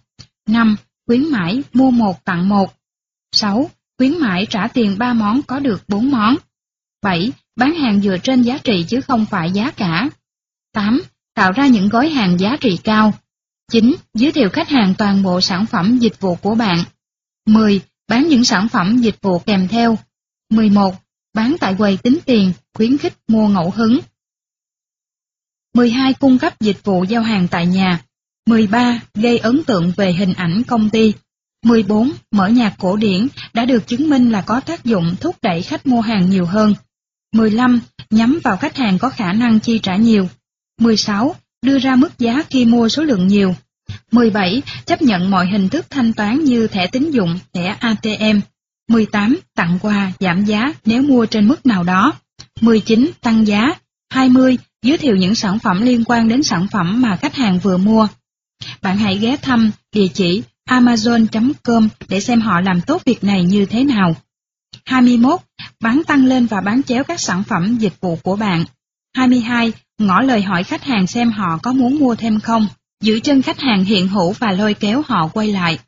5. 0.47 0.75
Khuyến 1.07 1.31
mãi 1.31 1.63
mua 1.73 1.91
một 1.91 2.25
tặng 2.25 2.49
một. 2.49 2.73
6. 3.31 3.69
Khuyến 3.97 4.19
mãi 4.19 4.47
trả 4.49 4.67
tiền 4.67 4.97
3 4.97 5.13
món 5.13 5.41
có 5.41 5.59
được 5.59 5.83
4 5.87 6.11
món. 6.11 6.35
7. 7.01 7.31
Bán 7.55 7.75
hàng 7.75 8.01
dựa 8.01 8.17
trên 8.17 8.41
giá 8.41 8.57
trị 8.57 8.85
chứ 8.87 9.01
không 9.01 9.25
phải 9.25 9.51
giá 9.51 9.71
cả. 9.71 10.09
8. 10.73 11.01
Tạo 11.33 11.51
ra 11.51 11.67
những 11.67 11.89
gói 11.89 12.09
hàng 12.09 12.39
giá 12.39 12.57
trị 12.61 12.79
cao. 12.83 13.13
9. 13.71 13.95
Giới 14.13 14.31
thiệu 14.31 14.49
khách 14.49 14.69
hàng 14.69 14.93
toàn 14.97 15.23
bộ 15.23 15.41
sản 15.41 15.65
phẩm 15.65 15.97
dịch 15.97 16.19
vụ 16.19 16.35
của 16.35 16.55
bạn. 16.55 16.83
10. 17.45 17.81
Bán 18.07 18.27
những 18.27 18.45
sản 18.45 18.69
phẩm 18.69 18.97
dịch 18.97 19.21
vụ 19.21 19.39
kèm 19.39 19.67
theo. 19.67 19.97
11. 20.49 20.95
Bán 21.33 21.55
tại 21.59 21.75
quầy 21.77 21.97
tính 21.97 22.17
tiền, 22.25 22.53
khuyến 22.73 22.97
khích 22.97 23.13
mua 23.27 23.47
ngẫu 23.47 23.73
hứng. 23.75 23.99
12. 25.75 26.13
Cung 26.13 26.37
cấp 26.37 26.53
dịch 26.59 26.83
vụ 26.83 27.03
giao 27.03 27.21
hàng 27.21 27.47
tại 27.47 27.65
nhà. 27.65 27.99
13. 28.47 28.99
Gây 29.13 29.37
ấn 29.37 29.63
tượng 29.63 29.91
về 29.97 30.13
hình 30.13 30.33
ảnh 30.33 30.63
công 30.67 30.89
ty. 30.89 31.13
14. 31.65 32.11
Mở 32.31 32.47
nhạc 32.47 32.75
cổ 32.79 32.95
điển 32.95 33.27
đã 33.53 33.65
được 33.65 33.87
chứng 33.87 34.09
minh 34.09 34.29
là 34.29 34.41
có 34.41 34.59
tác 34.59 34.85
dụng 34.85 35.15
thúc 35.21 35.35
đẩy 35.41 35.61
khách 35.61 35.87
mua 35.87 36.01
hàng 36.01 36.29
nhiều 36.29 36.45
hơn. 36.45 36.73
15. 37.33 37.81
Nhắm 38.09 38.39
vào 38.43 38.57
khách 38.57 38.77
hàng 38.77 38.97
có 38.97 39.09
khả 39.09 39.33
năng 39.33 39.59
chi 39.59 39.79
trả 39.79 39.95
nhiều. 39.95 40.29
16. 40.81 41.35
Đưa 41.61 41.79
ra 41.79 41.95
mức 41.95 42.19
giá 42.19 42.43
khi 42.49 42.65
mua 42.65 42.89
số 42.89 43.03
lượng 43.03 43.27
nhiều. 43.27 43.55
17. 44.11 44.61
Chấp 44.85 45.01
nhận 45.01 45.31
mọi 45.31 45.47
hình 45.47 45.69
thức 45.69 45.85
thanh 45.89 46.13
toán 46.13 46.43
như 46.43 46.67
thẻ 46.67 46.87
tín 46.87 47.11
dụng, 47.11 47.39
thẻ 47.53 47.75
ATM. 47.79 48.39
18. 48.89 49.37
Tặng 49.55 49.79
quà, 49.81 50.11
giảm 50.19 50.45
giá 50.45 50.73
nếu 50.85 51.01
mua 51.01 51.25
trên 51.25 51.47
mức 51.47 51.65
nào 51.65 51.83
đó. 51.83 52.13
19. 52.61 53.11
Tăng 53.21 53.47
giá. 53.47 53.73
20 54.09 54.57
giới 54.85 54.97
thiệu 54.97 55.15
những 55.15 55.35
sản 55.35 55.59
phẩm 55.59 55.81
liên 55.81 56.03
quan 56.03 56.27
đến 56.27 56.43
sản 56.43 56.67
phẩm 56.71 57.01
mà 57.01 57.15
khách 57.15 57.35
hàng 57.35 57.59
vừa 57.59 57.77
mua. 57.77 58.07
Bạn 58.81 58.97
hãy 58.97 59.17
ghé 59.17 59.37
thăm 59.37 59.71
địa 59.93 60.07
chỉ 60.13 60.43
amazon.com 60.69 61.89
để 62.09 62.19
xem 62.19 62.41
họ 62.41 62.61
làm 62.61 62.81
tốt 62.81 63.01
việc 63.05 63.23
này 63.23 63.43
như 63.43 63.65
thế 63.65 63.83
nào. 63.83 64.15
21. 64.85 65.39
Bán 65.79 66.01
tăng 66.07 66.25
lên 66.25 66.45
và 66.45 66.61
bán 66.61 66.83
chéo 66.83 67.03
các 67.03 67.19
sản 67.19 67.43
phẩm 67.43 67.77
dịch 67.77 67.93
vụ 68.01 68.15
của 68.15 68.35
bạn. 68.35 68.65
22. 69.15 69.71
Ngỏ 69.97 70.21
lời 70.21 70.41
hỏi 70.41 70.63
khách 70.63 70.83
hàng 70.83 71.07
xem 71.07 71.31
họ 71.31 71.59
có 71.63 71.73
muốn 71.73 71.99
mua 71.99 72.15
thêm 72.15 72.39
không. 72.39 72.67
Giữ 73.01 73.19
chân 73.19 73.41
khách 73.41 73.59
hàng 73.59 73.83
hiện 73.85 74.07
hữu 74.07 74.31
và 74.31 74.51
lôi 74.51 74.73
kéo 74.73 75.03
họ 75.07 75.27
quay 75.27 75.51
lại. 75.51 75.79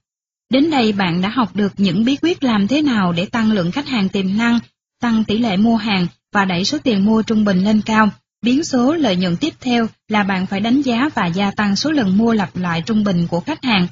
Đến 0.50 0.70
đây 0.72 0.92
bạn 0.92 1.22
đã 1.22 1.30
học 1.30 1.56
được 1.56 1.74
những 1.78 2.06
bí 2.06 2.18
quyết 2.22 2.44
làm 2.44 2.68
thế 2.68 2.82
nào 2.82 3.12
để 3.12 3.26
tăng 3.26 3.52
lượng 3.52 3.72
khách 3.72 3.88
hàng 3.88 4.10
tiềm 4.10 4.38
năng, 4.38 4.60
tăng 5.02 5.24
tỷ 5.24 5.38
lệ 5.38 5.58
mua 5.58 5.76
hàng 5.76 6.08
và 6.34 6.46
đẩy 6.46 6.66
số 6.66 6.78
tiền 6.84 7.06
mua 7.06 7.22
trung 7.22 7.46
bình 7.46 7.64
lên 7.64 7.82
cao. 7.82 8.10
Biến 8.42 8.64
số 8.64 8.94
lợi 8.94 9.16
nhuận 9.16 9.38
tiếp 9.38 9.54
theo 9.62 9.88
là 10.08 10.24
bạn 10.24 10.46
phải 10.46 10.60
đánh 10.60 10.82
giá 10.82 11.10
và 11.16 11.26
gia 11.26 11.52
tăng 11.52 11.76
số 11.76 11.92
lần 11.92 12.18
mua 12.18 12.34
lặp 12.34 12.56
lại 12.56 12.84
trung 12.86 13.04
bình 13.04 13.28
của 13.28 13.40
khách 13.40 13.64
hàng. 13.64 13.88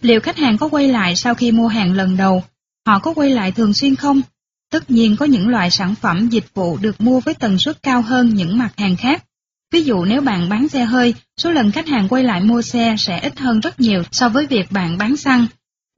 Liệu 0.00 0.20
khách 0.20 0.36
hàng 0.36 0.58
có 0.58 0.68
quay 0.68 0.88
lại 0.88 1.16
sau 1.16 1.34
khi 1.34 1.52
mua 1.52 1.68
hàng 1.68 1.92
lần 1.92 2.16
đầu? 2.16 2.44
Họ 2.86 2.98
có 2.98 3.14
quay 3.14 3.30
lại 3.30 3.52
thường 3.52 3.74
xuyên 3.74 3.96
không? 3.96 4.22
Tất 4.72 4.90
nhiên 4.90 5.16
có 5.16 5.26
những 5.26 5.48
loại 5.48 5.70
sản 5.70 5.94
phẩm 5.94 6.28
dịch 6.28 6.54
vụ 6.54 6.76
được 6.76 7.00
mua 7.00 7.20
với 7.20 7.34
tần 7.34 7.58
suất 7.58 7.82
cao 7.82 8.02
hơn 8.02 8.34
những 8.34 8.58
mặt 8.58 8.70
hàng 8.76 8.96
khác. 8.96 9.24
Ví 9.72 9.82
dụ 9.82 10.04
nếu 10.04 10.20
bạn 10.20 10.48
bán 10.48 10.68
xe 10.68 10.84
hơi, 10.84 11.14
số 11.36 11.50
lần 11.50 11.72
khách 11.72 11.88
hàng 11.88 12.08
quay 12.08 12.24
lại 12.24 12.40
mua 12.40 12.62
xe 12.62 12.94
sẽ 12.98 13.20
ít 13.20 13.38
hơn 13.38 13.60
rất 13.60 13.80
nhiều 13.80 14.02
so 14.12 14.28
với 14.28 14.46
việc 14.46 14.72
bạn 14.72 14.98
bán 14.98 15.16
xăng. 15.16 15.46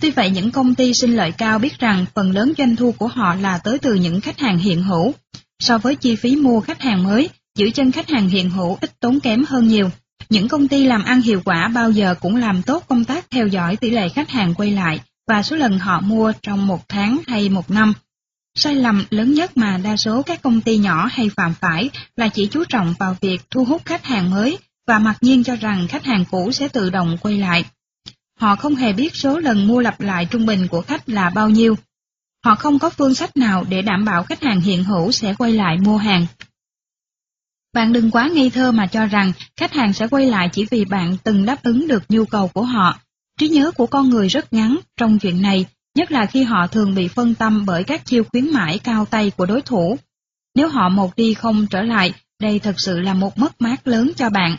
Tuy 0.03 0.11
vậy 0.11 0.31
những 0.31 0.51
công 0.51 0.75
ty 0.75 0.95
sinh 0.95 1.17
lợi 1.17 1.33
cao 1.33 1.59
biết 1.59 1.79
rằng 1.79 2.05
phần 2.15 2.33
lớn 2.33 2.53
doanh 2.59 2.77
thu 2.77 2.93
của 2.93 3.07
họ 3.07 3.35
là 3.35 3.59
tới 3.59 3.79
từ 3.79 3.95
những 3.95 4.21
khách 4.21 4.39
hàng 4.39 4.59
hiện 4.59 4.83
hữu. 4.83 5.15
So 5.59 5.79
với 5.79 5.97
chi 5.97 6.17
phí 6.17 6.37
mua 6.37 6.61
khách 6.61 6.81
hàng 6.81 7.03
mới, 7.03 7.29
giữ 7.57 7.71
chân 7.71 7.93
khách 7.93 8.11
hàng 8.11 8.29
hiện 8.29 8.51
hữu 8.51 8.79
ít 8.81 9.01
tốn 9.01 9.21
kém 9.21 9.45
hơn 9.49 9.69
nhiều. 9.69 9.91
Những 10.29 10.49
công 10.49 10.69
ty 10.69 10.87
làm 10.87 11.05
ăn 11.05 11.21
hiệu 11.21 11.43
quả 11.45 11.69
bao 11.69 11.91
giờ 11.91 12.15
cũng 12.21 12.37
làm 12.37 12.63
tốt 12.63 12.85
công 12.89 13.05
tác 13.05 13.31
theo 13.31 13.47
dõi 13.47 13.77
tỷ 13.77 13.91
lệ 13.91 14.09
khách 14.09 14.31
hàng 14.31 14.55
quay 14.55 14.71
lại 14.71 15.01
và 15.29 15.43
số 15.43 15.57
lần 15.57 15.79
họ 15.79 16.01
mua 16.01 16.33
trong 16.43 16.67
một 16.67 16.89
tháng 16.89 17.19
hay 17.27 17.49
một 17.49 17.71
năm. 17.71 17.93
Sai 18.55 18.75
lầm 18.75 19.05
lớn 19.11 19.35
nhất 19.35 19.57
mà 19.57 19.79
đa 19.85 19.97
số 19.97 20.23
các 20.23 20.43
công 20.43 20.61
ty 20.61 20.79
nhỏ 20.79 21.09
hay 21.13 21.31
phạm 21.37 21.55
phải 21.55 21.91
là 22.17 22.29
chỉ 22.29 22.47
chú 22.47 22.65
trọng 22.65 22.95
vào 22.99 23.17
việc 23.21 23.41
thu 23.51 23.65
hút 23.65 23.83
khách 23.85 24.05
hàng 24.05 24.31
mới 24.31 24.59
và 24.87 24.99
mặc 24.99 25.17
nhiên 25.21 25.45
cho 25.45 25.57
rằng 25.57 25.89
khách 25.89 26.05
hàng 26.05 26.25
cũ 26.31 26.53
sẽ 26.53 26.69
tự 26.69 26.91
động 26.91 27.17
quay 27.21 27.39
lại. 27.39 27.65
Họ 28.41 28.57
không 28.57 28.75
hề 28.75 28.93
biết 28.93 29.17
số 29.17 29.39
lần 29.39 29.67
mua 29.67 29.81
lặp 29.81 30.01
lại 30.01 30.27
trung 30.31 30.47
bình 30.47 30.69
của 30.69 30.83
khách 30.83 31.09
là 31.09 31.31
bao 31.31 31.51
nhiêu. 31.51 31.77
Họ 32.45 32.55
không 32.55 32.79
có 32.79 32.91
phương 32.91 33.15
sách 33.15 33.37
nào 33.37 33.65
để 33.69 33.83
đảm 33.83 34.05
bảo 34.05 34.23
khách 34.23 34.43
hàng 34.43 34.61
hiện 34.61 34.85
hữu 34.85 35.13
sẽ 35.13 35.35
quay 35.35 35.53
lại 35.53 35.79
mua 35.79 35.97
hàng. 35.97 36.27
Bạn 37.75 37.93
đừng 37.93 38.11
quá 38.11 38.31
ngây 38.35 38.51
thơ 38.51 38.73
mà 38.73 38.87
cho 38.87 39.07
rằng 39.07 39.33
khách 39.57 39.73
hàng 39.73 39.93
sẽ 39.93 40.07
quay 40.09 40.27
lại 40.27 40.49
chỉ 40.53 40.67
vì 40.71 40.85
bạn 40.85 41.17
từng 41.25 41.47
đáp 41.47 41.63
ứng 41.63 41.89
được 41.89 42.03
nhu 42.09 42.25
cầu 42.25 42.49
của 42.49 42.63
họ. 42.63 42.99
Trí 43.39 43.49
nhớ 43.49 43.71
của 43.71 43.87
con 43.87 44.09
người 44.09 44.29
rất 44.29 44.53
ngắn 44.53 44.77
trong 44.97 45.19
chuyện 45.19 45.43
này, 45.43 45.67
nhất 45.95 46.13
là 46.13 46.27
khi 46.27 46.43
họ 46.43 46.67
thường 46.67 46.95
bị 46.95 47.09
phân 47.09 47.35
tâm 47.35 47.65
bởi 47.67 47.85
các 47.85 48.07
chiêu 48.07 48.25
khuyến 48.25 48.53
mãi 48.53 48.79
cao 48.79 49.05
tay 49.05 49.31
của 49.37 49.47
đối 49.47 49.63
thủ. 49.63 49.99
Nếu 50.55 50.69
họ 50.69 50.89
một 50.89 51.17
đi 51.17 51.35
không 51.35 51.67
trở 51.67 51.83
lại, 51.83 52.13
đây 52.41 52.59
thật 52.59 52.75
sự 52.79 53.01
là 53.01 53.15
một 53.15 53.39
mất 53.39 53.61
mát 53.61 53.87
lớn 53.87 54.11
cho 54.17 54.31
bạn. 54.31 54.57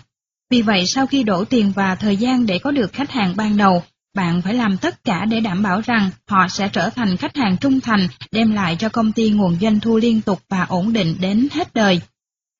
Vì 0.51 0.61
vậy 0.61 0.85
sau 0.85 1.07
khi 1.07 1.23
đổ 1.23 1.45
tiền 1.45 1.71
và 1.75 1.95
thời 1.95 2.17
gian 2.17 2.45
để 2.45 2.59
có 2.59 2.71
được 2.71 2.93
khách 2.93 3.11
hàng 3.11 3.33
ban 3.35 3.57
đầu, 3.57 3.83
bạn 4.15 4.41
phải 4.41 4.53
làm 4.53 4.77
tất 4.77 5.03
cả 5.03 5.25
để 5.25 5.39
đảm 5.39 5.63
bảo 5.63 5.81
rằng 5.81 6.09
họ 6.27 6.47
sẽ 6.47 6.69
trở 6.73 6.89
thành 6.89 7.17
khách 7.17 7.35
hàng 7.35 7.57
trung 7.57 7.79
thành, 7.79 8.07
đem 8.31 8.51
lại 8.51 8.75
cho 8.79 8.89
công 8.89 9.11
ty 9.11 9.29
nguồn 9.29 9.57
doanh 9.61 9.79
thu 9.79 9.97
liên 9.97 10.21
tục 10.21 10.41
và 10.49 10.63
ổn 10.63 10.93
định 10.93 11.15
đến 11.19 11.47
hết 11.51 11.73
đời. 11.73 12.01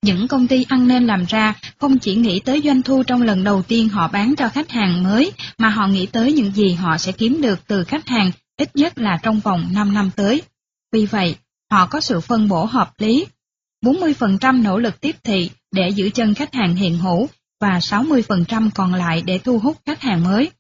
Những 0.04 0.28
công 0.28 0.48
ty 0.48 0.66
ăn 0.70 0.88
nên 0.88 1.08
làm 1.08 1.26
ra 1.26 1.54
không 1.78 2.00
chỉ 2.00 2.16
nghĩ 2.16 2.40
tới 2.40 2.62
doanh 2.66 2.82
thu 2.82 3.04
trong 3.04 3.22
lần 3.22 3.44
đầu 3.44 3.62
tiên 3.62 3.90
họ 3.90 4.08
bán 4.08 4.34
cho 4.38 4.50
khách 4.50 4.72
hàng 4.72 5.04
mới, 5.04 5.32
mà 5.58 5.70
họ 5.70 5.88
nghĩ 5.88 6.06
tới 6.06 6.34
những 6.34 6.52
gì 6.52 6.74
họ 6.74 6.98
sẽ 6.98 7.12
kiếm 7.12 7.42
được 7.42 7.60
từ 7.68 7.84
khách 7.84 8.08
hàng 8.08 8.32
ít 8.58 8.76
nhất 8.76 8.98
là 8.98 9.20
trong 9.24 9.40
vòng 9.40 9.70
5 9.74 9.94
năm 9.94 10.10
tới. 10.16 10.42
Vì 10.92 11.06
vậy, 11.06 11.36
họ 11.72 11.86
có 11.86 12.02
sự 12.02 12.20
phân 12.20 12.48
bổ 12.48 12.66
hợp 12.66 12.92
lý. 12.98 13.26
40% 13.86 14.64
nỗ 14.64 14.78
lực 14.78 15.02
tiếp 15.02 15.16
thị 15.24 15.50
để 15.72 15.90
giữ 15.90 16.10
chân 16.10 16.34
khách 16.34 16.54
hàng 16.54 16.76
hiện 16.76 16.98
hữu 16.98 17.28
và 17.62 17.80
60% 17.80 18.70
còn 18.76 18.94
lại 18.94 19.24
để 19.26 19.38
thu 19.38 19.60
hút 19.60 19.78
khách 19.86 20.02
hàng 20.02 20.24
mới. 20.24 20.52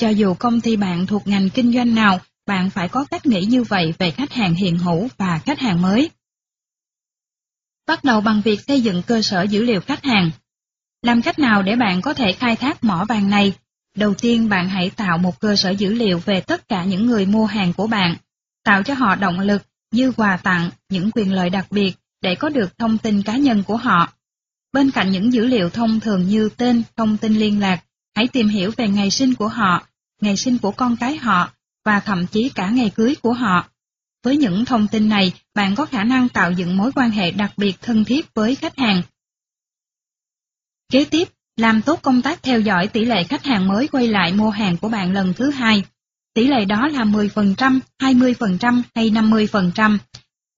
Cho 0.00 0.08
dù 0.08 0.34
công 0.34 0.60
ty 0.60 0.76
bạn 0.76 1.06
thuộc 1.06 1.26
ngành 1.26 1.50
kinh 1.50 1.72
doanh 1.72 1.94
nào, 1.94 2.20
bạn 2.46 2.70
phải 2.70 2.88
có 2.88 3.04
cách 3.04 3.26
nghĩ 3.26 3.44
như 3.44 3.62
vậy 3.62 3.94
về 3.98 4.10
khách 4.10 4.32
hàng 4.32 4.54
hiện 4.54 4.78
hữu 4.78 5.08
và 5.16 5.38
khách 5.38 5.60
hàng 5.60 5.82
mới. 5.82 6.10
Bắt 7.86 8.04
đầu 8.04 8.20
bằng 8.20 8.42
việc 8.44 8.60
xây 8.66 8.80
dựng 8.80 9.02
cơ 9.02 9.22
sở 9.22 9.42
dữ 9.42 9.62
liệu 9.62 9.80
khách 9.80 10.04
hàng. 10.04 10.30
Làm 11.02 11.22
cách 11.22 11.38
nào 11.38 11.62
để 11.62 11.76
bạn 11.76 12.02
có 12.02 12.14
thể 12.14 12.32
khai 12.32 12.56
thác 12.56 12.84
mỏ 12.84 13.04
vàng 13.08 13.30
này? 13.30 13.52
Đầu 13.96 14.14
tiên 14.14 14.48
bạn 14.48 14.68
hãy 14.68 14.90
tạo 14.90 15.18
một 15.18 15.40
cơ 15.40 15.56
sở 15.56 15.70
dữ 15.70 15.94
liệu 15.94 16.18
về 16.18 16.40
tất 16.40 16.68
cả 16.68 16.84
những 16.84 17.06
người 17.06 17.26
mua 17.26 17.46
hàng 17.46 17.72
của 17.72 17.86
bạn, 17.86 18.16
tạo 18.64 18.82
cho 18.82 18.94
họ 18.94 19.14
động 19.14 19.40
lực 19.40 19.62
như 19.92 20.12
quà 20.12 20.36
tặng, 20.36 20.70
những 20.88 21.10
quyền 21.10 21.32
lợi 21.32 21.50
đặc 21.50 21.66
biệt 21.70 21.94
để 22.22 22.34
có 22.34 22.48
được 22.48 22.78
thông 22.78 22.98
tin 22.98 23.22
cá 23.22 23.36
nhân 23.36 23.62
của 23.62 23.76
họ. 23.76 24.12
Bên 24.72 24.90
cạnh 24.90 25.10
những 25.10 25.32
dữ 25.32 25.46
liệu 25.46 25.70
thông 25.70 26.00
thường 26.00 26.28
như 26.28 26.48
tên, 26.56 26.82
thông 26.96 27.16
tin 27.16 27.34
liên 27.34 27.60
lạc, 27.60 27.84
hãy 28.16 28.28
tìm 28.28 28.48
hiểu 28.48 28.70
về 28.76 28.88
ngày 28.88 29.10
sinh 29.10 29.34
của 29.34 29.48
họ, 29.48 29.86
ngày 30.20 30.36
sinh 30.36 30.58
của 30.58 30.70
con 30.70 30.96
cái 30.96 31.16
họ 31.16 31.50
và 31.84 32.00
thậm 32.00 32.26
chí 32.26 32.48
cả 32.48 32.70
ngày 32.70 32.90
cưới 32.94 33.14
của 33.22 33.32
họ. 33.32 33.68
Với 34.24 34.36
những 34.36 34.64
thông 34.64 34.88
tin 34.88 35.08
này, 35.08 35.32
bạn 35.54 35.74
có 35.74 35.86
khả 35.86 36.04
năng 36.04 36.28
tạo 36.28 36.52
dựng 36.52 36.76
mối 36.76 36.92
quan 36.94 37.10
hệ 37.10 37.30
đặc 37.30 37.52
biệt 37.56 37.76
thân 37.82 38.04
thiết 38.04 38.34
với 38.34 38.54
khách 38.54 38.78
hàng. 38.78 39.02
Kế 40.92 41.04
tiếp, 41.04 41.28
làm 41.56 41.82
tốt 41.82 41.98
công 42.02 42.22
tác 42.22 42.42
theo 42.42 42.60
dõi 42.60 42.86
tỷ 42.86 43.04
lệ 43.04 43.24
khách 43.24 43.44
hàng 43.44 43.68
mới 43.68 43.88
quay 43.88 44.08
lại 44.08 44.32
mua 44.32 44.50
hàng 44.50 44.76
của 44.76 44.88
bạn 44.88 45.12
lần 45.12 45.34
thứ 45.34 45.50
hai. 45.50 45.82
Tỷ 46.34 46.46
lệ 46.46 46.64
đó 46.64 46.88
là 46.88 47.04
10%, 47.04 47.80
20% 47.98 48.82
hay 48.94 49.10
50%. 49.10 49.98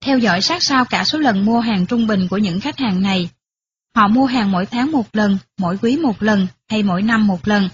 Theo 0.05 0.19
dõi 0.19 0.43
sát 0.43 0.63
sao 0.63 0.85
cả 0.85 1.05
số 1.05 1.19
lần 1.19 1.45
mua 1.45 1.61
hàng 1.61 1.87
trung 1.87 2.07
bình 2.07 2.29
của 2.31 2.39
những 2.39 2.61
khách 2.61 2.79
hàng 2.79 3.03
này. 3.03 3.31
Họ 3.97 4.09
mua 4.09 4.27
hàng 4.27 4.53
mỗi 4.53 4.67
tháng 4.67 4.93
một 4.93 5.07
lần, 5.13 5.39
mỗi 5.59 5.79
quý 5.83 5.97
một 5.97 6.23
lần 6.23 6.47
hay 6.69 6.83
mỗi 6.83 7.03
năm 7.03 7.27
một 7.27 7.49
lần. 7.49 7.69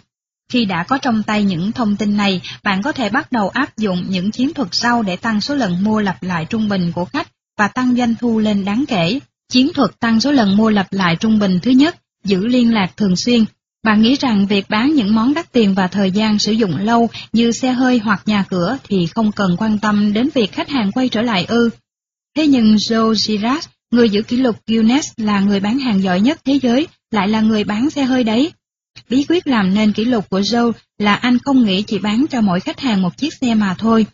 Khi 0.53 0.65
đã 0.65 0.83
có 0.83 0.99
trong 0.99 1.23
tay 1.23 1.45
những 1.45 1.73
thông 1.73 1.97
tin 1.97 2.17
này, 2.17 2.41
bạn 2.63 2.83
có 2.83 2.93
thể 2.93 3.09
bắt 3.09 3.33
đầu 3.33 3.49
áp 3.49 3.79
dụng 3.79 4.05
những 4.09 4.31
chiến 4.31 4.55
thuật 4.55 4.69
sau 4.73 5.03
để 5.03 5.17
tăng 5.17 5.41
số 5.41 5.55
lần 5.55 5.85
mua 5.85 6.01
lặp 6.01 6.23
lại 6.23 6.45
trung 6.45 6.69
bình 6.69 6.93
của 6.93 7.05
khách 7.05 7.29
và 7.59 7.69
tăng 7.69 7.97
doanh 7.97 8.15
thu 8.21 8.39
lên 8.39 8.65
đáng 8.65 8.85
kể. 8.89 9.21
Chiến 9.53 9.69
thuật 9.75 10.01
tăng 10.01 10.21
số 10.21 10.33
lần 10.33 10.57
mua 10.57 10.71
lặp 10.71 10.93
lại 10.93 11.17
trung 11.17 11.39
bình 11.39 11.59
thứ 11.63 11.71
nhất, 11.71 11.97
giữ 12.25 12.47
liên 12.47 12.75
lạc 12.75 12.97
thường 12.97 13.17
xuyên. 13.17 13.45
Bạn 13.83 14.03
nghĩ 14.03 14.17
rằng 14.21 14.47
việc 14.47 14.71
bán 14.71 14.95
những 14.95 15.15
món 15.15 15.35
đắt 15.35 15.53
tiền 15.53 15.75
và 15.75 15.87
thời 15.87 16.11
gian 16.11 16.39
sử 16.39 16.53
dụng 16.53 16.77
lâu 16.77 17.09
như 17.33 17.53
xe 17.53 17.73
hơi 17.73 17.99
hoặc 17.99 18.23
nhà 18.27 18.45
cửa 18.51 18.79
thì 18.89 19.07
không 19.07 19.33
cần 19.33 19.57
quan 19.59 19.79
tâm 19.79 20.13
đến 20.13 20.29
việc 20.35 20.53
khách 20.53 20.69
hàng 20.69 20.93
quay 20.93 21.09
trở 21.09 21.23
lại 21.23 21.45
ư. 21.49 21.71
Thế 22.37 22.47
nhưng 22.47 22.77
Joe 22.77 23.15
Girard, 23.15 23.69
người 23.91 24.11
giữ 24.11 24.23
kỷ 24.23 24.37
lục 24.37 24.57
Guinness 24.67 25.13
là 25.17 25.41
người 25.41 25.61
bán 25.61 25.79
hàng 25.79 26.03
giỏi 26.03 26.21
nhất 26.21 26.41
thế 26.45 26.59
giới, 26.63 26.87
lại 27.11 27.29
là 27.29 27.41
người 27.41 27.65
bán 27.65 27.91
xe 27.91 28.05
hơi 28.05 28.25
đấy. 28.25 28.53
Bí 29.09 29.25
quyết 29.29 29.47
làm 29.47 29.75
nên 29.75 29.93
kỷ 29.93 30.05
lục 30.05 30.31
của 30.31 30.41
Joe 30.41 30.73
là 30.99 31.15
anh 31.15 31.39
không 31.39 31.65
nghĩ 31.65 31.83
chỉ 31.83 31.99
bán 31.99 32.27
cho 32.31 32.41
mỗi 32.41 32.61
khách 32.61 32.81
hàng 32.81 33.03
một 33.03 33.17
chiếc 33.17 33.35
xe 33.35 33.55
mà 33.55 33.75
thôi. 33.79 34.07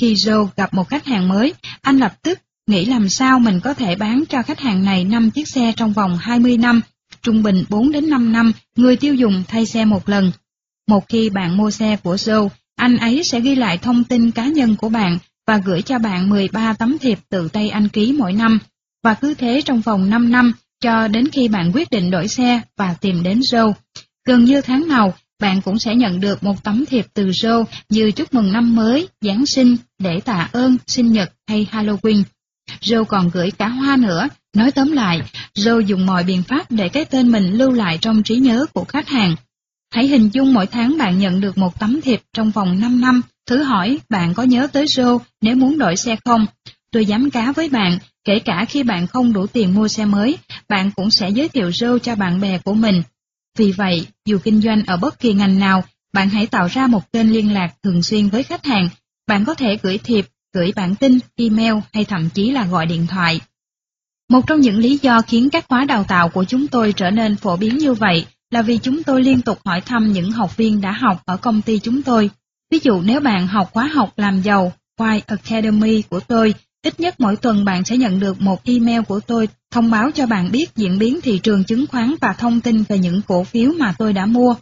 Khi 0.00 0.14
Joe 0.14 0.48
gặp 0.56 0.74
một 0.74 0.88
khách 0.88 1.04
hàng 1.04 1.28
mới, 1.28 1.54
anh 1.82 1.98
lập 1.98 2.22
tức 2.22 2.38
nghĩ 2.66 2.84
làm 2.84 3.08
sao 3.08 3.38
mình 3.38 3.60
có 3.60 3.74
thể 3.74 3.96
bán 3.96 4.24
cho 4.28 4.42
khách 4.42 4.60
hàng 4.60 4.84
này 4.84 5.04
5 5.04 5.30
chiếc 5.30 5.48
xe 5.48 5.72
trong 5.76 5.92
vòng 5.92 6.16
20 6.16 6.56
năm, 6.56 6.80
trung 7.22 7.42
bình 7.42 7.64
4 7.68 7.92
đến 7.92 8.10
5 8.10 8.32
năm, 8.32 8.52
người 8.76 8.96
tiêu 8.96 9.14
dùng 9.14 9.42
thay 9.48 9.66
xe 9.66 9.84
một 9.84 10.08
lần. 10.08 10.32
Một 10.88 11.08
khi 11.08 11.30
bạn 11.30 11.56
mua 11.56 11.70
xe 11.70 11.96
của 11.96 12.14
Joe, 12.14 12.48
anh 12.76 12.96
ấy 12.96 13.24
sẽ 13.24 13.40
ghi 13.40 13.54
lại 13.54 13.78
thông 13.78 14.04
tin 14.04 14.30
cá 14.30 14.46
nhân 14.46 14.76
của 14.76 14.88
bạn 14.88 15.18
và 15.46 15.56
gửi 15.56 15.82
cho 15.82 15.98
bạn 15.98 16.30
13 16.30 16.72
tấm 16.72 16.98
thiệp 16.98 17.18
tự 17.28 17.48
tay 17.48 17.68
anh 17.68 17.88
ký 17.88 18.12
mỗi 18.18 18.32
năm. 18.32 18.58
Và 19.02 19.14
cứ 19.14 19.34
thế 19.34 19.62
trong 19.64 19.80
vòng 19.80 20.10
5 20.10 20.32
năm, 20.32 20.52
cho 20.80 21.08
đến 21.08 21.28
khi 21.32 21.48
bạn 21.48 21.72
quyết 21.74 21.90
định 21.90 22.10
đổi 22.10 22.28
xe 22.28 22.60
và 22.76 22.94
tìm 23.00 23.22
đến 23.22 23.40
Joe. 23.40 23.72
Gần 24.26 24.44
như 24.44 24.60
tháng 24.60 24.88
nào, 24.88 25.14
bạn 25.40 25.60
cũng 25.60 25.78
sẽ 25.78 25.94
nhận 25.94 26.20
được 26.20 26.42
một 26.42 26.64
tấm 26.64 26.84
thiệp 26.86 27.06
từ 27.14 27.26
Joe 27.26 27.64
như 27.88 28.10
chúc 28.10 28.34
mừng 28.34 28.52
năm 28.52 28.76
mới, 28.76 29.08
Giáng 29.20 29.46
sinh, 29.46 29.76
để 29.98 30.20
tạ 30.20 30.48
ơn, 30.52 30.76
sinh 30.86 31.12
nhật 31.12 31.32
hay 31.48 31.66
Halloween. 31.72 32.22
Joe 32.80 33.04
còn 33.04 33.30
gửi 33.32 33.50
cả 33.50 33.68
hoa 33.68 33.96
nữa. 33.96 34.28
Nói 34.56 34.70
tóm 34.70 34.92
lại, 34.92 35.20
Joe 35.54 35.80
dùng 35.80 36.06
mọi 36.06 36.24
biện 36.24 36.42
pháp 36.42 36.70
để 36.70 36.88
cái 36.88 37.04
tên 37.04 37.32
mình 37.32 37.52
lưu 37.52 37.70
lại 37.70 37.98
trong 38.00 38.22
trí 38.22 38.36
nhớ 38.36 38.66
của 38.72 38.84
khách 38.84 39.08
hàng. 39.08 39.36
Hãy 39.94 40.06
hình 40.06 40.30
dung 40.32 40.54
mỗi 40.54 40.66
tháng 40.66 40.98
bạn 40.98 41.18
nhận 41.18 41.40
được 41.40 41.58
một 41.58 41.80
tấm 41.80 42.00
thiệp 42.00 42.20
trong 42.32 42.50
vòng 42.50 42.80
5 42.80 43.00
năm. 43.00 43.22
Thử 43.46 43.62
hỏi 43.62 43.98
bạn 44.08 44.34
có 44.34 44.42
nhớ 44.42 44.66
tới 44.72 44.84
Joe 44.84 45.18
nếu 45.40 45.56
muốn 45.56 45.78
đổi 45.78 45.96
xe 45.96 46.16
không? 46.24 46.46
Tôi 46.92 47.06
dám 47.06 47.30
cá 47.30 47.52
với 47.52 47.68
bạn, 47.68 47.98
kể 48.24 48.38
cả 48.38 48.64
khi 48.68 48.82
bạn 48.82 49.06
không 49.06 49.32
đủ 49.32 49.46
tiền 49.46 49.74
mua 49.74 49.88
xe 49.88 50.04
mới, 50.04 50.38
bạn 50.68 50.90
cũng 50.96 51.10
sẽ 51.10 51.28
giới 51.30 51.48
thiệu 51.48 51.68
Joe 51.68 51.98
cho 51.98 52.14
bạn 52.14 52.40
bè 52.40 52.58
của 52.58 52.74
mình. 52.74 53.02
Vì 53.58 53.72
vậy, 53.72 54.06
dù 54.26 54.38
kinh 54.44 54.60
doanh 54.60 54.82
ở 54.86 54.96
bất 54.96 55.18
kỳ 55.20 55.32
ngành 55.32 55.58
nào, 55.58 55.84
bạn 56.12 56.28
hãy 56.28 56.46
tạo 56.46 56.66
ra 56.66 56.86
một 56.86 57.12
kênh 57.12 57.32
liên 57.32 57.52
lạc 57.54 57.74
thường 57.82 58.02
xuyên 58.02 58.28
với 58.28 58.42
khách 58.42 58.64
hàng. 58.64 58.88
Bạn 59.26 59.44
có 59.44 59.54
thể 59.54 59.78
gửi 59.82 59.98
thiệp, 59.98 60.26
gửi 60.54 60.72
bản 60.76 60.94
tin, 60.94 61.18
email 61.36 61.74
hay 61.92 62.04
thậm 62.04 62.28
chí 62.34 62.50
là 62.50 62.66
gọi 62.66 62.86
điện 62.86 63.06
thoại. 63.06 63.40
Một 64.30 64.46
trong 64.46 64.60
những 64.60 64.78
lý 64.78 64.98
do 65.02 65.22
khiến 65.22 65.50
các 65.50 65.64
khóa 65.68 65.84
đào 65.84 66.04
tạo 66.04 66.28
của 66.28 66.44
chúng 66.44 66.68
tôi 66.68 66.92
trở 66.92 67.10
nên 67.10 67.36
phổ 67.36 67.56
biến 67.56 67.78
như 67.78 67.94
vậy 67.94 68.26
là 68.50 68.62
vì 68.62 68.78
chúng 68.78 69.02
tôi 69.02 69.22
liên 69.22 69.42
tục 69.42 69.58
hỏi 69.64 69.80
thăm 69.80 70.12
những 70.12 70.30
học 70.30 70.56
viên 70.56 70.80
đã 70.80 70.92
học 70.92 71.22
ở 71.24 71.36
công 71.36 71.62
ty 71.62 71.78
chúng 71.78 72.02
tôi. 72.02 72.30
Ví 72.70 72.78
dụ 72.82 73.02
nếu 73.02 73.20
bạn 73.20 73.46
học 73.46 73.70
khóa 73.72 73.86
học 73.86 74.12
làm 74.16 74.42
giàu, 74.42 74.72
Y 75.00 75.20
Academy 75.26 76.02
của 76.02 76.20
tôi 76.20 76.54
Ít 76.84 77.00
nhất 77.00 77.20
mỗi 77.20 77.36
tuần 77.36 77.64
bạn 77.64 77.84
sẽ 77.84 77.96
nhận 77.96 78.20
được 78.20 78.40
một 78.40 78.64
email 78.64 79.00
của 79.08 79.20
tôi 79.20 79.48
thông 79.70 79.90
báo 79.90 80.10
cho 80.10 80.26
bạn 80.26 80.50
biết 80.52 80.76
diễn 80.76 80.98
biến 80.98 81.20
thị 81.20 81.40
trường 81.42 81.64
chứng 81.64 81.86
khoán 81.86 82.14
và 82.20 82.32
thông 82.32 82.60
tin 82.60 82.82
về 82.88 82.98
những 82.98 83.20
cổ 83.26 83.44
phiếu 83.44 83.72
mà 83.78 83.94
tôi 83.98 84.12
đã 84.12 84.26
mua. 84.26 84.54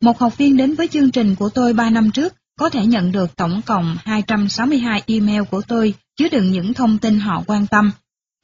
Một 0.00 0.18
học 0.18 0.38
viên 0.38 0.56
đến 0.56 0.74
với 0.74 0.88
chương 0.88 1.10
trình 1.10 1.34
của 1.34 1.48
tôi 1.48 1.72
3 1.72 1.90
năm 1.90 2.10
trước 2.10 2.34
có 2.58 2.68
thể 2.68 2.86
nhận 2.86 3.12
được 3.12 3.36
tổng 3.36 3.60
cộng 3.66 3.96
262 4.04 5.02
email 5.06 5.42
của 5.50 5.62
tôi 5.62 5.94
chứa 6.16 6.28
đựng 6.28 6.52
những 6.52 6.74
thông 6.74 6.98
tin 6.98 7.20
họ 7.20 7.42
quan 7.46 7.66
tâm. 7.66 7.90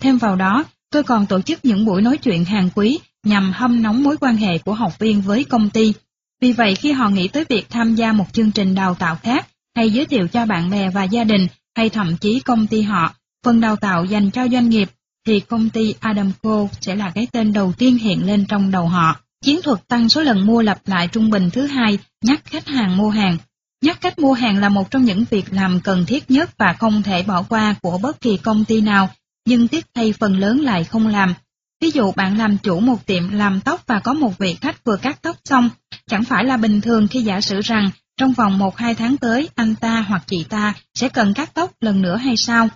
Thêm 0.03 0.19
vào 0.19 0.37
đó, 0.37 0.65
tôi 0.91 1.03
còn 1.03 1.27
tổ 1.27 1.41
chức 1.41 1.65
những 1.65 1.85
buổi 1.85 2.03
nói 2.03 2.17
chuyện 2.17 2.45
hàng 2.45 2.71
quý 2.75 2.99
nhằm 3.27 3.53
hâm 3.53 3.83
nóng 3.83 4.03
mối 4.03 4.17
quan 4.17 4.37
hệ 4.37 4.59
của 4.59 4.75
học 4.75 4.99
viên 4.99 5.21
với 5.21 5.45
công 5.45 5.71
ty. 5.71 5.93
Vì 6.41 6.53
vậy 6.53 6.75
khi 6.75 6.93
họ 6.93 7.09
nghĩ 7.09 7.29
tới 7.29 7.45
việc 7.49 7.71
tham 7.71 7.95
gia 7.95 8.13
một 8.13 8.27
chương 8.33 8.51
trình 8.51 8.75
đào 8.75 8.95
tạo 8.95 9.17
khác 9.23 9.47
hay 9.77 9.91
giới 9.91 10.07
thiệu 10.07 10.29
cho 10.29 10.47
bạn 10.47 10.71
bè 10.71 10.91
và 10.91 11.05
gia 11.05 11.25
đình 11.25 11.47
hay 11.77 11.89
thậm 11.89 12.17
chí 12.17 12.41
công 12.41 12.67
ty 12.67 12.83
họ, 12.83 13.15
Phần 13.45 13.61
đào 13.61 13.77
tạo 13.77 14.05
dành 14.05 14.31
cho 14.31 14.49
doanh 14.49 14.69
nghiệp 14.69 14.89
thì 15.27 15.41
công 15.41 15.71
ty 15.71 15.95
Adamco 16.01 16.67
sẽ 16.81 16.97
là 16.97 17.11
cái 17.15 17.27
tên 17.33 17.53
đầu 17.53 17.73
tiên 17.79 17.99
hiện 17.99 18.27
lên 18.27 18.45
trong 18.49 18.71
đầu 18.71 18.87
họ. 18.87 19.21
Chiến 19.45 19.63
thuật 19.63 19.89
tăng 19.89 20.09
số 20.09 20.23
lần 20.23 20.47
mua 20.47 20.63
lặp 20.63 20.79
lại 20.87 21.09
trung 21.09 21.31
bình 21.31 21.51
thứ 21.53 21.67
hai, 21.67 21.99
nhắc 22.25 22.41
khách 22.45 22.67
hàng 22.67 22.97
mua 22.97 23.11
hàng. 23.11 23.39
Nhắc 23.85 24.01
khách 24.01 24.19
mua 24.19 24.33
hàng 24.33 24.59
là 24.59 24.69
một 24.69 24.91
trong 24.91 25.05
những 25.05 25.25
việc 25.31 25.53
làm 25.53 25.81
cần 25.81 26.07
thiết 26.07 26.31
nhất 26.31 26.51
và 26.59 26.73
không 26.73 27.03
thể 27.03 27.23
bỏ 27.23 27.43
qua 27.43 27.75
của 27.83 27.99
bất 27.99 28.21
kỳ 28.21 28.37
công 28.37 28.65
ty 28.65 28.81
nào, 28.81 29.11
nhưng 29.47 29.69
tiếc 29.69 29.87
thay 29.95 30.13
phần 30.13 30.39
lớn 30.39 30.61
lại 30.61 30.85
không 30.85 31.07
làm. 31.07 31.35
Ví 31.83 31.91
dụ 31.91 32.13
bạn 32.13 32.39
làm 32.39 32.59
chủ 32.59 32.81
một 32.81 33.07
tiệm 33.07 33.33
làm 33.33 33.61
tóc 33.61 33.83
và 33.87 34.01
có 34.01 34.13
một 34.13 34.39
vị 34.39 34.57
khách 34.61 34.85
vừa 34.85 34.97
cắt 34.97 35.23
tóc 35.23 35.37
xong, 35.45 35.71
chẳng 36.07 36.25
phải 36.25 36.45
là 36.45 36.57
bình 36.57 36.81
thường 36.81 37.09
khi 37.09 37.23
giả 37.23 37.41
sử 37.41 37.61
rằng 37.61 37.91
trong 38.17 38.33
vòng 38.33 38.59
1-2 38.59 38.95
tháng 38.95 39.17
tới 39.17 39.49
anh 39.55 39.75
ta 39.75 40.05
hoặc 40.09 40.23
chị 40.27 40.45
ta 40.49 40.75
sẽ 40.95 41.09
cần 41.09 41.35
cắt 41.35 41.51
tóc 41.55 41.73
lần 41.81 42.03
nữa 42.03 42.17
hay 42.17 42.35
sao? 42.37 42.69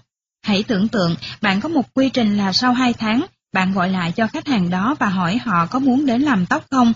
Hãy 0.42 0.62
tưởng 0.62 0.88
tượng 0.88 1.14
bạn 1.40 1.60
có 1.60 1.68
một 1.68 1.94
quy 1.94 2.10
trình 2.10 2.36
là 2.36 2.52
sau 2.52 2.72
2 2.72 2.92
tháng, 2.92 3.24
bạn 3.52 3.72
gọi 3.72 3.90
lại 3.90 4.12
cho 4.12 4.26
khách 4.26 4.46
hàng 4.46 4.70
đó 4.70 4.94
và 4.98 5.08
hỏi 5.08 5.38
họ 5.38 5.66
có 5.66 5.78
muốn 5.78 6.06
đến 6.06 6.22
làm 6.22 6.46
tóc 6.46 6.66
không. 6.70 6.92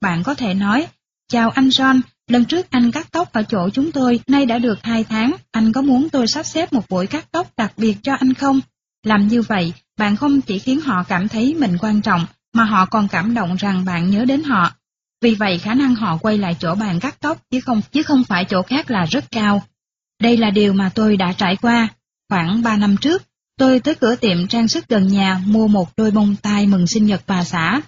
Bạn 0.00 0.22
có 0.22 0.34
thể 0.34 0.54
nói, 0.54 0.86
chào 1.28 1.50
anh 1.50 1.68
John, 1.68 2.00
lần 2.28 2.44
trước 2.44 2.70
anh 2.70 2.90
cắt 2.90 3.06
tóc 3.12 3.32
ở 3.32 3.42
chỗ 3.42 3.68
chúng 3.70 3.92
tôi, 3.92 4.20
nay 4.26 4.46
đã 4.46 4.58
được 4.58 4.78
2 4.82 5.04
tháng, 5.04 5.32
anh 5.52 5.72
có 5.72 5.82
muốn 5.82 6.08
tôi 6.08 6.26
sắp 6.26 6.46
xếp 6.46 6.72
một 6.72 6.88
buổi 6.88 7.06
cắt 7.06 7.24
tóc 7.32 7.50
đặc 7.56 7.72
biệt 7.76 7.96
cho 8.02 8.14
anh 8.14 8.34
không? 8.34 8.60
Làm 9.02 9.28
như 9.28 9.42
vậy, 9.42 9.72
bạn 9.98 10.16
không 10.16 10.40
chỉ 10.40 10.58
khiến 10.58 10.80
họ 10.80 11.02
cảm 11.02 11.28
thấy 11.28 11.54
mình 11.54 11.76
quan 11.80 12.00
trọng, 12.00 12.26
mà 12.54 12.64
họ 12.64 12.86
còn 12.86 13.08
cảm 13.08 13.34
động 13.34 13.56
rằng 13.56 13.84
bạn 13.84 14.10
nhớ 14.10 14.24
đến 14.24 14.42
họ. 14.42 14.72
Vì 15.22 15.34
vậy 15.34 15.58
khả 15.58 15.74
năng 15.74 15.94
họ 15.94 16.16
quay 16.16 16.38
lại 16.38 16.56
chỗ 16.60 16.74
bạn 16.74 17.00
cắt 17.00 17.20
tóc 17.20 17.38
chứ 17.50 17.60
không 17.60 17.80
chứ 17.92 18.02
không 18.02 18.24
phải 18.24 18.44
chỗ 18.44 18.62
khác 18.62 18.90
là 18.90 19.04
rất 19.04 19.24
cao. 19.30 19.62
Đây 20.22 20.36
là 20.36 20.50
điều 20.50 20.72
mà 20.72 20.90
tôi 20.94 21.16
đã 21.16 21.32
trải 21.32 21.56
qua. 21.56 21.88
Khoảng 22.28 22.62
3 22.62 22.76
năm 22.76 22.96
trước, 22.96 23.22
tôi 23.58 23.80
tới 23.80 23.94
cửa 23.94 24.16
tiệm 24.16 24.46
trang 24.46 24.68
sức 24.68 24.88
gần 24.88 25.08
nhà 25.08 25.40
mua 25.46 25.68
một 25.68 25.88
đôi 25.96 26.10
bông 26.10 26.36
tai 26.42 26.66
mừng 26.66 26.86
sinh 26.86 27.06
nhật 27.06 27.22
bà 27.26 27.44
xã. 27.44 27.80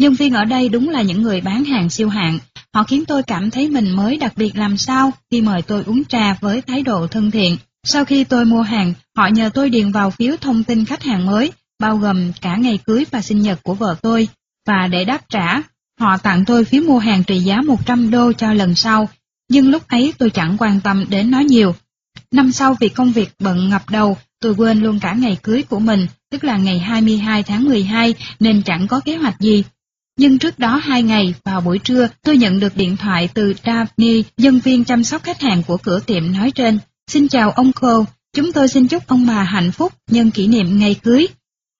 Nhân 0.00 0.14
viên 0.14 0.34
ở 0.34 0.44
đây 0.44 0.68
đúng 0.68 0.88
là 0.88 1.02
những 1.02 1.22
người 1.22 1.40
bán 1.40 1.64
hàng 1.64 1.90
siêu 1.90 2.08
hạng. 2.08 2.38
Họ 2.74 2.82
khiến 2.82 3.04
tôi 3.04 3.22
cảm 3.22 3.50
thấy 3.50 3.68
mình 3.68 3.90
mới 3.90 4.16
đặc 4.16 4.32
biệt 4.36 4.56
làm 4.56 4.76
sao 4.76 5.12
khi 5.30 5.40
mời 5.40 5.62
tôi 5.62 5.82
uống 5.86 6.04
trà 6.04 6.34
với 6.40 6.62
thái 6.62 6.82
độ 6.82 7.06
thân 7.06 7.30
thiện. 7.30 7.56
Sau 7.84 8.04
khi 8.04 8.24
tôi 8.24 8.44
mua 8.44 8.62
hàng, 8.62 8.94
họ 9.16 9.26
nhờ 9.26 9.50
tôi 9.54 9.70
điền 9.70 9.92
vào 9.92 10.10
phiếu 10.10 10.36
thông 10.40 10.64
tin 10.64 10.84
khách 10.84 11.02
hàng 11.02 11.26
mới, 11.26 11.52
bao 11.80 11.96
gồm 11.96 12.32
cả 12.40 12.56
ngày 12.56 12.78
cưới 12.86 13.04
và 13.10 13.22
sinh 13.22 13.42
nhật 13.42 13.62
của 13.62 13.74
vợ 13.74 13.96
tôi. 14.02 14.28
Và 14.66 14.86
để 14.86 15.04
đáp 15.04 15.20
trả, 15.28 15.62
họ 16.00 16.16
tặng 16.16 16.44
tôi 16.44 16.64
phiếu 16.64 16.82
mua 16.82 16.98
hàng 16.98 17.24
trị 17.24 17.38
giá 17.38 17.60
100 17.60 18.10
đô 18.10 18.32
cho 18.32 18.52
lần 18.52 18.74
sau. 18.74 19.08
Nhưng 19.48 19.70
lúc 19.70 19.88
ấy 19.88 20.14
tôi 20.18 20.30
chẳng 20.30 20.56
quan 20.58 20.80
tâm 20.80 21.04
đến 21.08 21.30
nó 21.30 21.40
nhiều. 21.40 21.74
Năm 22.30 22.52
sau 22.52 22.76
vì 22.80 22.88
công 22.88 23.12
việc 23.12 23.28
bận 23.38 23.68
ngập 23.68 23.90
đầu, 23.90 24.16
tôi 24.40 24.54
quên 24.54 24.82
luôn 24.82 25.00
cả 25.00 25.12
ngày 25.12 25.38
cưới 25.42 25.62
của 25.62 25.78
mình, 25.78 26.06
tức 26.30 26.44
là 26.44 26.56
ngày 26.56 26.78
22 26.78 27.42
tháng 27.42 27.64
12, 27.64 28.14
nên 28.40 28.62
chẳng 28.62 28.88
có 28.88 29.00
kế 29.00 29.16
hoạch 29.16 29.40
gì. 29.40 29.64
Nhưng 30.18 30.38
trước 30.38 30.58
đó 30.58 30.76
hai 30.76 31.02
ngày, 31.02 31.34
vào 31.44 31.60
buổi 31.60 31.78
trưa, 31.78 32.08
tôi 32.22 32.36
nhận 32.36 32.60
được 32.60 32.76
điện 32.76 32.96
thoại 32.96 33.28
từ 33.34 33.54
Daphne, 33.64 34.12
nhân 34.36 34.60
viên 34.60 34.84
chăm 34.84 35.04
sóc 35.04 35.22
khách 35.22 35.40
hàng 35.40 35.62
của 35.62 35.76
cửa 35.76 36.00
tiệm 36.00 36.32
nói 36.32 36.50
trên. 36.50 36.78
Xin 37.10 37.28
chào 37.28 37.50
ông 37.50 37.72
Cole, 37.72 38.04
chúng 38.36 38.52
tôi 38.52 38.68
xin 38.68 38.88
chúc 38.88 39.06
ông 39.06 39.26
bà 39.26 39.42
hạnh 39.42 39.72
phúc 39.72 39.92
nhân 40.10 40.30
kỷ 40.30 40.46
niệm 40.46 40.78
ngày 40.78 40.94
cưới. 40.94 41.26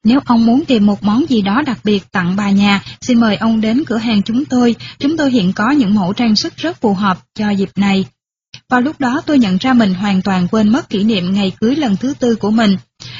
Nếu 0.04 0.20
ông 0.24 0.46
muốn 0.46 0.64
tìm 0.64 0.86
một 0.86 1.02
món 1.02 1.24
gì 1.28 1.42
đó 1.42 1.62
đặc 1.66 1.78
biệt 1.84 2.12
tặng 2.12 2.36
bà 2.36 2.50
nhà, 2.50 2.82
xin 3.00 3.20
mời 3.20 3.36
ông 3.36 3.60
đến 3.60 3.84
cửa 3.86 3.96
hàng 3.96 4.22
chúng 4.22 4.44
tôi. 4.44 4.74
Chúng 4.98 5.16
tôi 5.16 5.30
hiện 5.30 5.52
có 5.52 5.70
những 5.70 5.94
mẫu 5.94 6.12
trang 6.12 6.36
sức 6.36 6.56
rất 6.56 6.80
phù 6.80 6.94
hợp 6.94 7.18
cho 7.34 7.50
dịp 7.50 7.70
này. 7.76 8.04
Vào 8.70 8.80
lúc 8.80 9.00
đó 9.00 9.22
tôi 9.26 9.38
nhận 9.38 9.56
ra 9.56 9.72
mình 9.72 9.94
hoàn 9.94 10.22
toàn 10.22 10.48
quên 10.48 10.68
mất 10.68 10.88
kỷ 10.88 11.04
niệm 11.04 11.32
ngày 11.32 11.52
cưới 11.60 11.76
lần 11.76 11.96
thứ 11.96 12.14
tư 12.18 12.36
của 12.36 12.50
mình. 12.50 12.76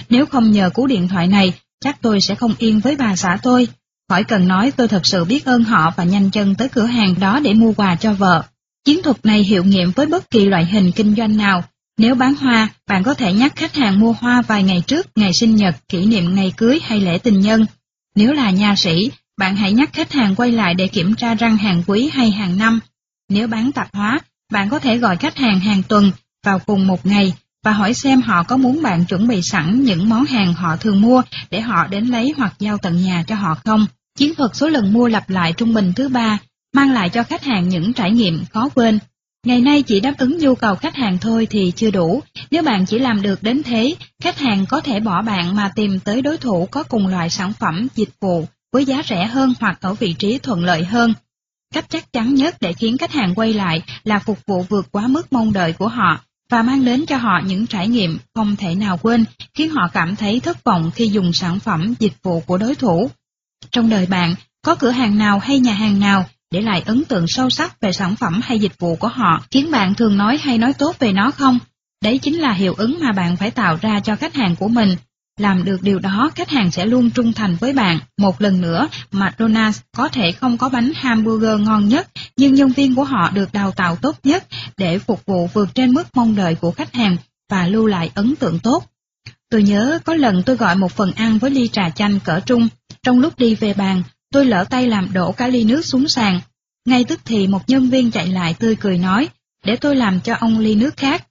Nếu 0.09 0.27
không 0.27 0.53
nhờ 0.53 0.71
cú 0.75 0.87
điện 0.87 1.09
thoại 1.09 1.27
này, 1.27 1.53
chắc 1.85 2.03
tôi 2.03 2.21
sẽ 2.21 2.35
không 2.35 2.55
yên 2.59 2.81
với 2.81 2.97
bà 2.97 3.17
xã 3.17 3.39
tôi. 3.43 3.69
Khỏi 4.09 4.25
cần 4.25 4.49
nói 4.49 4.73
tôi 4.77 4.89
thật 4.89 5.07
sự 5.07 5.25
biết 5.25 5.45
ơn 5.45 5.65
họ 5.65 5.93
và 5.97 6.05
nhanh 6.05 6.31
chân 6.31 6.55
tới 6.55 6.69
cửa 6.69 6.85
hàng 6.85 7.15
đó 7.21 7.41
để 7.41 7.55
mua 7.55 7.73
quà 7.73 7.97
cho 7.97 8.13
vợ. 8.13 8.45
Chiến 8.85 9.03
thuật 9.03 9.27
này 9.27 9.43
hiệu 9.43 9.65
nghiệm 9.65 9.91
với 9.91 10.07
bất 10.07 10.31
kỳ 10.31 10.45
loại 10.45 10.65
hình 10.67 10.93
kinh 10.93 11.15
doanh 11.15 11.37
nào. 11.37 11.65
Nếu 11.99 12.15
bán 12.15 12.35
hoa, 12.35 12.69
bạn 12.89 13.03
có 13.03 13.15
thể 13.15 13.33
nhắc 13.33 13.57
khách 13.57 13.75
hàng 13.75 14.01
mua 14.01 14.13
hoa 14.13 14.43
vài 14.43 14.63
ngày 14.63 14.83
trước 14.87 15.07
ngày 15.17 15.33
sinh 15.33 15.57
nhật, 15.57 15.77
kỷ 15.89 16.07
niệm 16.07 16.35
ngày 16.35 16.53
cưới 16.57 16.81
hay 16.83 17.01
lễ 17.01 17.19
tình 17.19 17.41
nhân. 17.41 17.67
Nếu 18.15 18.33
là 18.33 18.51
nha 18.51 18.75
sĩ, 18.77 19.11
bạn 19.39 19.57
hãy 19.57 19.73
nhắc 19.73 19.93
khách 19.93 20.13
hàng 20.13 20.35
quay 20.35 20.53
lại 20.53 20.75
để 20.75 20.89
kiểm 20.89 21.15
tra 21.15 21.35
răng 21.35 21.57
hàng 21.57 21.83
quý 21.87 22.11
hay 22.13 22.31
hàng 22.31 22.59
năm. 22.59 22.81
Nếu 23.29 23.49
bán 23.49 23.73
tạp 23.73 23.95
hóa, 23.95 24.21
bạn 24.53 24.69
có 24.69 24.79
thể 24.79 24.99
gọi 24.99 25.17
khách 25.17 25.37
hàng 25.37 25.61
hàng 25.61 25.83
tuần 25.89 26.11
vào 26.45 26.59
cùng 26.59 26.87
một 26.87 27.07
ngày 27.07 27.33
và 27.65 27.73
hỏi 27.73 27.95
xem 27.95 28.23
họ 28.23 28.43
có 28.43 28.57
muốn 28.57 28.83
bạn 28.83 29.05
chuẩn 29.05 29.29
bị 29.29 29.43
sẵn 29.43 29.85
những 29.85 30.09
món 30.09 30.25
hàng 30.25 30.55
họ 30.55 30.77
thường 30.77 31.01
mua 31.01 31.23
để 31.51 31.61
họ 31.61 31.87
đến 31.87 32.07
lấy 32.07 32.35
hoặc 32.37 32.55
giao 32.59 32.79
tận 32.79 33.03
nhà 33.03 33.25
cho 33.27 33.35
họ 33.35 33.55
không. 33.65 33.87
Chiến 34.19 34.35
thuật 34.35 34.51
số 34.55 34.69
lần 34.69 34.93
mua 34.93 35.09
lặp 35.09 35.31
lại 35.31 35.53
trung 35.53 35.75
bình 35.75 35.93
thứ 35.97 36.09
ba 36.09 36.39
mang 36.75 36.93
lại 36.93 37.09
cho 37.09 37.23
khách 37.23 37.43
hàng 37.45 37.69
những 37.69 37.93
trải 37.93 38.11
nghiệm 38.11 38.45
khó 38.53 38.69
quên. 38.75 38.99
Ngày 39.47 39.61
nay 39.61 39.83
chỉ 39.83 40.01
đáp 40.01 40.15
ứng 40.19 40.39
nhu 40.39 40.55
cầu 40.55 40.75
khách 40.75 40.97
hàng 40.97 41.19
thôi 41.19 41.47
thì 41.51 41.73
chưa 41.77 41.91
đủ, 41.91 42.23
nếu 42.51 42.63
bạn 42.63 42.87
chỉ 42.87 42.99
làm 42.99 43.23
được 43.23 43.43
đến 43.43 43.63
thế, 43.63 43.95
khách 44.23 44.39
hàng 44.39 44.67
có 44.67 44.81
thể 44.81 45.01
bỏ 45.01 45.23
bạn 45.23 45.57
mà 45.57 45.73
tìm 45.75 46.01
tới 46.01 46.23
đối 46.23 46.39
thủ 46.39 46.69
có 46.71 46.83
cùng 46.83 47.07
loại 47.07 47.31
sản 47.31 47.53
phẩm, 47.53 47.89
dịch 47.95 48.11
vụ 48.21 48.47
với 48.73 48.85
giá 48.85 49.03
rẻ 49.09 49.27
hơn 49.27 49.55
hoặc 49.61 49.79
ở 49.81 49.95
vị 49.95 50.13
trí 50.13 50.39
thuận 50.39 50.65
lợi 50.65 50.85
hơn. 50.85 51.15
Cách 51.77 51.87
chắc 51.91 52.13
chắn 52.13 52.35
nhất 52.35 52.57
để 52.61 52.73
khiến 52.73 52.99
khách 52.99 53.13
hàng 53.13 53.35
quay 53.35 53.53
lại 53.53 53.83
là 54.05 54.19
phục 54.19 54.39
vụ 54.47 54.63
vượt 54.69 54.87
quá 54.93 55.07
mức 55.07 55.33
mong 55.33 55.53
đợi 55.53 55.73
của 55.73 55.89
họ 55.89 56.21
và 56.51 56.63
mang 56.63 56.85
đến 56.85 57.07
cho 57.07 57.17
họ 57.17 57.41
những 57.47 57.67
trải 57.67 57.89
nghiệm 57.89 58.19
không 58.35 58.57
thể 58.57 58.75
nào 58.75 58.97
quên, 58.97 59.25
khiến 59.55 59.71
họ 59.71 59.89
cảm 59.93 60.17
thấy 60.17 60.41
thất 60.41 60.65
vọng 60.65 60.91
khi 60.95 61.09
dùng 61.09 61.33
sản 61.33 61.59
phẩm, 61.59 61.95
dịch 61.99 62.13
vụ 62.23 62.41
của 62.41 62.59
đối 62.59 62.75
thủ. 62.75 63.11
Trong 63.71 63.91
đời 63.91 64.07
bạn, 64.07 64.35
có 64.63 64.75
cửa 64.75 64.91
hàng 64.91 65.19
nào 65.19 65.39
hay 65.39 65.59
nhà 65.59 65.73
hàng 65.73 66.01
nào 66.01 66.25
để 66.51 66.61
lại 66.61 66.83
ấn 66.87 67.05
tượng 67.05 67.27
sâu 67.27 67.51
sắc 67.51 67.81
về 67.81 67.93
sản 67.93 68.17
phẩm 68.17 68.41
hay 68.45 68.59
dịch 68.59 68.79
vụ 68.79 68.97
của 68.97 69.09
họ 69.09 69.43
khiến 69.51 69.71
bạn 69.71 69.95
thường 69.95 70.17
nói 70.17 70.39
hay 70.43 70.59
nói 70.59 70.73
tốt 70.73 70.97
về 70.99 71.13
nó 71.13 71.31
không? 71.31 71.59
Đấy 72.03 72.19
chính 72.19 72.41
là 72.41 72.53
hiệu 72.53 72.75
ứng 72.75 72.99
mà 73.01 73.13
bạn 73.13 73.37
phải 73.37 73.51
tạo 73.51 73.79
ra 73.83 74.01
cho 74.01 74.17
khách 74.17 74.35
hàng 74.35 74.57
của 74.57 74.69
mình. 74.69 74.97
Làm 75.41 75.65
được 75.65 75.83
điều 75.83 75.99
đó, 75.99 76.31
khách 76.35 76.51
hàng 76.51 76.71
sẽ 76.71 76.87
luôn 76.87 77.11
trung 77.11 77.33
thành 77.33 77.57
với 77.61 77.73
bạn. 77.73 77.99
Một 78.17 78.41
lần 78.41 78.61
nữa, 78.61 78.89
McDonald's 79.13 79.81
có 79.97 80.09
thể 80.09 80.33
không 80.33 80.59
có 80.59 80.69
bánh 80.69 80.93
hamburger 80.95 81.61
ngon 81.61 81.89
nhất, 81.89 82.09
nhưng 82.37 82.55
nhân 82.55 82.69
viên 82.69 82.95
của 82.95 83.05
họ 83.05 83.31
được 83.31 83.53
đào 83.53 83.71
tạo 83.71 83.97
tốt 83.97 84.17
nhất 84.25 84.47
để 84.77 84.99
phục 84.99 85.27
vụ 85.27 85.49
vượt 85.53 85.75
trên 85.75 85.93
mức 85.93 86.05
mong 86.15 86.37
đợi 86.37 86.55
của 86.55 86.71
khách 86.71 86.95
hàng 86.95 87.17
và 87.51 87.67
lưu 87.67 87.87
lại 87.87 88.11
ấn 88.15 88.37
tượng 88.37 88.59
tốt. 88.59 88.85
Tôi 89.51 89.63
nhớ 89.63 89.99
có 90.05 90.15
lần 90.15 90.43
tôi 90.43 90.57
gọi 90.57 90.77
một 90.77 90.93
phần 90.93 91.13
ăn 91.13 91.39
với 91.39 91.51
ly 91.51 91.69
trà 91.69 91.91
chanh 91.91 92.21
cỡ 92.21 92.41
trung. 92.41 92.69
Trong 93.03 93.21
lúc 93.21 93.39
đi 93.39 93.55
về 93.55 93.75
bàn, 93.75 94.03
tôi 94.33 94.45
lỡ 94.45 94.65
tay 94.71 94.87
làm 94.87 95.13
đổ 95.13 95.33
cả 95.33 95.49
ly 95.49 95.65
nước 95.65 95.85
xuống 95.85 96.09
sàn. 96.09 96.41
Ngay 96.87 97.05
tức 97.05 97.21
thì 97.25 97.47
một 97.47 97.69
nhân 97.69 97.91
viên 97.91 98.11
chạy 98.11 98.27
lại 98.27 98.55
tươi 98.55 98.77
cười 98.77 98.99
nói, 98.99 99.29
để 99.65 99.77
tôi 99.77 99.97
làm 99.97 100.21
cho 100.21 100.35
ông 100.41 100.59
ly 100.59 100.75
nước 100.75 100.97
khác. 100.97 101.27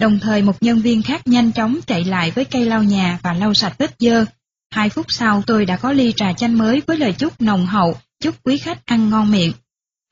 Đồng 0.00 0.18
thời 0.20 0.42
một 0.42 0.62
nhân 0.62 0.80
viên 0.80 1.02
khác 1.02 1.26
nhanh 1.26 1.52
chóng 1.52 1.78
chạy 1.86 2.04
lại 2.04 2.30
với 2.30 2.44
cây 2.44 2.64
lau 2.66 2.82
nhà 2.82 3.18
và 3.22 3.32
lau 3.32 3.54
sạch 3.54 3.74
vết 3.78 3.94
dơ. 3.98 4.24
Hai 4.70 4.88
phút 4.88 5.06
sau 5.08 5.42
tôi 5.46 5.64
đã 5.64 5.76
có 5.76 5.92
ly 5.92 6.12
trà 6.16 6.32
chanh 6.32 6.58
mới 6.58 6.82
với 6.86 6.96
lời 6.96 7.12
chúc 7.12 7.40
nồng 7.40 7.66
hậu, 7.66 7.96
chúc 8.22 8.34
quý 8.44 8.58
khách 8.58 8.86
ăn 8.86 9.10
ngon 9.10 9.30
miệng. 9.30 9.52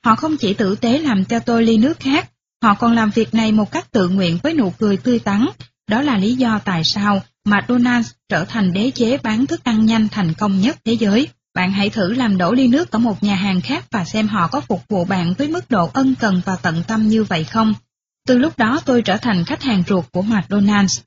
Họ 0.05 0.17
không 0.17 0.37
chỉ 0.37 0.55
tử 0.55 0.77
tế 0.77 0.99
làm 0.99 1.25
cho 1.25 1.39
tôi 1.39 1.63
ly 1.63 1.77
nước 1.77 2.01
khác, 2.01 2.31
họ 2.63 2.75
còn 2.75 2.95
làm 2.95 3.11
việc 3.11 3.35
này 3.35 3.53
một 3.53 3.71
cách 3.71 3.91
tự 3.91 4.09
nguyện 4.09 4.39
với 4.43 4.55
nụ 4.55 4.71
cười 4.79 4.97
tươi 4.97 5.19
tắn. 5.19 5.47
Đó 5.91 6.03
là 6.03 6.19
lý 6.19 6.35
do 6.35 6.61
tại 6.65 6.85
sao 6.85 7.23
McDonald's 7.45 8.13
trở 8.29 8.45
thành 8.45 8.73
đế 8.73 8.91
chế 8.95 9.19
bán 9.23 9.47
thức 9.47 9.65
ăn 9.65 9.87
nhanh 9.87 10.09
thành 10.09 10.35
công 10.35 10.61
nhất 10.61 10.77
thế 10.85 10.93
giới. 10.93 11.29
Bạn 11.55 11.73
hãy 11.73 11.91
thử 11.91 12.13
làm 12.13 12.39
đổ 12.39 12.53
ly 12.53 12.69
nước 12.69 12.91
ở 12.91 12.99
một 12.99 13.23
nhà 13.23 13.35
hàng 13.35 13.61
khác 13.61 13.85
và 13.91 14.05
xem 14.05 14.29
họ 14.29 14.47
có 14.47 14.61
phục 14.61 14.83
vụ 14.89 15.05
bạn 15.05 15.35
với 15.39 15.49
mức 15.49 15.71
độ 15.71 15.91
ân 15.95 16.15
cần 16.21 16.41
và 16.45 16.57
tận 16.57 16.83
tâm 16.89 17.09
như 17.09 17.25
vậy 17.25 17.45
không. 17.45 17.75
Từ 18.27 18.39
lúc 18.39 18.59
đó 18.59 18.81
tôi 18.85 19.03
trở 19.03 19.17
thành 19.17 19.45
khách 19.45 19.63
hàng 19.63 19.83
ruột 19.89 20.05
của 20.13 20.23
McDonald's. 20.23 21.01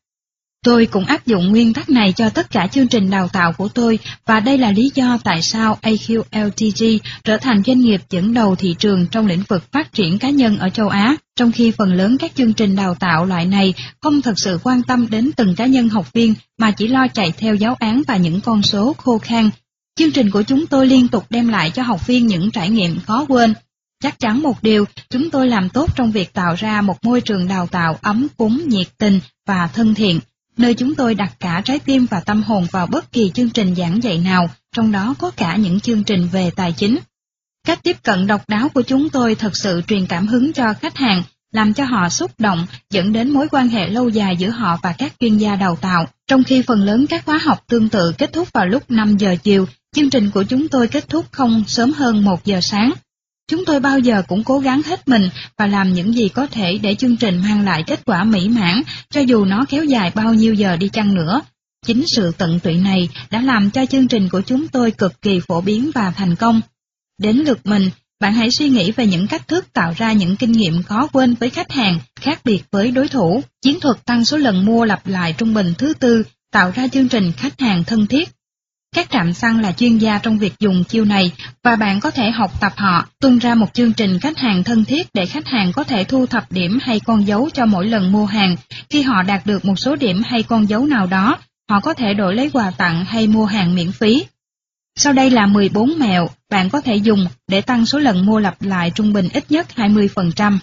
Tôi 0.65 0.85
cũng 0.85 1.05
áp 1.05 1.25
dụng 1.25 1.49
nguyên 1.49 1.73
tắc 1.73 1.89
này 1.89 2.13
cho 2.13 2.29
tất 2.29 2.51
cả 2.51 2.67
chương 2.67 2.87
trình 2.87 3.09
đào 3.09 3.27
tạo 3.27 3.53
của 3.53 3.67
tôi 3.67 3.99
và 4.25 4.39
đây 4.39 4.57
là 4.57 4.71
lý 4.71 4.91
do 4.95 5.17
tại 5.23 5.41
sao 5.41 5.77
AQLTG 5.81 6.99
trở 7.23 7.37
thành 7.37 7.63
doanh 7.65 7.79
nghiệp 7.79 8.01
dẫn 8.09 8.33
đầu 8.33 8.55
thị 8.55 8.75
trường 8.79 9.07
trong 9.07 9.27
lĩnh 9.27 9.43
vực 9.47 9.71
phát 9.71 9.93
triển 9.93 10.19
cá 10.19 10.29
nhân 10.29 10.57
ở 10.57 10.69
châu 10.69 10.89
Á, 10.89 11.15
trong 11.35 11.51
khi 11.51 11.71
phần 11.71 11.93
lớn 11.93 12.17
các 12.17 12.31
chương 12.35 12.53
trình 12.53 12.75
đào 12.75 12.95
tạo 12.95 13.25
loại 13.25 13.45
này 13.45 13.73
không 14.01 14.21
thật 14.21 14.33
sự 14.39 14.59
quan 14.63 14.83
tâm 14.83 15.07
đến 15.09 15.31
từng 15.37 15.55
cá 15.55 15.65
nhân 15.65 15.89
học 15.89 16.13
viên 16.13 16.33
mà 16.57 16.71
chỉ 16.71 16.87
lo 16.87 17.07
chạy 17.07 17.33
theo 17.37 17.55
giáo 17.55 17.75
án 17.79 18.01
và 18.07 18.17
những 18.17 18.41
con 18.41 18.61
số 18.61 18.93
khô 18.97 19.17
khan. 19.17 19.49
Chương 19.95 20.11
trình 20.11 20.31
của 20.31 20.43
chúng 20.43 20.67
tôi 20.67 20.87
liên 20.87 21.07
tục 21.07 21.25
đem 21.29 21.47
lại 21.47 21.71
cho 21.71 21.83
học 21.83 22.07
viên 22.07 22.27
những 22.27 22.51
trải 22.51 22.69
nghiệm 22.69 22.99
khó 22.99 23.25
quên 23.27 23.53
Chắc 24.03 24.19
chắn 24.19 24.41
một 24.41 24.63
điều, 24.63 24.85
chúng 25.09 25.29
tôi 25.29 25.47
làm 25.47 25.69
tốt 25.69 25.95
trong 25.95 26.11
việc 26.11 26.33
tạo 26.33 26.55
ra 26.57 26.81
một 26.81 27.05
môi 27.05 27.21
trường 27.21 27.47
đào 27.47 27.67
tạo 27.67 27.99
ấm 28.01 28.27
cúng, 28.37 28.61
nhiệt 28.67 28.87
tình 28.97 29.19
và 29.47 29.67
thân 29.73 29.95
thiện, 29.95 30.19
nơi 30.57 30.73
chúng 30.73 30.95
tôi 30.95 31.15
đặt 31.15 31.33
cả 31.39 31.61
trái 31.65 31.79
tim 31.79 32.05
và 32.09 32.19
tâm 32.19 32.43
hồn 32.43 32.67
vào 32.71 32.87
bất 32.87 33.11
kỳ 33.11 33.31
chương 33.33 33.49
trình 33.49 33.75
giảng 33.75 34.03
dạy 34.03 34.17
nào, 34.17 34.49
trong 34.75 34.91
đó 34.91 35.15
có 35.19 35.31
cả 35.31 35.55
những 35.55 35.79
chương 35.79 36.03
trình 36.03 36.29
về 36.31 36.51
tài 36.55 36.73
chính. 36.77 36.97
Cách 37.67 37.79
tiếp 37.83 37.97
cận 38.03 38.27
độc 38.27 38.49
đáo 38.49 38.69
của 38.69 38.81
chúng 38.81 39.09
tôi 39.09 39.35
thật 39.35 39.57
sự 39.57 39.81
truyền 39.87 40.05
cảm 40.05 40.27
hứng 40.27 40.53
cho 40.53 40.73
khách 40.73 40.97
hàng, 40.97 41.23
làm 41.51 41.73
cho 41.73 41.83
họ 41.83 42.09
xúc 42.09 42.31
động, 42.37 42.65
dẫn 42.89 43.13
đến 43.13 43.29
mối 43.29 43.47
quan 43.51 43.67
hệ 43.67 43.87
lâu 43.89 44.09
dài 44.09 44.37
giữa 44.37 44.49
họ 44.49 44.77
và 44.83 44.93
các 44.97 45.13
chuyên 45.19 45.37
gia 45.37 45.55
đào 45.55 45.75
tạo. 45.75 46.07
Trong 46.27 46.43
khi 46.43 46.61
phần 46.61 46.81
lớn 46.81 47.05
các 47.09 47.25
khóa 47.25 47.37
học 47.37 47.63
tương 47.67 47.89
tự 47.89 48.13
kết 48.17 48.33
thúc 48.33 48.53
vào 48.53 48.65
lúc 48.65 48.91
5 48.91 49.17
giờ 49.17 49.35
chiều, 49.43 49.65
chương 49.95 50.09
trình 50.09 50.31
của 50.31 50.43
chúng 50.43 50.67
tôi 50.67 50.87
kết 50.87 51.09
thúc 51.09 51.25
không 51.31 51.63
sớm 51.67 51.93
hơn 51.93 52.23
1 52.23 52.45
giờ 52.45 52.59
sáng. 52.61 52.91
Chúng 53.49 53.65
tôi 53.65 53.79
bao 53.79 53.99
giờ 53.99 54.23
cũng 54.27 54.43
cố 54.43 54.59
gắng 54.59 54.81
hết 54.85 55.07
mình 55.07 55.29
và 55.57 55.67
làm 55.67 55.93
những 55.93 56.15
gì 56.15 56.29
có 56.29 56.47
thể 56.47 56.77
để 56.81 56.95
chương 56.95 57.17
trình 57.17 57.41
mang 57.41 57.65
lại 57.65 57.83
kết 57.87 58.05
quả 58.05 58.23
mỹ 58.23 58.49
mãn, 58.49 58.81
cho 59.09 59.21
dù 59.21 59.45
nó 59.45 59.65
kéo 59.69 59.83
dài 59.83 60.11
bao 60.15 60.33
nhiêu 60.33 60.53
giờ 60.53 60.75
đi 60.75 60.89
chăng 60.89 61.15
nữa. 61.15 61.41
Chính 61.85 62.07
sự 62.07 62.31
tận 62.37 62.59
tụy 62.59 62.75
này 62.75 63.09
đã 63.31 63.41
làm 63.41 63.71
cho 63.71 63.85
chương 63.85 64.07
trình 64.07 64.29
của 64.29 64.41
chúng 64.41 64.67
tôi 64.67 64.91
cực 64.91 65.21
kỳ 65.21 65.39
phổ 65.47 65.61
biến 65.61 65.91
và 65.95 66.11
thành 66.11 66.35
công. 66.35 66.61
Đến 67.21 67.37
lượt 67.37 67.59
mình, 67.63 67.89
bạn 68.19 68.33
hãy 68.33 68.51
suy 68.51 68.69
nghĩ 68.69 68.91
về 68.91 69.07
những 69.07 69.27
cách 69.27 69.47
thức 69.47 69.73
tạo 69.73 69.93
ra 69.97 70.13
những 70.13 70.35
kinh 70.35 70.51
nghiệm 70.51 70.83
khó 70.83 71.07
quên 71.07 71.35
với 71.39 71.49
khách 71.49 71.71
hàng, 71.71 71.99
khác 72.21 72.41
biệt 72.43 72.63
với 72.71 72.91
đối 72.91 73.07
thủ. 73.07 73.43
Chiến 73.61 73.79
thuật 73.79 74.05
tăng 74.05 74.25
số 74.25 74.37
lần 74.37 74.65
mua 74.65 74.85
lặp 74.85 75.07
lại 75.07 75.35
trung 75.37 75.53
bình 75.53 75.73
thứ 75.77 75.93
tư, 75.99 76.23
tạo 76.51 76.71
ra 76.75 76.87
chương 76.87 77.07
trình 77.07 77.31
khách 77.31 77.59
hàng 77.59 77.83
thân 77.83 78.07
thiết. 78.07 78.29
Các 78.95 79.09
trạm 79.09 79.33
xăng 79.33 79.61
là 79.61 79.71
chuyên 79.71 79.97
gia 79.97 80.17
trong 80.17 80.37
việc 80.37 80.53
dùng 80.59 80.83
chiêu 80.83 81.05
này 81.05 81.31
và 81.63 81.75
bạn 81.75 81.99
có 81.99 82.11
thể 82.11 82.31
học 82.31 82.61
tập 82.61 82.73
họ, 82.75 83.07
tung 83.21 83.39
ra 83.39 83.55
một 83.55 83.73
chương 83.73 83.93
trình 83.93 84.19
khách 84.19 84.37
hàng 84.37 84.63
thân 84.63 84.85
thiết 84.85 85.07
để 85.13 85.25
khách 85.25 85.47
hàng 85.47 85.71
có 85.71 85.83
thể 85.83 86.03
thu 86.03 86.25
thập 86.25 86.51
điểm 86.51 86.79
hay 86.81 86.99
con 86.99 87.27
dấu 87.27 87.49
cho 87.53 87.65
mỗi 87.65 87.87
lần 87.87 88.11
mua 88.11 88.25
hàng. 88.25 88.55
Khi 88.89 89.01
họ 89.01 89.23
đạt 89.23 89.45
được 89.45 89.65
một 89.65 89.75
số 89.75 89.95
điểm 89.95 90.21
hay 90.25 90.43
con 90.43 90.69
dấu 90.69 90.85
nào 90.85 91.07
đó, 91.07 91.37
họ 91.69 91.79
có 91.79 91.93
thể 91.93 92.13
đổi 92.13 92.35
lấy 92.35 92.49
quà 92.49 92.71
tặng 92.71 93.05
hay 93.05 93.27
mua 93.27 93.45
hàng 93.45 93.75
miễn 93.75 93.91
phí. 93.91 94.25
Sau 94.95 95.13
đây 95.13 95.29
là 95.29 95.45
14 95.45 95.93
mẹo 95.99 96.29
bạn 96.49 96.69
có 96.69 96.81
thể 96.81 96.95
dùng 96.95 97.27
để 97.47 97.61
tăng 97.61 97.85
số 97.85 97.99
lần 97.99 98.25
mua 98.25 98.39
lặp 98.39 98.61
lại 98.61 98.91
trung 98.95 99.13
bình 99.13 99.29
ít 99.33 99.51
nhất 99.51 99.67
20%. 99.75 100.57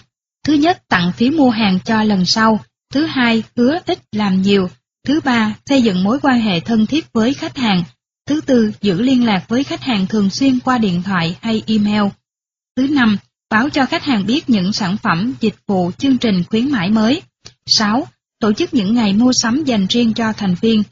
Thứ 0.45 0.53
nhất, 0.53 0.81
tặng 0.89 1.11
phí 1.11 1.29
mua 1.29 1.49
hàng 1.49 1.79
cho 1.85 2.03
lần 2.03 2.25
sau. 2.25 2.59
Thứ 2.93 3.05
hai, 3.05 3.43
hứa 3.57 3.79
ít 3.85 3.99
làm 4.11 4.41
nhiều. 4.41 4.69
Thứ 5.07 5.19
ba, 5.23 5.53
xây 5.65 5.81
dựng 5.81 6.03
mối 6.03 6.19
quan 6.21 6.41
hệ 6.41 6.59
thân 6.59 6.85
thiết 6.85 7.13
với 7.13 7.33
khách 7.33 7.57
hàng. 7.57 7.83
Thứ 8.27 8.41
tư, 8.41 8.71
giữ 8.81 9.01
liên 9.01 9.25
lạc 9.25 9.45
với 9.47 9.63
khách 9.63 9.81
hàng 9.81 10.07
thường 10.07 10.29
xuyên 10.29 10.59
qua 10.59 10.77
điện 10.77 11.03
thoại 11.03 11.37
hay 11.41 11.63
email. 11.67 12.03
Thứ 12.75 12.87
năm, 12.87 13.17
báo 13.49 13.69
cho 13.69 13.85
khách 13.85 14.03
hàng 14.03 14.25
biết 14.25 14.49
những 14.49 14.73
sản 14.73 14.97
phẩm, 14.97 15.33
dịch 15.39 15.55
vụ, 15.67 15.91
chương 15.97 16.17
trình 16.17 16.43
khuyến 16.49 16.71
mãi 16.71 16.89
mới. 16.89 17.21
6. 17.65 18.07
Tổ 18.39 18.53
chức 18.53 18.73
những 18.73 18.93
ngày 18.93 19.13
mua 19.13 19.31
sắm 19.33 19.63
dành 19.63 19.87
riêng 19.89 20.13
cho 20.13 20.33
thành 20.33 20.55
viên. 20.61 20.83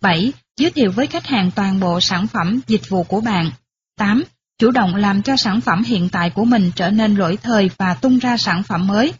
7. 0.00 0.32
Giới 0.56 0.70
thiệu 0.70 0.92
với 0.92 1.06
khách 1.06 1.26
hàng 1.26 1.50
toàn 1.50 1.80
bộ 1.80 2.00
sản 2.00 2.26
phẩm, 2.26 2.60
dịch 2.66 2.88
vụ 2.88 3.02
của 3.02 3.20
bạn. 3.20 3.50
8. 3.98 4.24
Chủ 4.58 4.70
động 4.70 4.94
làm 4.94 5.22
cho 5.22 5.36
sản 5.36 5.60
phẩm 5.60 5.82
hiện 5.84 6.08
tại 6.08 6.30
của 6.30 6.44
mình 6.44 6.70
trở 6.76 6.90
nên 6.90 7.14
lỗi 7.14 7.38
thời 7.42 7.70
và 7.76 7.94
tung 7.94 8.18
ra 8.18 8.36
sản 8.36 8.62
phẩm 8.62 8.86
mới. 8.86 9.12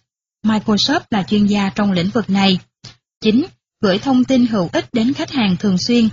Microsoft 0.47 1.01
là 1.11 1.23
chuyên 1.23 1.47
gia 1.47 1.71
trong 1.75 1.93
lĩnh 1.93 2.11
vực 2.11 2.31
này. 2.31 2.59
9. 3.21 3.47
Gửi 3.81 3.99
thông 3.99 4.25
tin 4.25 4.47
hữu 4.47 4.69
ích 4.73 4.89
đến 4.93 5.13
khách 5.13 5.31
hàng 5.31 5.57
thường 5.57 5.79
xuyên. 5.79 6.09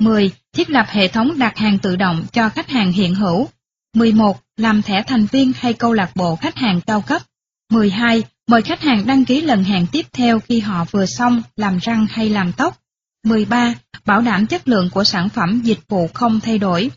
10. 0.00 0.32
Thiết 0.52 0.70
lập 0.70 0.86
hệ 0.88 1.08
thống 1.08 1.38
đặt 1.38 1.56
hàng 1.56 1.78
tự 1.78 1.96
động 1.96 2.24
cho 2.32 2.48
khách 2.48 2.68
hàng 2.68 2.92
hiện 2.92 3.14
hữu. 3.14 3.48
11. 3.94 4.40
Làm 4.56 4.82
thẻ 4.82 5.02
thành 5.06 5.26
viên 5.26 5.52
hay 5.56 5.72
câu 5.72 5.92
lạc 5.92 6.16
bộ 6.16 6.36
khách 6.36 6.56
hàng 6.56 6.80
cao 6.80 7.00
cấp. 7.00 7.22
12. 7.72 8.22
Mời 8.48 8.62
khách 8.62 8.80
hàng 8.80 9.06
đăng 9.06 9.24
ký 9.24 9.40
lần 9.40 9.64
hẹn 9.64 9.86
tiếp 9.92 10.06
theo 10.12 10.40
khi 10.40 10.60
họ 10.60 10.84
vừa 10.90 11.06
xong 11.06 11.42
làm 11.56 11.78
răng 11.78 12.06
hay 12.10 12.28
làm 12.28 12.52
tóc. 12.52 12.78
13. 13.24 13.74
Bảo 14.04 14.20
đảm 14.20 14.46
chất 14.46 14.68
lượng 14.68 14.90
của 14.90 15.04
sản 15.04 15.28
phẩm 15.28 15.60
dịch 15.64 15.80
vụ 15.88 16.08
không 16.14 16.40
thay 16.40 16.58
đổi. 16.58 16.90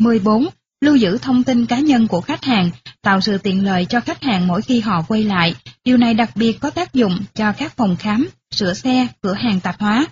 14. 0.00 0.46
Lưu 0.80 0.96
giữ 0.96 1.18
thông 1.18 1.44
tin 1.44 1.66
cá 1.66 1.78
nhân 1.78 2.08
của 2.08 2.20
khách 2.20 2.44
hàng, 2.44 2.70
tạo 3.02 3.20
sự 3.20 3.38
tiện 3.38 3.64
lợi 3.64 3.84
cho 3.84 4.00
khách 4.00 4.22
hàng 4.22 4.46
mỗi 4.46 4.62
khi 4.62 4.80
họ 4.80 5.02
quay 5.08 5.24
lại. 5.24 5.54
Điều 5.84 5.96
này 5.96 6.14
đặc 6.14 6.30
biệt 6.34 6.60
có 6.60 6.70
tác 6.70 6.94
dụng 6.94 7.18
cho 7.34 7.52
các 7.52 7.76
phòng 7.76 7.96
khám, 7.96 8.28
sửa 8.50 8.74
xe, 8.74 9.08
cửa 9.22 9.34
hàng 9.34 9.60
tạp 9.60 9.80
hóa. 9.80 10.06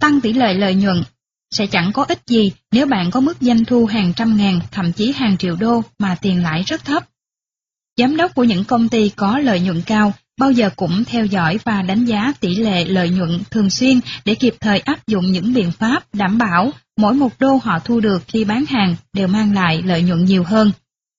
Tăng 0.00 0.20
tỷ 0.20 0.32
lệ 0.32 0.54
lợi 0.54 0.74
nhuận 0.74 1.02
Sẽ 1.50 1.66
chẳng 1.66 1.92
có 1.92 2.04
ích 2.04 2.20
gì 2.26 2.52
nếu 2.72 2.86
bạn 2.86 3.10
có 3.10 3.20
mức 3.20 3.36
doanh 3.40 3.64
thu 3.64 3.86
hàng 3.86 4.12
trăm 4.16 4.36
ngàn, 4.36 4.60
thậm 4.70 4.92
chí 4.92 5.12
hàng 5.12 5.36
triệu 5.36 5.56
đô 5.56 5.82
mà 5.98 6.16
tiền 6.22 6.42
lãi 6.42 6.62
rất 6.62 6.84
thấp. 6.84 7.08
Giám 7.96 8.16
đốc 8.16 8.34
của 8.34 8.44
những 8.44 8.64
công 8.64 8.88
ty 8.88 9.08
có 9.08 9.38
lợi 9.38 9.60
nhuận 9.60 9.82
cao 9.86 10.12
bao 10.38 10.50
giờ 10.50 10.70
cũng 10.76 11.04
theo 11.04 11.26
dõi 11.26 11.58
và 11.64 11.82
đánh 11.82 12.04
giá 12.04 12.32
tỷ 12.40 12.54
lệ 12.54 12.84
lợi 12.84 13.10
nhuận 13.10 13.40
thường 13.50 13.70
xuyên 13.70 14.00
để 14.24 14.34
kịp 14.34 14.54
thời 14.60 14.78
áp 14.78 15.06
dụng 15.06 15.32
những 15.32 15.54
biện 15.54 15.70
pháp 15.70 16.14
đảm 16.14 16.38
bảo 16.38 16.72
mỗi 16.96 17.14
một 17.14 17.38
đô 17.38 17.58
họ 17.62 17.78
thu 17.78 18.00
được 18.00 18.22
khi 18.26 18.44
bán 18.44 18.64
hàng 18.68 18.96
đều 19.12 19.28
mang 19.28 19.54
lại 19.54 19.82
lợi 19.82 20.02
nhuận 20.02 20.24
nhiều 20.24 20.44
hơn. 20.44 20.72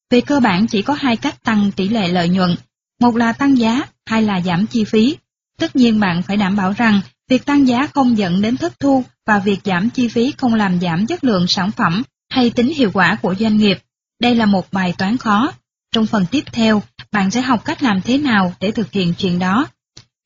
Về 0.09 0.21
cơ 0.21 0.39
bản 0.39 0.67
chỉ 0.67 0.81
có 0.81 0.93
hai 0.93 1.17
cách 1.17 1.43
tăng 1.43 1.71
tỷ 1.71 1.89
lệ 1.89 2.07
lợi 2.07 2.29
nhuận, 2.29 2.55
một 3.01 3.15
là 3.15 3.33
tăng 3.33 3.57
giá, 3.57 3.81
hai 4.05 4.21
là 4.21 4.41
giảm 4.41 4.65
chi 4.65 4.83
phí. 4.83 5.17
Tất 5.59 5.75
nhiên 5.75 5.99
bạn 5.99 6.21
phải 6.21 6.37
đảm 6.37 6.55
bảo 6.55 6.73
rằng 6.77 7.01
việc 7.29 7.45
tăng 7.45 7.67
giá 7.67 7.87
không 7.87 8.17
dẫn 8.17 8.41
đến 8.41 8.57
thất 8.57 8.79
thu 8.79 9.03
và 9.25 9.39
việc 9.39 9.59
giảm 9.63 9.89
chi 9.89 10.07
phí 10.07 10.33
không 10.37 10.53
làm 10.53 10.79
giảm 10.79 11.07
chất 11.07 11.23
lượng 11.23 11.47
sản 11.47 11.71
phẩm 11.71 12.03
hay 12.29 12.49
tính 12.49 12.73
hiệu 12.73 12.91
quả 12.93 13.17
của 13.21 13.35
doanh 13.39 13.57
nghiệp. 13.57 13.79
Đây 14.21 14.35
là 14.35 14.45
một 14.45 14.73
bài 14.73 14.93
toán 14.97 15.17
khó. 15.17 15.51
Trong 15.91 16.05
phần 16.05 16.25
tiếp 16.31 16.43
theo, 16.51 16.83
bạn 17.11 17.31
sẽ 17.31 17.41
học 17.41 17.65
cách 17.65 17.83
làm 17.83 18.01
thế 18.01 18.17
nào 18.17 18.53
để 18.59 18.71
thực 18.71 18.91
hiện 18.91 19.13
chuyện 19.17 19.39
đó. 19.39 19.67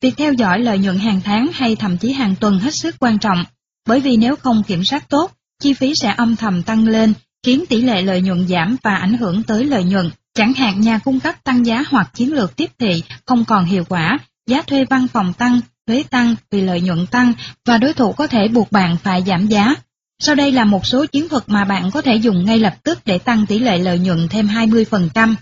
Việc 0.02 0.14
theo 0.16 0.32
dõi 0.32 0.60
lợi 0.60 0.78
nhuận 0.78 0.98
hàng 0.98 1.20
tháng 1.24 1.48
hay 1.52 1.76
thậm 1.76 1.98
chí 1.98 2.12
hàng 2.12 2.34
tuần 2.40 2.58
hết 2.58 2.74
sức 2.74 2.96
quan 2.98 3.18
trọng, 3.18 3.44
bởi 3.88 4.00
vì 4.00 4.16
nếu 4.16 4.36
không 4.36 4.62
kiểm 4.62 4.84
soát 4.84 5.08
tốt, 5.08 5.32
chi 5.62 5.74
phí 5.74 5.94
sẽ 5.94 6.14
âm 6.16 6.36
thầm 6.36 6.62
tăng 6.62 6.88
lên, 6.88 7.14
khiến 7.42 7.64
tỷ 7.68 7.82
lệ 7.82 8.02
lợi 8.02 8.22
nhuận 8.22 8.48
giảm 8.48 8.76
và 8.82 8.94
ảnh 8.94 9.16
hưởng 9.16 9.42
tới 9.42 9.64
lợi 9.64 9.84
nhuận. 9.84 10.10
Chẳng 10.34 10.54
hạn 10.54 10.80
nhà 10.80 10.98
cung 10.98 11.20
cấp 11.20 11.44
tăng 11.44 11.66
giá 11.66 11.84
hoặc 11.90 12.10
chiến 12.14 12.32
lược 12.32 12.56
tiếp 12.56 12.70
thị 12.78 13.02
không 13.26 13.44
còn 13.44 13.64
hiệu 13.64 13.84
quả, 13.88 14.18
giá 14.46 14.62
thuê 14.62 14.84
văn 14.84 15.08
phòng 15.08 15.32
tăng, 15.32 15.60
thuế 15.86 16.04
tăng 16.10 16.34
vì 16.50 16.60
lợi 16.60 16.80
nhuận 16.80 17.06
tăng 17.06 17.32
và 17.64 17.78
đối 17.78 17.92
thủ 17.92 18.12
có 18.12 18.26
thể 18.26 18.48
buộc 18.48 18.72
bạn 18.72 18.96
phải 19.02 19.22
giảm 19.26 19.46
giá. 19.46 19.74
Sau 20.18 20.34
đây 20.34 20.52
là 20.52 20.64
một 20.64 20.86
số 20.86 21.06
chiến 21.06 21.28
thuật 21.28 21.42
mà 21.46 21.64
bạn 21.64 21.90
có 21.90 22.02
thể 22.02 22.16
dùng 22.16 22.44
ngay 22.44 22.58
lập 22.58 22.74
tức 22.82 22.98
để 23.04 23.18
tăng 23.18 23.46
tỷ 23.46 23.58
lệ 23.58 23.78
lợi 23.78 23.98
nhuận 23.98 24.28
thêm 24.28 24.46
20%. 24.46 25.34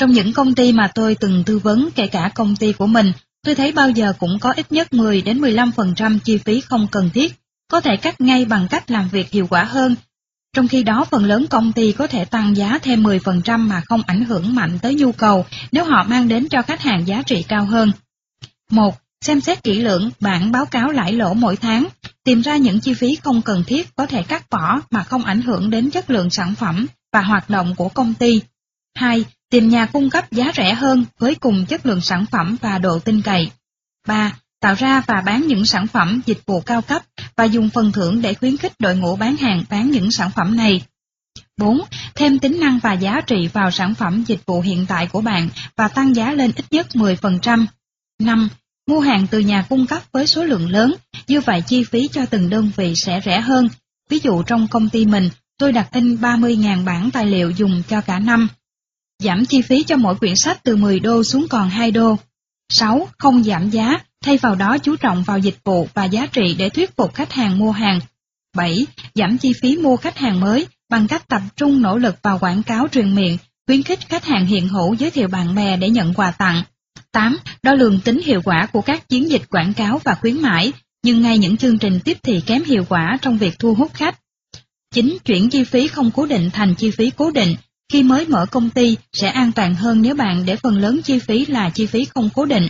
Trong 0.00 0.12
những 0.12 0.32
công 0.32 0.54
ty 0.54 0.72
mà 0.72 0.90
tôi 0.94 1.14
từng 1.14 1.44
tư 1.46 1.58
vấn 1.58 1.88
kể 1.94 2.06
cả 2.06 2.30
công 2.34 2.56
ty 2.56 2.72
của 2.72 2.86
mình, 2.86 3.12
tôi 3.44 3.54
thấy 3.54 3.72
bao 3.72 3.90
giờ 3.90 4.12
cũng 4.18 4.38
có 4.40 4.52
ít 4.52 4.72
nhất 4.72 4.92
10 4.92 5.22
đến 5.22 5.40
15% 5.40 6.18
chi 6.24 6.38
phí 6.38 6.60
không 6.60 6.86
cần 6.90 7.10
thiết, 7.14 7.32
có 7.68 7.80
thể 7.80 7.96
cắt 7.96 8.20
ngay 8.20 8.44
bằng 8.44 8.68
cách 8.70 8.90
làm 8.90 9.08
việc 9.08 9.30
hiệu 9.30 9.46
quả 9.50 9.64
hơn. 9.64 9.96
Trong 10.56 10.68
khi 10.68 10.82
đó 10.82 11.04
phần 11.10 11.24
lớn 11.24 11.46
công 11.50 11.72
ty 11.72 11.92
có 11.92 12.06
thể 12.06 12.24
tăng 12.24 12.56
giá 12.56 12.78
thêm 12.82 13.02
10% 13.02 13.58
mà 13.58 13.82
không 13.86 14.02
ảnh 14.06 14.24
hưởng 14.24 14.54
mạnh 14.54 14.78
tới 14.82 14.94
nhu 14.94 15.12
cầu 15.12 15.46
nếu 15.72 15.84
họ 15.84 16.04
mang 16.08 16.28
đến 16.28 16.48
cho 16.48 16.62
khách 16.62 16.80
hàng 16.80 17.06
giá 17.06 17.22
trị 17.22 17.44
cao 17.48 17.64
hơn. 17.64 17.92
1. 18.70 18.94
Xem 19.22 19.40
xét 19.40 19.62
kỹ 19.62 19.80
lưỡng 19.80 20.10
bản 20.20 20.52
báo 20.52 20.66
cáo 20.66 20.90
lãi 20.90 21.12
lỗ 21.12 21.34
mỗi 21.34 21.56
tháng, 21.56 21.86
tìm 22.24 22.40
ra 22.40 22.56
những 22.56 22.80
chi 22.80 22.94
phí 22.94 23.16
không 23.16 23.42
cần 23.42 23.64
thiết 23.64 23.96
có 23.96 24.06
thể 24.06 24.22
cắt 24.22 24.50
bỏ 24.50 24.80
mà 24.90 25.02
không 25.04 25.24
ảnh 25.24 25.42
hưởng 25.42 25.70
đến 25.70 25.90
chất 25.90 26.10
lượng 26.10 26.30
sản 26.30 26.54
phẩm 26.54 26.86
và 27.12 27.20
hoạt 27.20 27.50
động 27.50 27.74
của 27.74 27.88
công 27.88 28.14
ty. 28.14 28.42
2 28.94 29.24
tìm 29.50 29.68
nhà 29.68 29.86
cung 29.86 30.10
cấp 30.10 30.32
giá 30.32 30.52
rẻ 30.56 30.74
hơn 30.74 31.04
với 31.18 31.34
cùng 31.34 31.66
chất 31.66 31.86
lượng 31.86 32.00
sản 32.00 32.26
phẩm 32.26 32.56
và 32.60 32.78
độ 32.78 32.98
tin 32.98 33.22
cậy. 33.22 33.50
3. 34.06 34.32
Tạo 34.60 34.74
ra 34.74 35.02
và 35.06 35.22
bán 35.26 35.46
những 35.46 35.64
sản 35.64 35.86
phẩm 35.86 36.20
dịch 36.26 36.46
vụ 36.46 36.60
cao 36.60 36.82
cấp 36.82 37.02
và 37.36 37.44
dùng 37.44 37.70
phần 37.70 37.92
thưởng 37.92 38.22
để 38.22 38.34
khuyến 38.34 38.56
khích 38.56 38.72
đội 38.78 38.96
ngũ 38.96 39.16
bán 39.16 39.36
hàng 39.36 39.64
bán 39.70 39.90
những 39.90 40.10
sản 40.10 40.30
phẩm 40.36 40.56
này. 40.56 40.82
4. 41.56 41.80
Thêm 42.14 42.38
tính 42.38 42.60
năng 42.60 42.78
và 42.82 42.92
giá 42.92 43.20
trị 43.20 43.48
vào 43.52 43.70
sản 43.70 43.94
phẩm 43.94 44.24
dịch 44.26 44.46
vụ 44.46 44.60
hiện 44.60 44.86
tại 44.88 45.06
của 45.06 45.20
bạn 45.20 45.48
và 45.76 45.88
tăng 45.88 46.16
giá 46.16 46.32
lên 46.32 46.52
ít 46.56 46.64
nhất 46.70 46.86
10%. 46.94 47.66
5. 48.18 48.48
Mua 48.86 49.00
hàng 49.00 49.26
từ 49.30 49.38
nhà 49.38 49.66
cung 49.68 49.86
cấp 49.86 50.02
với 50.12 50.26
số 50.26 50.44
lượng 50.44 50.70
lớn, 50.70 50.94
như 51.28 51.40
vậy 51.40 51.62
chi 51.66 51.84
phí 51.84 52.08
cho 52.08 52.26
từng 52.26 52.50
đơn 52.50 52.70
vị 52.76 52.94
sẽ 52.96 53.20
rẻ 53.24 53.40
hơn. 53.40 53.68
Ví 54.08 54.18
dụ 54.18 54.42
trong 54.42 54.68
công 54.68 54.88
ty 54.88 55.06
mình, 55.06 55.30
tôi 55.58 55.72
đặt 55.72 55.88
in 55.92 56.16
30.000 56.16 56.84
bản 56.84 57.10
tài 57.10 57.26
liệu 57.26 57.50
dùng 57.50 57.82
cho 57.88 58.00
cả 58.00 58.18
năm, 58.18 58.48
giảm 59.22 59.44
chi 59.46 59.62
phí 59.62 59.82
cho 59.82 59.96
mỗi 59.96 60.14
quyển 60.14 60.36
sách 60.36 60.64
từ 60.64 60.76
10 60.76 61.00
đô 61.00 61.24
xuống 61.24 61.46
còn 61.50 61.68
2 61.70 61.90
đô. 61.90 62.16
6. 62.68 63.08
Không 63.18 63.44
giảm 63.44 63.70
giá, 63.70 63.98
thay 64.24 64.38
vào 64.38 64.54
đó 64.54 64.78
chú 64.78 64.96
trọng 64.96 65.22
vào 65.22 65.38
dịch 65.38 65.56
vụ 65.64 65.88
và 65.94 66.04
giá 66.04 66.26
trị 66.26 66.54
để 66.58 66.68
thuyết 66.68 66.96
phục 66.96 67.14
khách 67.14 67.32
hàng 67.32 67.58
mua 67.58 67.70
hàng. 67.70 68.00
7. 68.56 68.86
Giảm 69.14 69.38
chi 69.38 69.52
phí 69.62 69.76
mua 69.76 69.96
khách 69.96 70.18
hàng 70.18 70.40
mới 70.40 70.66
bằng 70.90 71.08
cách 71.08 71.28
tập 71.28 71.42
trung 71.56 71.82
nỗ 71.82 71.98
lực 71.98 72.16
vào 72.22 72.38
quảng 72.38 72.62
cáo 72.62 72.88
truyền 72.92 73.14
miệng, 73.14 73.38
khuyến 73.66 73.82
khích 73.82 74.08
khách 74.08 74.24
hàng 74.24 74.46
hiện 74.46 74.68
hữu 74.68 74.94
giới 74.94 75.10
thiệu 75.10 75.28
bạn 75.28 75.54
bè 75.54 75.76
để 75.76 75.90
nhận 75.90 76.14
quà 76.14 76.30
tặng. 76.30 76.62
8. 77.12 77.38
Đo 77.62 77.72
lường 77.72 78.00
tính 78.00 78.20
hiệu 78.24 78.40
quả 78.44 78.66
của 78.72 78.80
các 78.80 79.08
chiến 79.08 79.30
dịch 79.30 79.42
quảng 79.50 79.74
cáo 79.74 80.00
và 80.04 80.14
khuyến 80.14 80.42
mãi, 80.42 80.72
nhưng 81.02 81.22
ngay 81.22 81.38
những 81.38 81.56
chương 81.56 81.78
trình 81.78 82.00
tiếp 82.04 82.18
thị 82.22 82.40
kém 82.46 82.64
hiệu 82.64 82.84
quả 82.88 83.18
trong 83.22 83.38
việc 83.38 83.58
thu 83.58 83.74
hút 83.74 83.94
khách. 83.94 84.18
9. 84.94 85.16
Chuyển 85.24 85.50
chi 85.50 85.64
phí 85.64 85.88
không 85.88 86.10
cố 86.10 86.26
định 86.26 86.50
thành 86.52 86.74
chi 86.74 86.90
phí 86.90 87.10
cố 87.16 87.30
định, 87.30 87.56
khi 87.92 88.02
mới 88.02 88.26
mở 88.28 88.46
công 88.46 88.70
ty 88.70 88.96
sẽ 89.12 89.28
an 89.28 89.52
toàn 89.52 89.74
hơn 89.74 90.02
nếu 90.02 90.14
bạn 90.14 90.44
để 90.46 90.56
phần 90.56 90.78
lớn 90.78 91.00
chi 91.04 91.18
phí 91.18 91.46
là 91.46 91.70
chi 91.70 91.86
phí 91.86 92.04
không 92.04 92.28
cố 92.34 92.44
định. 92.44 92.68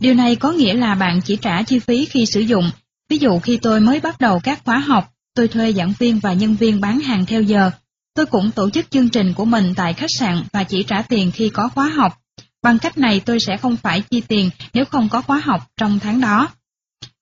Điều 0.00 0.14
này 0.14 0.36
có 0.36 0.52
nghĩa 0.52 0.74
là 0.74 0.94
bạn 0.94 1.20
chỉ 1.20 1.36
trả 1.36 1.62
chi 1.62 1.78
phí 1.78 2.04
khi 2.04 2.26
sử 2.26 2.40
dụng. 2.40 2.70
Ví 3.08 3.18
dụ 3.18 3.38
khi 3.38 3.56
tôi 3.62 3.80
mới 3.80 4.00
bắt 4.00 4.20
đầu 4.20 4.40
các 4.42 4.64
khóa 4.64 4.78
học, 4.78 5.12
tôi 5.34 5.48
thuê 5.48 5.72
giảng 5.72 5.92
viên 5.98 6.18
và 6.18 6.32
nhân 6.32 6.56
viên 6.56 6.80
bán 6.80 7.00
hàng 7.00 7.26
theo 7.26 7.42
giờ. 7.42 7.70
Tôi 8.14 8.26
cũng 8.26 8.50
tổ 8.50 8.70
chức 8.70 8.90
chương 8.90 9.08
trình 9.08 9.34
của 9.34 9.44
mình 9.44 9.74
tại 9.76 9.94
khách 9.94 10.10
sạn 10.18 10.42
và 10.52 10.64
chỉ 10.64 10.82
trả 10.82 11.02
tiền 11.02 11.30
khi 11.30 11.48
có 11.48 11.68
khóa 11.68 11.88
học. 11.88 12.18
Bằng 12.62 12.78
cách 12.78 12.98
này 12.98 13.20
tôi 13.20 13.40
sẽ 13.40 13.56
không 13.56 13.76
phải 13.76 14.02
chi 14.10 14.20
tiền 14.28 14.50
nếu 14.74 14.84
không 14.84 15.08
có 15.08 15.22
khóa 15.22 15.40
học 15.44 15.70
trong 15.76 15.98
tháng 15.98 16.20
đó. 16.20 16.48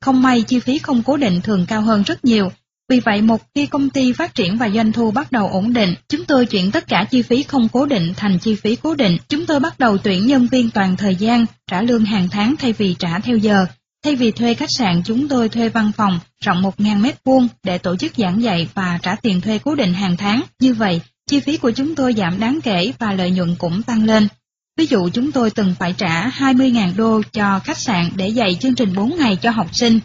Không 0.00 0.22
may 0.22 0.42
chi 0.42 0.60
phí 0.60 0.78
không 0.78 1.02
cố 1.02 1.16
định 1.16 1.40
thường 1.40 1.66
cao 1.68 1.82
hơn 1.82 2.02
rất 2.02 2.24
nhiều, 2.24 2.50
vì 2.88 3.00
vậy 3.00 3.22
một 3.22 3.42
khi 3.54 3.66
công 3.66 3.90
ty 3.90 4.12
phát 4.12 4.34
triển 4.34 4.58
và 4.58 4.68
doanh 4.68 4.92
thu 4.92 5.10
bắt 5.10 5.32
đầu 5.32 5.48
ổn 5.48 5.72
định, 5.72 5.94
chúng 6.08 6.24
tôi 6.24 6.46
chuyển 6.46 6.70
tất 6.70 6.88
cả 6.88 7.04
chi 7.10 7.22
phí 7.22 7.42
không 7.42 7.68
cố 7.68 7.86
định 7.86 8.12
thành 8.16 8.38
chi 8.38 8.54
phí 8.54 8.76
cố 8.76 8.94
định. 8.94 9.16
Chúng 9.28 9.46
tôi 9.46 9.60
bắt 9.60 9.78
đầu 9.78 9.98
tuyển 9.98 10.26
nhân 10.26 10.46
viên 10.46 10.70
toàn 10.70 10.96
thời 10.96 11.14
gian, 11.14 11.46
trả 11.66 11.82
lương 11.82 12.04
hàng 12.04 12.28
tháng 12.28 12.54
thay 12.56 12.72
vì 12.72 12.94
trả 12.98 13.18
theo 13.18 13.36
giờ. 13.36 13.66
Thay 14.04 14.16
vì 14.16 14.30
thuê 14.30 14.54
khách 14.54 14.70
sạn 14.70 15.02
chúng 15.04 15.28
tôi 15.28 15.48
thuê 15.48 15.68
văn 15.68 15.92
phòng 15.96 16.18
rộng 16.44 16.62
1.000 16.62 17.00
mét 17.00 17.24
vuông 17.24 17.48
để 17.62 17.78
tổ 17.78 17.96
chức 17.96 18.12
giảng 18.16 18.42
dạy 18.42 18.68
và 18.74 18.98
trả 19.02 19.14
tiền 19.14 19.40
thuê 19.40 19.58
cố 19.58 19.74
định 19.74 19.94
hàng 19.94 20.16
tháng. 20.16 20.42
Như 20.60 20.74
vậy, 20.74 21.00
chi 21.30 21.40
phí 21.40 21.56
của 21.56 21.70
chúng 21.70 21.94
tôi 21.94 22.14
giảm 22.14 22.40
đáng 22.40 22.60
kể 22.60 22.92
và 22.98 23.12
lợi 23.12 23.30
nhuận 23.30 23.54
cũng 23.58 23.82
tăng 23.82 24.04
lên. 24.04 24.28
Ví 24.76 24.86
dụ 24.86 25.08
chúng 25.08 25.32
tôi 25.32 25.50
từng 25.50 25.74
phải 25.78 25.92
trả 25.92 26.28
20.000 26.28 26.96
đô 26.96 27.22
cho 27.32 27.60
khách 27.64 27.78
sạn 27.78 28.10
để 28.16 28.28
dạy 28.28 28.56
chương 28.60 28.74
trình 28.74 28.94
4 28.94 29.16
ngày 29.18 29.36
cho 29.42 29.50
học 29.50 29.74
sinh. 29.74 30.00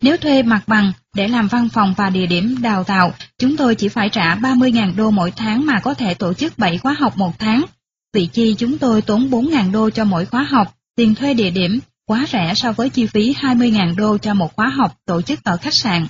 Nếu 0.00 0.16
thuê 0.16 0.42
mặt 0.42 0.62
bằng 0.66 0.92
để 1.14 1.28
làm 1.28 1.48
văn 1.48 1.68
phòng 1.68 1.94
và 1.96 2.10
địa 2.10 2.26
điểm 2.26 2.56
đào 2.62 2.84
tạo, 2.84 3.14
chúng 3.38 3.56
tôi 3.56 3.74
chỉ 3.74 3.88
phải 3.88 4.08
trả 4.08 4.34
30.000 4.34 4.96
đô 4.96 5.10
mỗi 5.10 5.30
tháng 5.30 5.66
mà 5.66 5.80
có 5.80 5.94
thể 5.94 6.14
tổ 6.14 6.34
chức 6.34 6.58
7 6.58 6.78
khóa 6.78 6.92
học 6.98 7.16
một 7.16 7.38
tháng. 7.38 7.64
Vị 8.12 8.28
chi 8.32 8.54
chúng 8.58 8.78
tôi 8.78 9.02
tốn 9.02 9.30
4.000 9.30 9.72
đô 9.72 9.90
cho 9.90 10.04
mỗi 10.04 10.26
khóa 10.26 10.42
học, 10.42 10.74
tiền 10.96 11.14
thuê 11.14 11.34
địa 11.34 11.50
điểm 11.50 11.80
quá 12.06 12.26
rẻ 12.32 12.52
so 12.56 12.72
với 12.72 12.90
chi 12.90 13.06
phí 13.06 13.34
20.000 13.34 13.96
đô 13.96 14.18
cho 14.18 14.34
một 14.34 14.56
khóa 14.56 14.68
học 14.68 14.98
tổ 15.06 15.22
chức 15.22 15.44
ở 15.44 15.56
khách 15.56 15.74
sạn. 15.74 16.06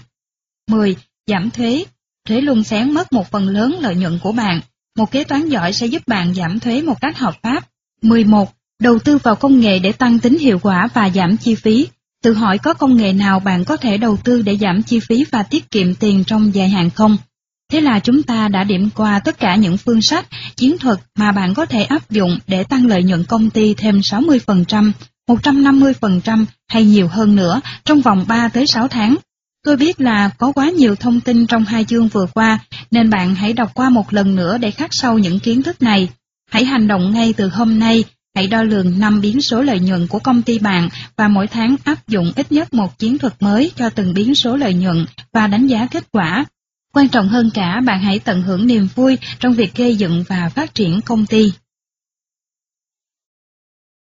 10. 0.70 0.96
Giảm 1.26 1.50
thuế. 1.50 1.84
Thuế 2.28 2.40
luôn 2.40 2.64
xén 2.64 2.90
mất 2.90 3.12
một 3.12 3.30
phần 3.30 3.48
lớn 3.48 3.76
lợi 3.80 3.94
nhuận 3.94 4.18
của 4.22 4.32
bạn. 4.32 4.60
Một 4.98 5.10
kế 5.10 5.24
toán 5.24 5.48
giỏi 5.48 5.72
sẽ 5.72 5.86
giúp 5.86 6.02
bạn 6.06 6.34
giảm 6.34 6.60
thuế 6.60 6.82
một 6.82 7.00
cách 7.00 7.18
hợp 7.18 7.34
pháp. 7.42 7.64
11. 8.02 8.52
Đầu 8.82 8.98
tư 8.98 9.18
vào 9.18 9.36
công 9.36 9.60
nghệ 9.60 9.78
để 9.78 9.92
tăng 9.92 10.18
tính 10.18 10.38
hiệu 10.38 10.58
quả 10.58 10.88
và 10.94 11.10
giảm 11.10 11.36
chi 11.36 11.54
phí. 11.54 11.88
Tự 12.22 12.32
hỏi 12.32 12.58
có 12.58 12.74
công 12.74 12.96
nghệ 12.96 13.12
nào 13.12 13.40
bạn 13.40 13.64
có 13.64 13.76
thể 13.76 13.96
đầu 13.96 14.16
tư 14.24 14.42
để 14.42 14.56
giảm 14.56 14.82
chi 14.82 15.00
phí 15.08 15.24
và 15.30 15.42
tiết 15.42 15.70
kiệm 15.70 15.94
tiền 15.94 16.24
trong 16.24 16.54
dài 16.54 16.68
hạn 16.68 16.90
không? 16.90 17.16
Thế 17.72 17.80
là 17.80 17.98
chúng 17.98 18.22
ta 18.22 18.48
đã 18.48 18.64
điểm 18.64 18.88
qua 18.94 19.18
tất 19.18 19.38
cả 19.38 19.56
những 19.56 19.76
phương 19.76 20.02
sách, 20.02 20.26
chiến 20.56 20.78
thuật 20.78 20.98
mà 21.18 21.32
bạn 21.32 21.54
có 21.54 21.66
thể 21.66 21.82
áp 21.82 22.10
dụng 22.10 22.38
để 22.46 22.64
tăng 22.64 22.86
lợi 22.86 23.02
nhuận 23.02 23.24
công 23.24 23.50
ty 23.50 23.74
thêm 23.74 23.98
60%, 24.00 24.92
150% 25.28 26.44
hay 26.68 26.84
nhiều 26.84 27.08
hơn 27.08 27.36
nữa 27.36 27.60
trong 27.84 28.00
vòng 28.00 28.24
3 28.28 28.48
tới 28.48 28.66
6 28.66 28.88
tháng. 28.88 29.16
Tôi 29.64 29.76
biết 29.76 30.00
là 30.00 30.28
có 30.38 30.52
quá 30.52 30.70
nhiều 30.70 30.94
thông 30.94 31.20
tin 31.20 31.46
trong 31.46 31.64
hai 31.64 31.84
chương 31.84 32.08
vừa 32.08 32.26
qua, 32.34 32.58
nên 32.90 33.10
bạn 33.10 33.34
hãy 33.34 33.52
đọc 33.52 33.70
qua 33.74 33.90
một 33.90 34.12
lần 34.12 34.36
nữa 34.36 34.58
để 34.58 34.70
khắc 34.70 34.94
sâu 34.94 35.18
những 35.18 35.40
kiến 35.40 35.62
thức 35.62 35.82
này. 35.82 36.08
Hãy 36.50 36.64
hành 36.64 36.88
động 36.88 37.12
ngay 37.12 37.32
từ 37.32 37.48
hôm 37.48 37.78
nay, 37.78 38.04
hãy 38.34 38.46
đo 38.46 38.62
lường 38.62 38.98
năm 38.98 39.20
biến 39.20 39.40
số 39.40 39.62
lợi 39.62 39.80
nhuận 39.80 40.06
của 40.06 40.18
công 40.18 40.42
ty 40.42 40.58
bạn 40.58 40.88
và 41.16 41.28
mỗi 41.28 41.46
tháng 41.46 41.76
áp 41.84 42.08
dụng 42.08 42.32
ít 42.36 42.52
nhất 42.52 42.74
một 42.74 42.98
chiến 42.98 43.18
thuật 43.18 43.34
mới 43.40 43.72
cho 43.76 43.90
từng 43.90 44.14
biến 44.14 44.34
số 44.34 44.56
lợi 44.56 44.74
nhuận 44.74 45.06
và 45.32 45.46
đánh 45.46 45.66
giá 45.66 45.86
kết 45.90 46.04
quả. 46.12 46.44
Quan 46.94 47.08
trọng 47.08 47.28
hơn 47.28 47.50
cả, 47.54 47.80
bạn 47.80 48.00
hãy 48.00 48.18
tận 48.18 48.42
hưởng 48.42 48.66
niềm 48.66 48.88
vui 48.94 49.18
trong 49.40 49.52
việc 49.52 49.74
gây 49.74 49.96
dựng 49.96 50.24
và 50.28 50.48
phát 50.48 50.74
triển 50.74 51.00
công 51.00 51.26
ty. 51.26 51.52